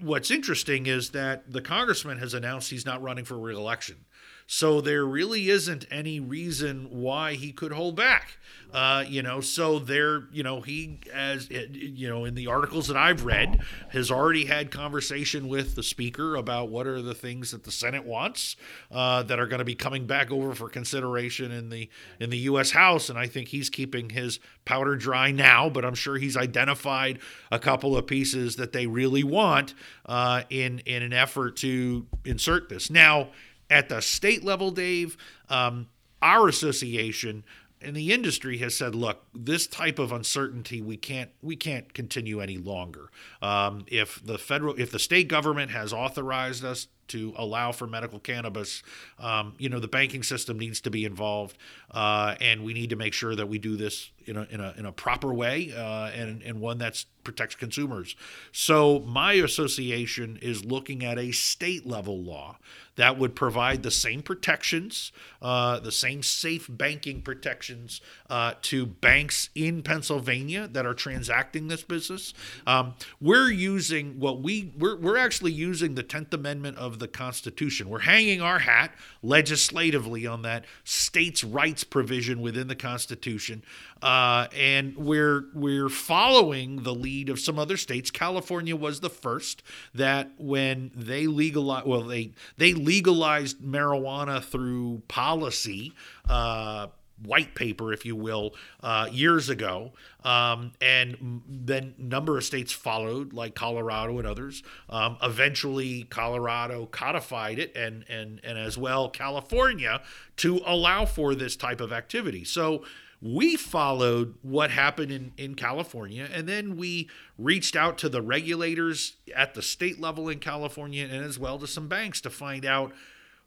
what's 0.00 0.30
interesting 0.30 0.86
is 0.86 1.10
that 1.10 1.52
the 1.52 1.60
congressman 1.60 2.16
has 2.16 2.32
announced 2.32 2.70
he's 2.70 2.86
not 2.86 3.02
running 3.02 3.26
for 3.26 3.38
reelection. 3.38 4.05
So 4.46 4.80
there 4.80 5.04
really 5.04 5.50
isn't 5.50 5.86
any 5.90 6.20
reason 6.20 6.88
why 6.90 7.34
he 7.34 7.52
could 7.52 7.72
hold 7.72 7.96
back. 7.96 8.38
Uh, 8.72 9.04
you 9.08 9.22
know, 9.22 9.40
so 9.40 9.78
there, 9.78 10.24
you 10.32 10.42
know, 10.42 10.60
he 10.60 11.00
as 11.12 11.48
you 11.50 12.08
know 12.08 12.24
in 12.24 12.34
the 12.34 12.46
articles 12.46 12.88
that 12.88 12.96
I've 12.96 13.24
read 13.24 13.60
has 13.90 14.10
already 14.10 14.44
had 14.44 14.70
conversation 14.70 15.48
with 15.48 15.76
the 15.76 15.82
speaker 15.82 16.36
about 16.36 16.68
what 16.68 16.86
are 16.86 17.00
the 17.00 17.14
things 17.14 17.52
that 17.52 17.64
the 17.64 17.70
Senate 17.70 18.04
wants 18.04 18.56
uh, 18.90 19.22
that 19.24 19.38
are 19.38 19.46
going 19.46 19.60
to 19.60 19.64
be 19.64 19.74
coming 19.74 20.06
back 20.06 20.30
over 20.30 20.54
for 20.54 20.68
consideration 20.68 21.52
in 21.52 21.70
the 21.70 21.88
in 22.20 22.30
the 22.30 22.38
U.S. 22.38 22.72
House, 22.72 23.08
and 23.08 23.18
I 23.18 23.28
think 23.28 23.48
he's 23.48 23.70
keeping 23.70 24.10
his 24.10 24.40
powder 24.64 24.96
dry 24.96 25.30
now. 25.30 25.70
But 25.70 25.84
I'm 25.84 25.94
sure 25.94 26.16
he's 26.18 26.36
identified 26.36 27.20
a 27.50 27.58
couple 27.58 27.96
of 27.96 28.06
pieces 28.06 28.56
that 28.56 28.72
they 28.72 28.86
really 28.86 29.24
want 29.24 29.74
uh, 30.04 30.42
in 30.50 30.80
in 30.80 31.02
an 31.02 31.12
effort 31.12 31.56
to 31.58 32.06
insert 32.24 32.68
this 32.68 32.90
now 32.90 33.28
at 33.70 33.88
the 33.88 34.00
state 34.00 34.44
level, 34.44 34.70
Dave, 34.70 35.16
um, 35.48 35.88
our 36.22 36.48
association 36.48 37.44
and 37.82 37.94
the 37.94 38.12
industry 38.12 38.58
has 38.58 38.74
said, 38.74 38.94
look, 38.94 39.22
this 39.34 39.66
type 39.66 39.98
of 39.98 40.10
uncertainty 40.10 40.80
we 40.80 40.96
can't 40.96 41.30
we 41.42 41.56
can't 41.56 41.92
continue 41.92 42.40
any 42.40 42.56
longer. 42.56 43.10
Um, 43.42 43.84
if 43.86 44.24
the 44.24 44.38
federal 44.38 44.74
if 44.80 44.90
the 44.90 44.98
state 44.98 45.28
government 45.28 45.70
has 45.70 45.92
authorized 45.92 46.64
us 46.64 46.88
to 47.08 47.34
allow 47.36 47.72
for 47.72 47.86
medical 47.86 48.18
cannabis, 48.18 48.82
um, 49.18 49.54
you 49.58 49.68
know, 49.68 49.78
the 49.78 49.88
banking 49.88 50.22
system 50.22 50.58
needs 50.58 50.80
to 50.80 50.90
be 50.90 51.04
involved, 51.04 51.56
uh, 51.90 52.34
and 52.40 52.64
we 52.64 52.72
need 52.72 52.90
to 52.90 52.96
make 52.96 53.12
sure 53.12 53.36
that 53.36 53.48
we 53.48 53.58
do 53.58 53.76
this 53.76 54.10
in 54.26 54.36
a 54.36 54.46
in 54.50 54.60
a, 54.60 54.74
in 54.76 54.86
a 54.86 54.92
proper 54.92 55.32
way 55.32 55.72
uh, 55.76 56.10
and 56.10 56.42
and 56.42 56.60
one 56.60 56.78
that 56.78 57.04
protects 57.26 57.56
consumers. 57.56 58.14
So 58.52 59.00
my 59.00 59.32
association 59.32 60.38
is 60.40 60.64
looking 60.64 61.04
at 61.04 61.18
a 61.18 61.32
state 61.32 61.84
level 61.84 62.22
law 62.22 62.58
that 62.96 63.18
would 63.18 63.34
provide 63.34 63.82
the 63.82 63.90
same 63.90 64.22
protections, 64.22 65.12
uh, 65.42 65.78
the 65.80 65.92
same 65.92 66.22
safe 66.22 66.66
banking 66.70 67.20
protections 67.20 68.00
uh, 68.30 68.54
to 68.62 68.86
banks 68.86 69.50
in 69.54 69.82
Pennsylvania 69.82 70.66
that 70.68 70.86
are 70.86 70.94
transacting 70.94 71.68
this 71.68 71.82
business. 71.82 72.32
Um, 72.66 72.94
we're 73.20 73.50
using 73.50 74.18
what 74.18 74.40
we 74.40 74.72
we're, 74.78 74.96
we're 74.96 75.18
actually 75.18 75.52
using 75.52 75.94
the 75.94 76.02
Tenth 76.02 76.32
Amendment 76.32 76.78
of 76.78 76.98
the 76.98 77.08
Constitution. 77.08 77.90
We're 77.90 78.00
hanging 78.00 78.40
our 78.40 78.60
hat 78.60 78.94
legislatively 79.22 80.26
on 80.26 80.42
that 80.42 80.64
states' 80.84 81.44
rights 81.44 81.84
provision 81.84 82.40
within 82.40 82.68
the 82.68 82.76
Constitution, 82.76 83.62
uh, 84.02 84.06
and 84.54 84.96
we're 84.96 85.46
we're 85.54 85.88
following 85.88 86.82
the 86.82 86.94
lead 86.94 87.28
of 87.28 87.40
some 87.40 87.58
other 87.58 87.76
states. 87.76 88.10
California 88.10 88.76
was 88.76 89.00
the 89.00 89.10
first 89.10 89.62
that 89.94 90.30
when 90.38 90.90
they 90.94 91.26
legalized, 91.26 91.86
well, 91.86 92.02
they 92.02 92.32
they 92.56 92.72
legalized 92.72 93.60
marijuana 93.60 94.42
through 94.42 95.02
policy, 95.08 95.92
uh, 96.28 96.86
white 97.24 97.54
paper, 97.54 97.92
if 97.92 98.04
you 98.04 98.14
will, 98.14 98.54
uh, 98.82 99.08
years 99.10 99.48
ago. 99.48 99.92
Um, 100.24 100.72
and 100.80 101.42
then 101.48 101.94
number 101.98 102.36
of 102.36 102.44
states 102.44 102.72
followed, 102.72 103.32
like 103.32 103.54
Colorado 103.54 104.18
and 104.18 104.26
others. 104.26 104.62
Um, 104.88 105.16
eventually, 105.22 106.04
Colorado 106.04 106.86
codified 106.86 107.58
it, 107.58 107.74
and 107.76 108.04
and 108.08 108.40
and 108.44 108.58
as 108.58 108.78
well 108.78 109.08
California 109.08 110.02
to 110.36 110.60
allow 110.64 111.06
for 111.06 111.34
this 111.34 111.56
type 111.56 111.80
of 111.80 111.92
activity. 111.92 112.44
So 112.44 112.84
we 113.20 113.56
followed 113.56 114.34
what 114.42 114.70
happened 114.70 115.10
in, 115.10 115.32
in 115.36 115.54
California, 115.54 116.28
and 116.32 116.48
then 116.48 116.76
we 116.76 117.08
reached 117.38 117.74
out 117.74 117.98
to 117.98 118.08
the 118.08 118.22
regulators 118.22 119.16
at 119.34 119.54
the 119.54 119.62
state 119.62 120.00
level 120.00 120.28
in 120.28 120.38
California 120.38 121.04
and 121.10 121.24
as 121.24 121.38
well 121.38 121.58
to 121.58 121.66
some 121.66 121.88
banks 121.88 122.20
to 122.20 122.30
find 122.30 122.64
out 122.64 122.92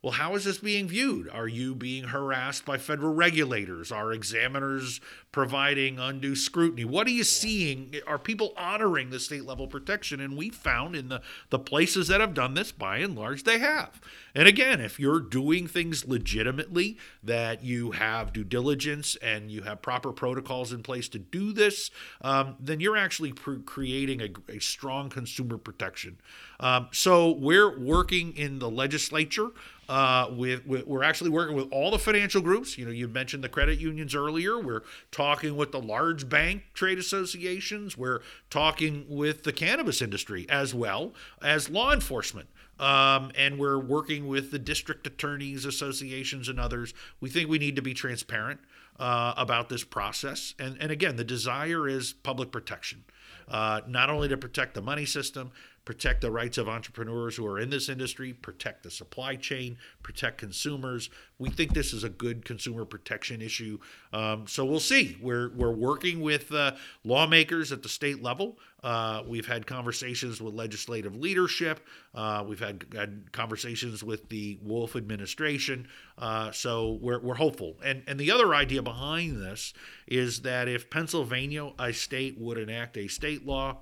well, 0.02 0.14
how 0.14 0.36
is 0.36 0.46
this 0.46 0.60
being 0.60 0.88
viewed? 0.88 1.28
Are 1.30 1.48
you 1.48 1.76
being 1.76 2.06
harassed 2.06 2.64
by 2.64 2.78
federal 2.78 3.14
regulators? 3.14 3.92
Are 3.92 4.14
examiners 4.14 5.02
providing 5.32 6.00
undue 6.00 6.36
scrutiny? 6.36 6.86
What 6.86 7.08
are 7.08 7.12
you 7.12 7.24
seeing? 7.24 7.94
Are 8.08 8.18
people 8.18 8.54
honoring 8.58 9.10
the 9.10 9.20
state 9.20 9.46
level 9.46 9.68
protection? 9.68 10.20
And 10.20 10.36
we 10.36 10.50
found 10.50 10.96
in 10.96 11.10
the, 11.10 11.22
the 11.50 11.60
places 11.60 12.08
that 12.08 12.22
have 12.22 12.34
done 12.34 12.56
this, 12.56 12.72
by 12.72 12.98
and 12.98 13.16
large, 13.16 13.44
they 13.44 13.60
have. 13.60 14.02
And 14.36 14.48
again, 14.48 14.80
if 14.80 15.00
you're 15.00 15.20
doing 15.20 15.68
things 15.68 16.08
legitimately, 16.08 16.98
that 17.24 17.64
you 17.64 17.92
have 17.92 18.34
due 18.34 18.44
diligence 18.44 19.16
and 19.18 19.52
you 19.52 19.64
have 19.64 19.82
proper 19.82 20.12
protocols 20.12 20.72
in 20.72 20.84
place 20.84 21.10
to 21.10 21.20
do 21.20 21.52
this, 21.52 21.92
um, 22.22 22.56
then 22.60 22.80
you're 22.80 22.98
actually 22.98 23.32
creating 23.32 24.22
a, 24.22 24.30
a, 24.52 24.60
strong 24.60 25.10
consumer 25.10 25.58
protection. 25.58 26.18
Um, 26.60 26.88
so 26.92 27.32
we're 27.32 27.80
working 27.80 28.36
in 28.36 28.60
the 28.60 28.70
legislature. 28.70 29.50
Uh, 29.88 30.30
with, 30.38 30.68
with, 30.68 30.86
we're 30.86 31.02
actually 31.02 31.32
working 31.32 31.56
with 31.56 31.68
all 31.72 31.90
the 31.90 31.98
financial 31.98 32.44
groups. 32.44 32.78
You 32.78 32.86
know, 32.86 32.92
you 32.92 33.08
mentioned 33.08 33.44
the 33.44 33.50
credit 33.50 33.80
unions 33.80 34.14
earlier. 34.14 34.60
We're 34.60 34.84
talking 35.20 35.58
with 35.58 35.74
the 35.74 35.82
large 35.82 36.30
bank 36.30 36.64
trade 36.74 36.98
associations. 36.98 37.98
We're 37.98 38.22
talking 38.50 39.06
with 39.10 39.44
the 39.44 39.52
cannabis 39.52 40.02
industry 40.02 40.46
as 40.48 40.74
well 40.74 41.14
as 41.42 41.70
law 41.70 41.92
enforcement. 41.92 42.48
Um, 42.80 43.30
and 43.36 43.60
we're 43.60 43.80
working 43.80 44.30
with 44.30 44.52
the 44.52 44.60
district 44.60 45.06
attorneys 45.06 45.66
associations 45.66 46.48
and 46.48 46.58
others. 46.58 46.94
We 47.20 47.30
think 47.30 47.50
we 47.50 47.60
need 47.60 47.76
to 47.76 47.82
be 47.82 47.94
transparent 47.94 48.62
uh, 48.98 49.34
about 49.36 49.68
this 49.68 49.84
process. 49.84 50.54
And, 50.58 50.78
and 50.80 50.90
again, 50.90 51.18
the 51.18 51.26
desire 51.26 51.86
is 51.86 52.14
public 52.14 52.50
protection, 52.50 53.04
uh, 53.50 53.82
not 53.90 54.10
only 54.10 54.30
to 54.30 54.38
protect 54.38 54.74
the 54.74 54.82
money 54.82 55.06
system, 55.06 55.52
protect 55.90 56.22
the 56.22 56.30
rights 56.30 56.60
of 56.60 56.70
entrepreneurs 56.70 57.36
who 57.36 57.48
are 57.48 57.58
in 57.58 57.72
this 57.72 57.90
industry, 57.90 58.32
protect 58.32 58.84
the 58.84 58.92
supply 58.92 59.36
chain, 59.36 59.76
protect 60.04 60.38
consumers. 60.38 61.10
We 61.40 61.50
think 61.50 61.74
this 61.74 61.94
is 61.94 62.04
a 62.04 62.10
good 62.10 62.46
consumer 62.46 62.86
protection 62.86 63.42
issue. 63.42 63.80
Um, 64.14 64.46
so 64.46 64.66
we'll 64.66 64.80
see. 64.80 65.18
We're, 65.20 65.50
we're 65.50 65.72
working 65.72 66.22
with 66.22 66.52
uh, 66.52 66.74
lawmakers 67.04 67.72
at 67.72 67.82
the 67.82 67.90
state 67.90 68.22
level. 68.22 68.60
Uh, 68.84 69.24
we've 69.28 69.48
had 69.48 69.66
conversations 69.66 70.40
with 70.40 70.54
legislative 70.54 71.16
leadership. 71.16 71.80
Uh, 72.14 72.46
we've 72.48 72.60
had, 72.60 72.86
had, 72.96 73.32
conversations 73.32 74.04
with 74.04 74.30
the 74.30 74.60
Wolf 74.62 74.96
administration. 74.96 75.88
Uh, 76.20 76.52
so 76.52 77.00
we're, 77.02 77.20
we're 77.20 77.34
hopeful. 77.34 77.78
And, 77.84 78.04
and 78.06 78.20
the 78.20 78.30
other 78.30 78.54
idea 78.54 78.84
behind 78.84 79.42
this 79.42 79.74
is 80.08 80.44
that 80.44 80.68
if 80.68 80.92
Pennsylvania, 80.92 81.72
a 81.80 81.92
state, 81.94 82.38
would 82.40 82.60
enact 82.60 82.96
a 82.96 83.08
state 83.08 83.46
law, 83.46 83.80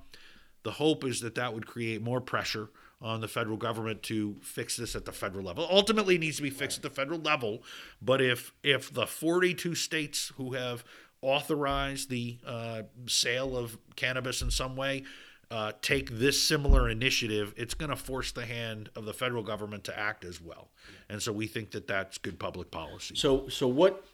the 0.64 0.72
hope 0.72 1.04
is 1.04 1.22
that 1.22 1.36
that 1.36 1.54
would 1.54 1.68
create 1.68 2.02
more 2.02 2.22
pressure 2.22 2.70
on 3.02 3.22
the 3.22 3.28
federal 3.28 3.58
government 3.58 4.02
to 4.04 4.36
fix 4.42 4.76
this 4.76 4.96
at 4.96 5.06
the 5.06 5.12
federal 5.12 5.44
level. 5.44 5.68
Ultimately, 5.70 6.16
it 6.16 6.20
needs 6.20 6.38
to 6.38 6.44
be 6.44 6.50
fixed 6.50 6.80
at 6.80 6.84
the 6.84 6.90
federal 6.90 7.20
level. 7.20 7.64
But 8.02 8.22
if 8.22 8.54
if 8.64 8.94
the 8.94 9.06
42 9.06 9.76
states 9.76 10.32
who 10.38 10.54
have 10.54 10.84
authorized 11.22 12.10
the 12.10 12.38
uh, 12.46 12.84
sale 13.08 13.58
of 13.58 13.78
cannabis 13.96 14.42
in 14.42 14.52
some 14.52 14.76
way 14.76 15.04
uh, 15.50 15.72
take 15.82 16.10
this 16.12 16.42
similar 16.42 16.90
initiative, 16.90 17.54
it's 17.56 17.74
going 17.74 17.90
to 17.90 17.96
force 17.96 18.32
the 18.32 18.46
hand 18.46 18.90
of 18.96 19.06
the 19.06 19.14
federal 19.14 19.44
government 19.44 19.84
to 19.86 19.98
act 19.98 20.26
as 20.26 20.42
well. 20.42 20.70
And 21.10 21.22
so 21.22 21.32
we 21.32 21.48
think 21.48 21.72
that 21.72 21.88
that's 21.88 22.18
good 22.18 22.40
public 22.40 22.72
policy. 22.72 23.16
So 23.16 23.48
so 23.48 23.68
what 23.68 24.06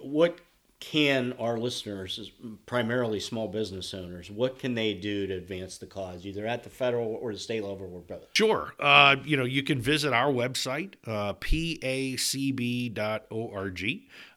what 0.00 0.38
can 0.80 1.32
our 1.40 1.58
listeners, 1.58 2.30
primarily 2.66 3.18
small 3.18 3.48
business 3.48 3.92
owners, 3.92 4.30
what 4.30 4.58
can 4.60 4.74
they 4.74 4.94
do 4.94 5.26
to 5.26 5.34
advance 5.34 5.76
the 5.78 5.86
cause, 5.86 6.24
either 6.24 6.46
at 6.46 6.62
the 6.62 6.70
federal 6.70 7.18
or 7.20 7.32
the 7.32 7.38
state 7.38 7.64
level 7.64 7.90
or 7.92 8.00
both? 8.00 8.28
Sure. 8.32 8.74
Uh, 8.78 9.16
you 9.24 9.36
know, 9.36 9.44
you 9.44 9.64
can 9.64 9.80
visit 9.80 10.12
our 10.12 10.32
website, 10.32 10.94
uh, 11.04 11.34
pacb.org, 11.34 13.00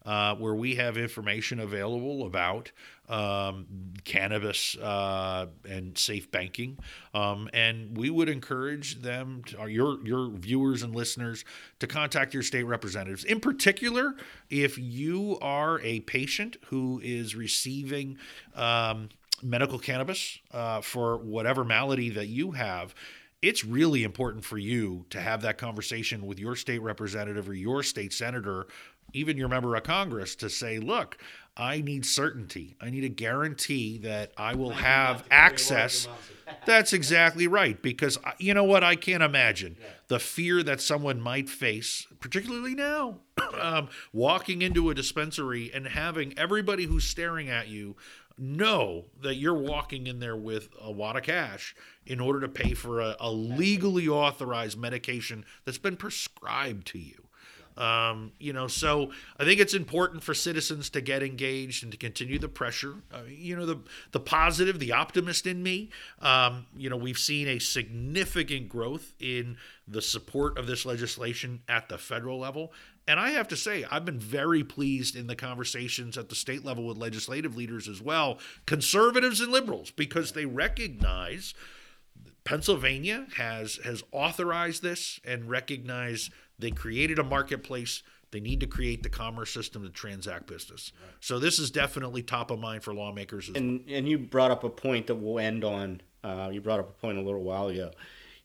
uh, 0.03 0.35
where 0.35 0.55
we 0.55 0.75
have 0.75 0.97
information 0.97 1.59
available 1.59 2.25
about 2.25 2.71
um, 3.11 3.65
cannabis 4.03 4.75
uh, 4.77 5.47
and 5.69 5.97
safe 5.97 6.31
banking. 6.31 6.79
Um, 7.13 7.49
and 7.53 7.97
we 7.97 8.09
would 8.09 8.29
encourage 8.29 9.01
them, 9.01 9.43
to, 9.47 9.69
your 9.69 10.03
your 10.05 10.29
viewers 10.29 10.81
and 10.81 10.95
listeners, 10.95 11.45
to 11.79 11.87
contact 11.87 12.33
your 12.33 12.43
state 12.43 12.63
representatives. 12.63 13.23
In 13.23 13.39
particular, 13.39 14.15
if 14.49 14.77
you 14.77 15.37
are 15.41 15.79
a 15.81 15.99
patient 16.01 16.57
who 16.67 17.01
is 17.03 17.35
receiving 17.35 18.17
um, 18.55 19.09
medical 19.43 19.77
cannabis 19.77 20.39
uh, 20.51 20.81
for 20.81 21.17
whatever 21.17 21.63
malady 21.63 22.09
that 22.09 22.27
you 22.27 22.51
have 22.51 22.95
it's 23.41 23.65
really 23.65 24.03
important 24.03 24.45
for 24.45 24.57
you 24.57 25.05
to 25.09 25.19
have 25.19 25.41
that 25.41 25.57
conversation 25.57 26.27
with 26.27 26.37
your 26.39 26.55
state 26.55 26.81
representative 26.81 27.49
or 27.49 27.55
your 27.55 27.81
state 27.81 28.13
senator, 28.13 28.67
even 29.13 29.35
your 29.35 29.47
member 29.47 29.75
of 29.75 29.83
Congress, 29.83 30.35
to 30.35 30.49
say, 30.49 30.77
look, 30.77 31.17
I 31.61 31.81
need 31.81 32.07
certainty. 32.07 32.75
I 32.81 32.89
need 32.89 33.03
a 33.03 33.09
guarantee 33.09 33.99
that 33.99 34.31
I 34.35 34.55
will 34.55 34.71
have 34.71 35.23
access. 35.29 36.07
That's 36.65 36.91
exactly 36.91 37.45
right. 37.45 37.79
Because 37.79 38.17
uh, 38.23 38.31
you 38.39 38.55
know 38.55 38.63
what? 38.63 38.83
I 38.83 38.95
can't 38.95 39.21
imagine 39.21 39.77
the 40.07 40.17
fear 40.17 40.63
that 40.63 40.81
someone 40.81 41.21
might 41.21 41.49
face, 41.49 42.07
particularly 42.19 42.73
now, 42.73 43.19
um, 43.61 43.89
walking 44.11 44.63
into 44.63 44.89
a 44.89 44.95
dispensary 44.95 45.69
and 45.71 45.87
having 45.87 46.33
everybody 46.35 46.85
who's 46.85 47.03
staring 47.03 47.47
at 47.47 47.67
you 47.67 47.95
know 48.39 49.05
that 49.21 49.35
you're 49.35 49.53
walking 49.53 50.07
in 50.07 50.17
there 50.17 50.35
with 50.35 50.69
a 50.81 50.91
wad 50.91 51.15
of 51.15 51.21
cash 51.21 51.75
in 52.07 52.19
order 52.19 52.39
to 52.39 52.49
pay 52.49 52.73
for 52.73 53.01
a, 53.01 53.15
a 53.19 53.31
legally 53.31 54.07
authorized 54.07 54.79
medication 54.79 55.45
that's 55.63 55.77
been 55.77 55.95
prescribed 55.95 56.87
to 56.87 56.97
you. 56.97 57.27
Um, 57.77 58.31
you 58.39 58.53
know, 58.53 58.67
so 58.67 59.11
I 59.39 59.45
think 59.45 59.59
it's 59.59 59.73
important 59.73 60.23
for 60.23 60.33
citizens 60.33 60.89
to 60.91 61.01
get 61.01 61.23
engaged 61.23 61.83
and 61.83 61.91
to 61.91 61.97
continue 61.97 62.37
the 62.37 62.49
pressure. 62.49 62.95
Uh, 63.13 63.21
you 63.27 63.55
know, 63.55 63.65
the 63.65 63.79
the 64.11 64.19
positive, 64.19 64.79
the 64.79 64.93
optimist 64.93 65.47
in 65.47 65.63
me. 65.63 65.89
Um, 66.19 66.65
you 66.75 66.89
know, 66.89 66.97
we've 66.97 67.17
seen 67.17 67.47
a 67.47 67.59
significant 67.59 68.69
growth 68.69 69.13
in 69.19 69.57
the 69.87 70.01
support 70.01 70.57
of 70.57 70.67
this 70.67 70.85
legislation 70.85 71.61
at 71.67 71.89
the 71.89 71.97
federal 71.97 72.39
level. 72.39 72.73
And 73.07 73.19
I 73.19 73.31
have 73.31 73.47
to 73.49 73.57
say, 73.57 73.83
I've 73.89 74.05
been 74.05 74.19
very 74.19 74.63
pleased 74.63 75.15
in 75.15 75.27
the 75.27 75.35
conversations 75.35 76.17
at 76.17 76.29
the 76.29 76.35
state 76.35 76.63
level 76.63 76.85
with 76.85 76.97
legislative 76.97 77.57
leaders 77.57 77.87
as 77.87 78.01
well, 78.01 78.37
conservatives 78.65 79.41
and 79.41 79.51
liberals, 79.51 79.91
because 79.91 80.33
they 80.33 80.45
recognize 80.45 81.53
Pennsylvania 82.43 83.27
has 83.37 83.77
has 83.83 84.03
authorized 84.11 84.81
this 84.81 85.19
and 85.23 85.49
recognized 85.49 86.31
they 86.61 86.71
created 86.71 87.19
a 87.19 87.23
marketplace. 87.23 88.03
They 88.31 88.39
need 88.39 88.61
to 88.61 88.67
create 88.67 89.03
the 89.03 89.09
commerce 89.09 89.51
system 89.51 89.83
to 89.83 89.89
transact 89.89 90.47
business. 90.47 90.93
Right. 91.01 91.11
So 91.19 91.37
this 91.37 91.59
is 91.59 91.69
definitely 91.69 92.23
top 92.23 92.49
of 92.49 92.59
mind 92.59 92.83
for 92.83 92.93
lawmakers. 92.93 93.49
and 93.49 93.83
well. 93.85 93.97
and 93.97 94.07
you 94.07 94.17
brought 94.17 94.51
up 94.51 94.63
a 94.63 94.69
point 94.69 95.07
that 95.07 95.15
we'll 95.15 95.39
end 95.39 95.63
on. 95.65 96.01
Uh, 96.23 96.49
you 96.51 96.61
brought 96.61 96.79
up 96.79 96.89
a 96.89 97.01
point 97.01 97.17
a 97.17 97.21
little 97.21 97.43
while 97.43 97.67
ago. 97.67 97.91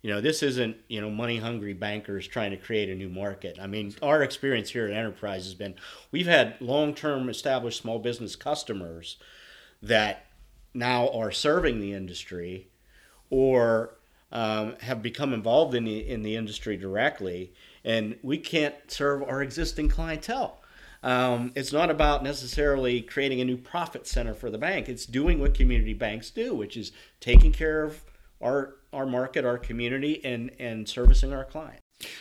You 0.03 0.11
know, 0.11 0.21
this 0.21 0.43
isn't 0.43 0.77
you 0.89 1.01
know 1.01 1.11
money 1.11 1.39
hungry 1.39 1.75
bankers 1.75 2.27
trying 2.27 2.51
to 2.51 2.57
create 2.57 2.89
a 2.89 2.95
new 2.95 3.09
market. 3.09 3.59
I 3.61 3.67
mean, 3.67 3.95
our 4.03 4.23
experience 4.23 4.71
here 4.71 4.87
at 4.87 4.93
Enterprise 4.93 5.45
has 5.45 5.55
been 5.55 5.75
we've 6.11 6.27
had 6.27 6.57
long 6.61 6.95
term 6.95 7.29
established 7.29 7.81
small 7.81 7.99
business 7.99 8.35
customers 8.35 9.19
that 9.83 10.27
now 10.75 11.09
are 11.11 11.31
serving 11.31 11.81
the 11.81 11.93
industry 11.93 12.69
or 13.31 13.97
um, 14.33 14.75
have 14.81 15.03
become 15.03 15.33
involved 15.33 15.75
in 15.75 15.85
the 15.85 16.09
in 16.09 16.23
the 16.23 16.37
industry 16.37 16.77
directly, 16.77 17.53
and 17.87 18.19
we 18.23 18.37
can't 18.37 18.75
serve 18.89 19.23
our 19.23 19.43
existing 19.43 19.89
clientele. 19.89 20.61
Um, 21.03 21.53
it's 21.55 21.73
not 21.73 21.89
about 21.89 22.25
necessarily 22.25 23.01
creating 23.01 23.41
a 23.41 23.45
new 23.45 23.57
profit 23.57 24.07
center 24.09 24.35
for 24.35 24.51
the 24.51 24.59
bank. 24.59 24.89
It's 24.89 25.07
doing 25.07 25.39
what 25.39 25.55
community 25.55 25.95
banks 25.95 26.31
do, 26.31 26.53
which 26.55 26.77
is 26.77 26.91
taking 27.21 27.53
care 27.53 27.85
of 27.85 28.03
our 28.43 28.75
our 28.93 29.07
market, 29.07 29.45
our 29.45 29.57
community, 29.57 30.23
and 30.25 30.51
and 30.59 30.89
servicing 30.89 31.33
our 31.33 31.45
client. 31.45 31.81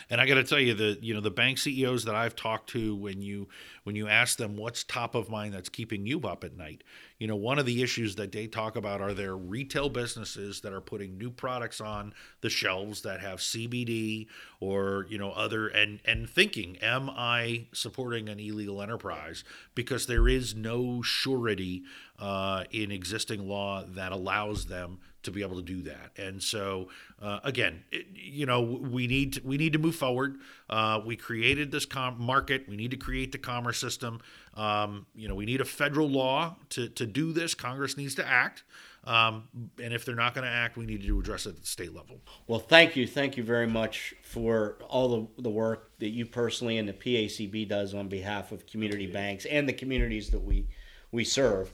And 0.10 0.22
I 0.22 0.26
got 0.26 0.36
to 0.36 0.44
tell 0.44 0.60
you 0.60 0.74
the 0.74 0.98
you 1.02 1.14
know 1.14 1.22
the 1.22 1.32
bank 1.32 1.58
CEOs 1.58 2.06
that 2.06 2.16
I've 2.16 2.36
talked 2.36 2.70
to 2.70 2.96
when 2.96 3.22
you 3.22 3.48
when 3.84 3.96
you 3.96 4.08
ask 4.08 4.38
them 4.38 4.56
what's 4.56 4.84
top 4.84 5.16
of 5.16 5.30
mind 5.30 5.54
that's 5.54 5.70
keeping 5.70 6.06
you 6.06 6.22
up 6.22 6.44
at 6.44 6.56
night, 6.56 6.84
you 7.20 7.28
know 7.28 7.36
one 7.36 7.60
of 7.60 7.66
the 7.66 7.84
issues 7.84 8.16
that 8.16 8.32
they 8.32 8.48
talk 8.48 8.76
about 8.78 9.02
are 9.02 9.14
their 9.14 9.36
retail 9.36 9.90
businesses 9.90 10.62
that 10.62 10.72
are 10.72 10.82
putting 10.82 11.18
new 11.18 11.30
products 11.30 11.82
on 11.82 12.14
the 12.42 12.50
shelves 12.50 13.02
that 13.02 13.20
have 13.20 13.40
CBD 13.40 14.28
or 14.62 15.06
you 15.10 15.18
know 15.18 15.32
other 15.32 15.68
and 15.68 16.00
and 16.06 16.30
thinking 16.30 16.78
am 16.78 17.10
I 17.10 17.68
supporting 17.74 18.30
an 18.30 18.40
illegal 18.40 18.82
enterprise? 18.82 19.44
Because 19.74 20.08
there 20.08 20.28
is 20.30 20.56
no 20.56 21.02
surety 21.02 21.84
uh, 22.18 22.64
in 22.72 22.92
existing 22.92 23.48
law 23.48 23.84
that 23.86 24.14
allows 24.14 24.68
them 24.68 25.00
to 25.26 25.32
be 25.32 25.42
able 25.42 25.58
to 25.58 25.62
do 25.62 25.82
that. 25.84 26.12
And 26.18 26.42
so, 26.42 26.90
uh, 27.22 27.40
again, 27.44 27.84
it, 27.92 28.08
you 28.14 28.46
know, 28.46 28.62
we 28.62 29.08
need 29.08 29.34
to, 29.34 29.42
we 29.44 29.58
need 29.58 29.74
to 29.74 29.80
move 29.80 29.96
forward. 29.96 30.38
Uh, 30.70 31.02
we 31.06 31.16
created 31.16 31.72
this 31.72 31.86
com- 31.86 32.20
market. 32.20 32.68
We 32.68 32.76
need 32.76 32.92
to 32.92 32.98
create 32.98 33.32
the 33.32 33.38
commerce 33.38 33.78
system. 33.78 34.22
Um, 34.56 35.06
you 35.16 35.28
know, 35.28 35.36
we 35.36 35.46
need 35.46 35.62
a 35.62 35.66
federal 35.66 36.08
law 36.08 36.56
to 36.70 36.88
to 36.90 37.06
do 37.06 37.34
this. 37.34 37.54
Congress 37.54 37.98
needs 37.98 38.16
to 38.16 38.28
act. 38.28 38.64
Um, 39.06 39.44
and 39.82 39.94
if 39.94 40.04
they're 40.04 40.16
not 40.16 40.34
going 40.34 40.46
to 40.46 40.52
act, 40.52 40.78
we 40.78 40.86
need 40.86 41.04
to 41.04 41.20
address 41.20 41.46
it 41.46 41.50
at 41.50 41.62
the 41.62 41.68
state 41.68 41.94
level. 41.94 42.22
Well, 42.48 42.60
thank 42.60 42.96
you, 42.96 43.06
thank 43.06 43.38
you 43.38 43.44
very 43.44 43.68
much 43.68 44.16
for 44.24 44.78
all 44.90 45.28
the, 45.38 45.44
the 45.44 45.50
work 45.50 45.92
that 46.00 46.10
you 46.10 46.26
personally 46.26 46.80
and 46.80 46.90
the 46.90 46.94
PACB 46.94 47.70
does 47.70 47.94
on 47.94 48.08
behalf 48.08 48.52
of 48.52 48.66
community 48.66 49.06
banks 49.06 49.46
and 49.46 49.70
the 49.70 49.74
communities 49.74 50.32
that 50.32 50.44
we 50.44 50.68
we 51.12 51.24
serve. 51.24 51.72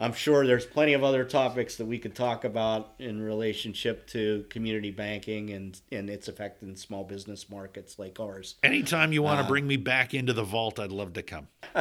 I'm 0.00 0.12
sure 0.12 0.46
there's 0.46 0.64
plenty 0.64 0.92
of 0.92 1.02
other 1.02 1.24
topics 1.24 1.76
that 1.76 1.86
we 1.86 1.98
could 1.98 2.14
talk 2.14 2.44
about 2.44 2.94
in 3.00 3.20
relationship 3.20 4.06
to 4.08 4.46
community 4.48 4.92
banking 4.92 5.50
and, 5.50 5.80
and 5.90 6.08
its 6.08 6.28
effect 6.28 6.62
in 6.62 6.76
small 6.76 7.02
business 7.02 7.50
markets 7.50 7.98
like 7.98 8.20
ours. 8.20 8.54
Anytime 8.62 9.12
you 9.12 9.22
want 9.22 9.40
to 9.40 9.44
uh, 9.44 9.48
bring 9.48 9.66
me 9.66 9.76
back 9.76 10.14
into 10.14 10.32
the 10.32 10.44
vault, 10.44 10.78
I'd 10.78 10.92
love 10.92 11.14
to 11.14 11.22
come. 11.22 11.48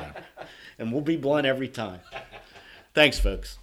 and 0.79 0.91
we'll 0.91 1.01
be 1.01 1.15
blunt 1.15 1.45
every 1.45 1.67
time. 1.67 1.99
Thanks, 2.95 3.19
folks. 3.19 3.59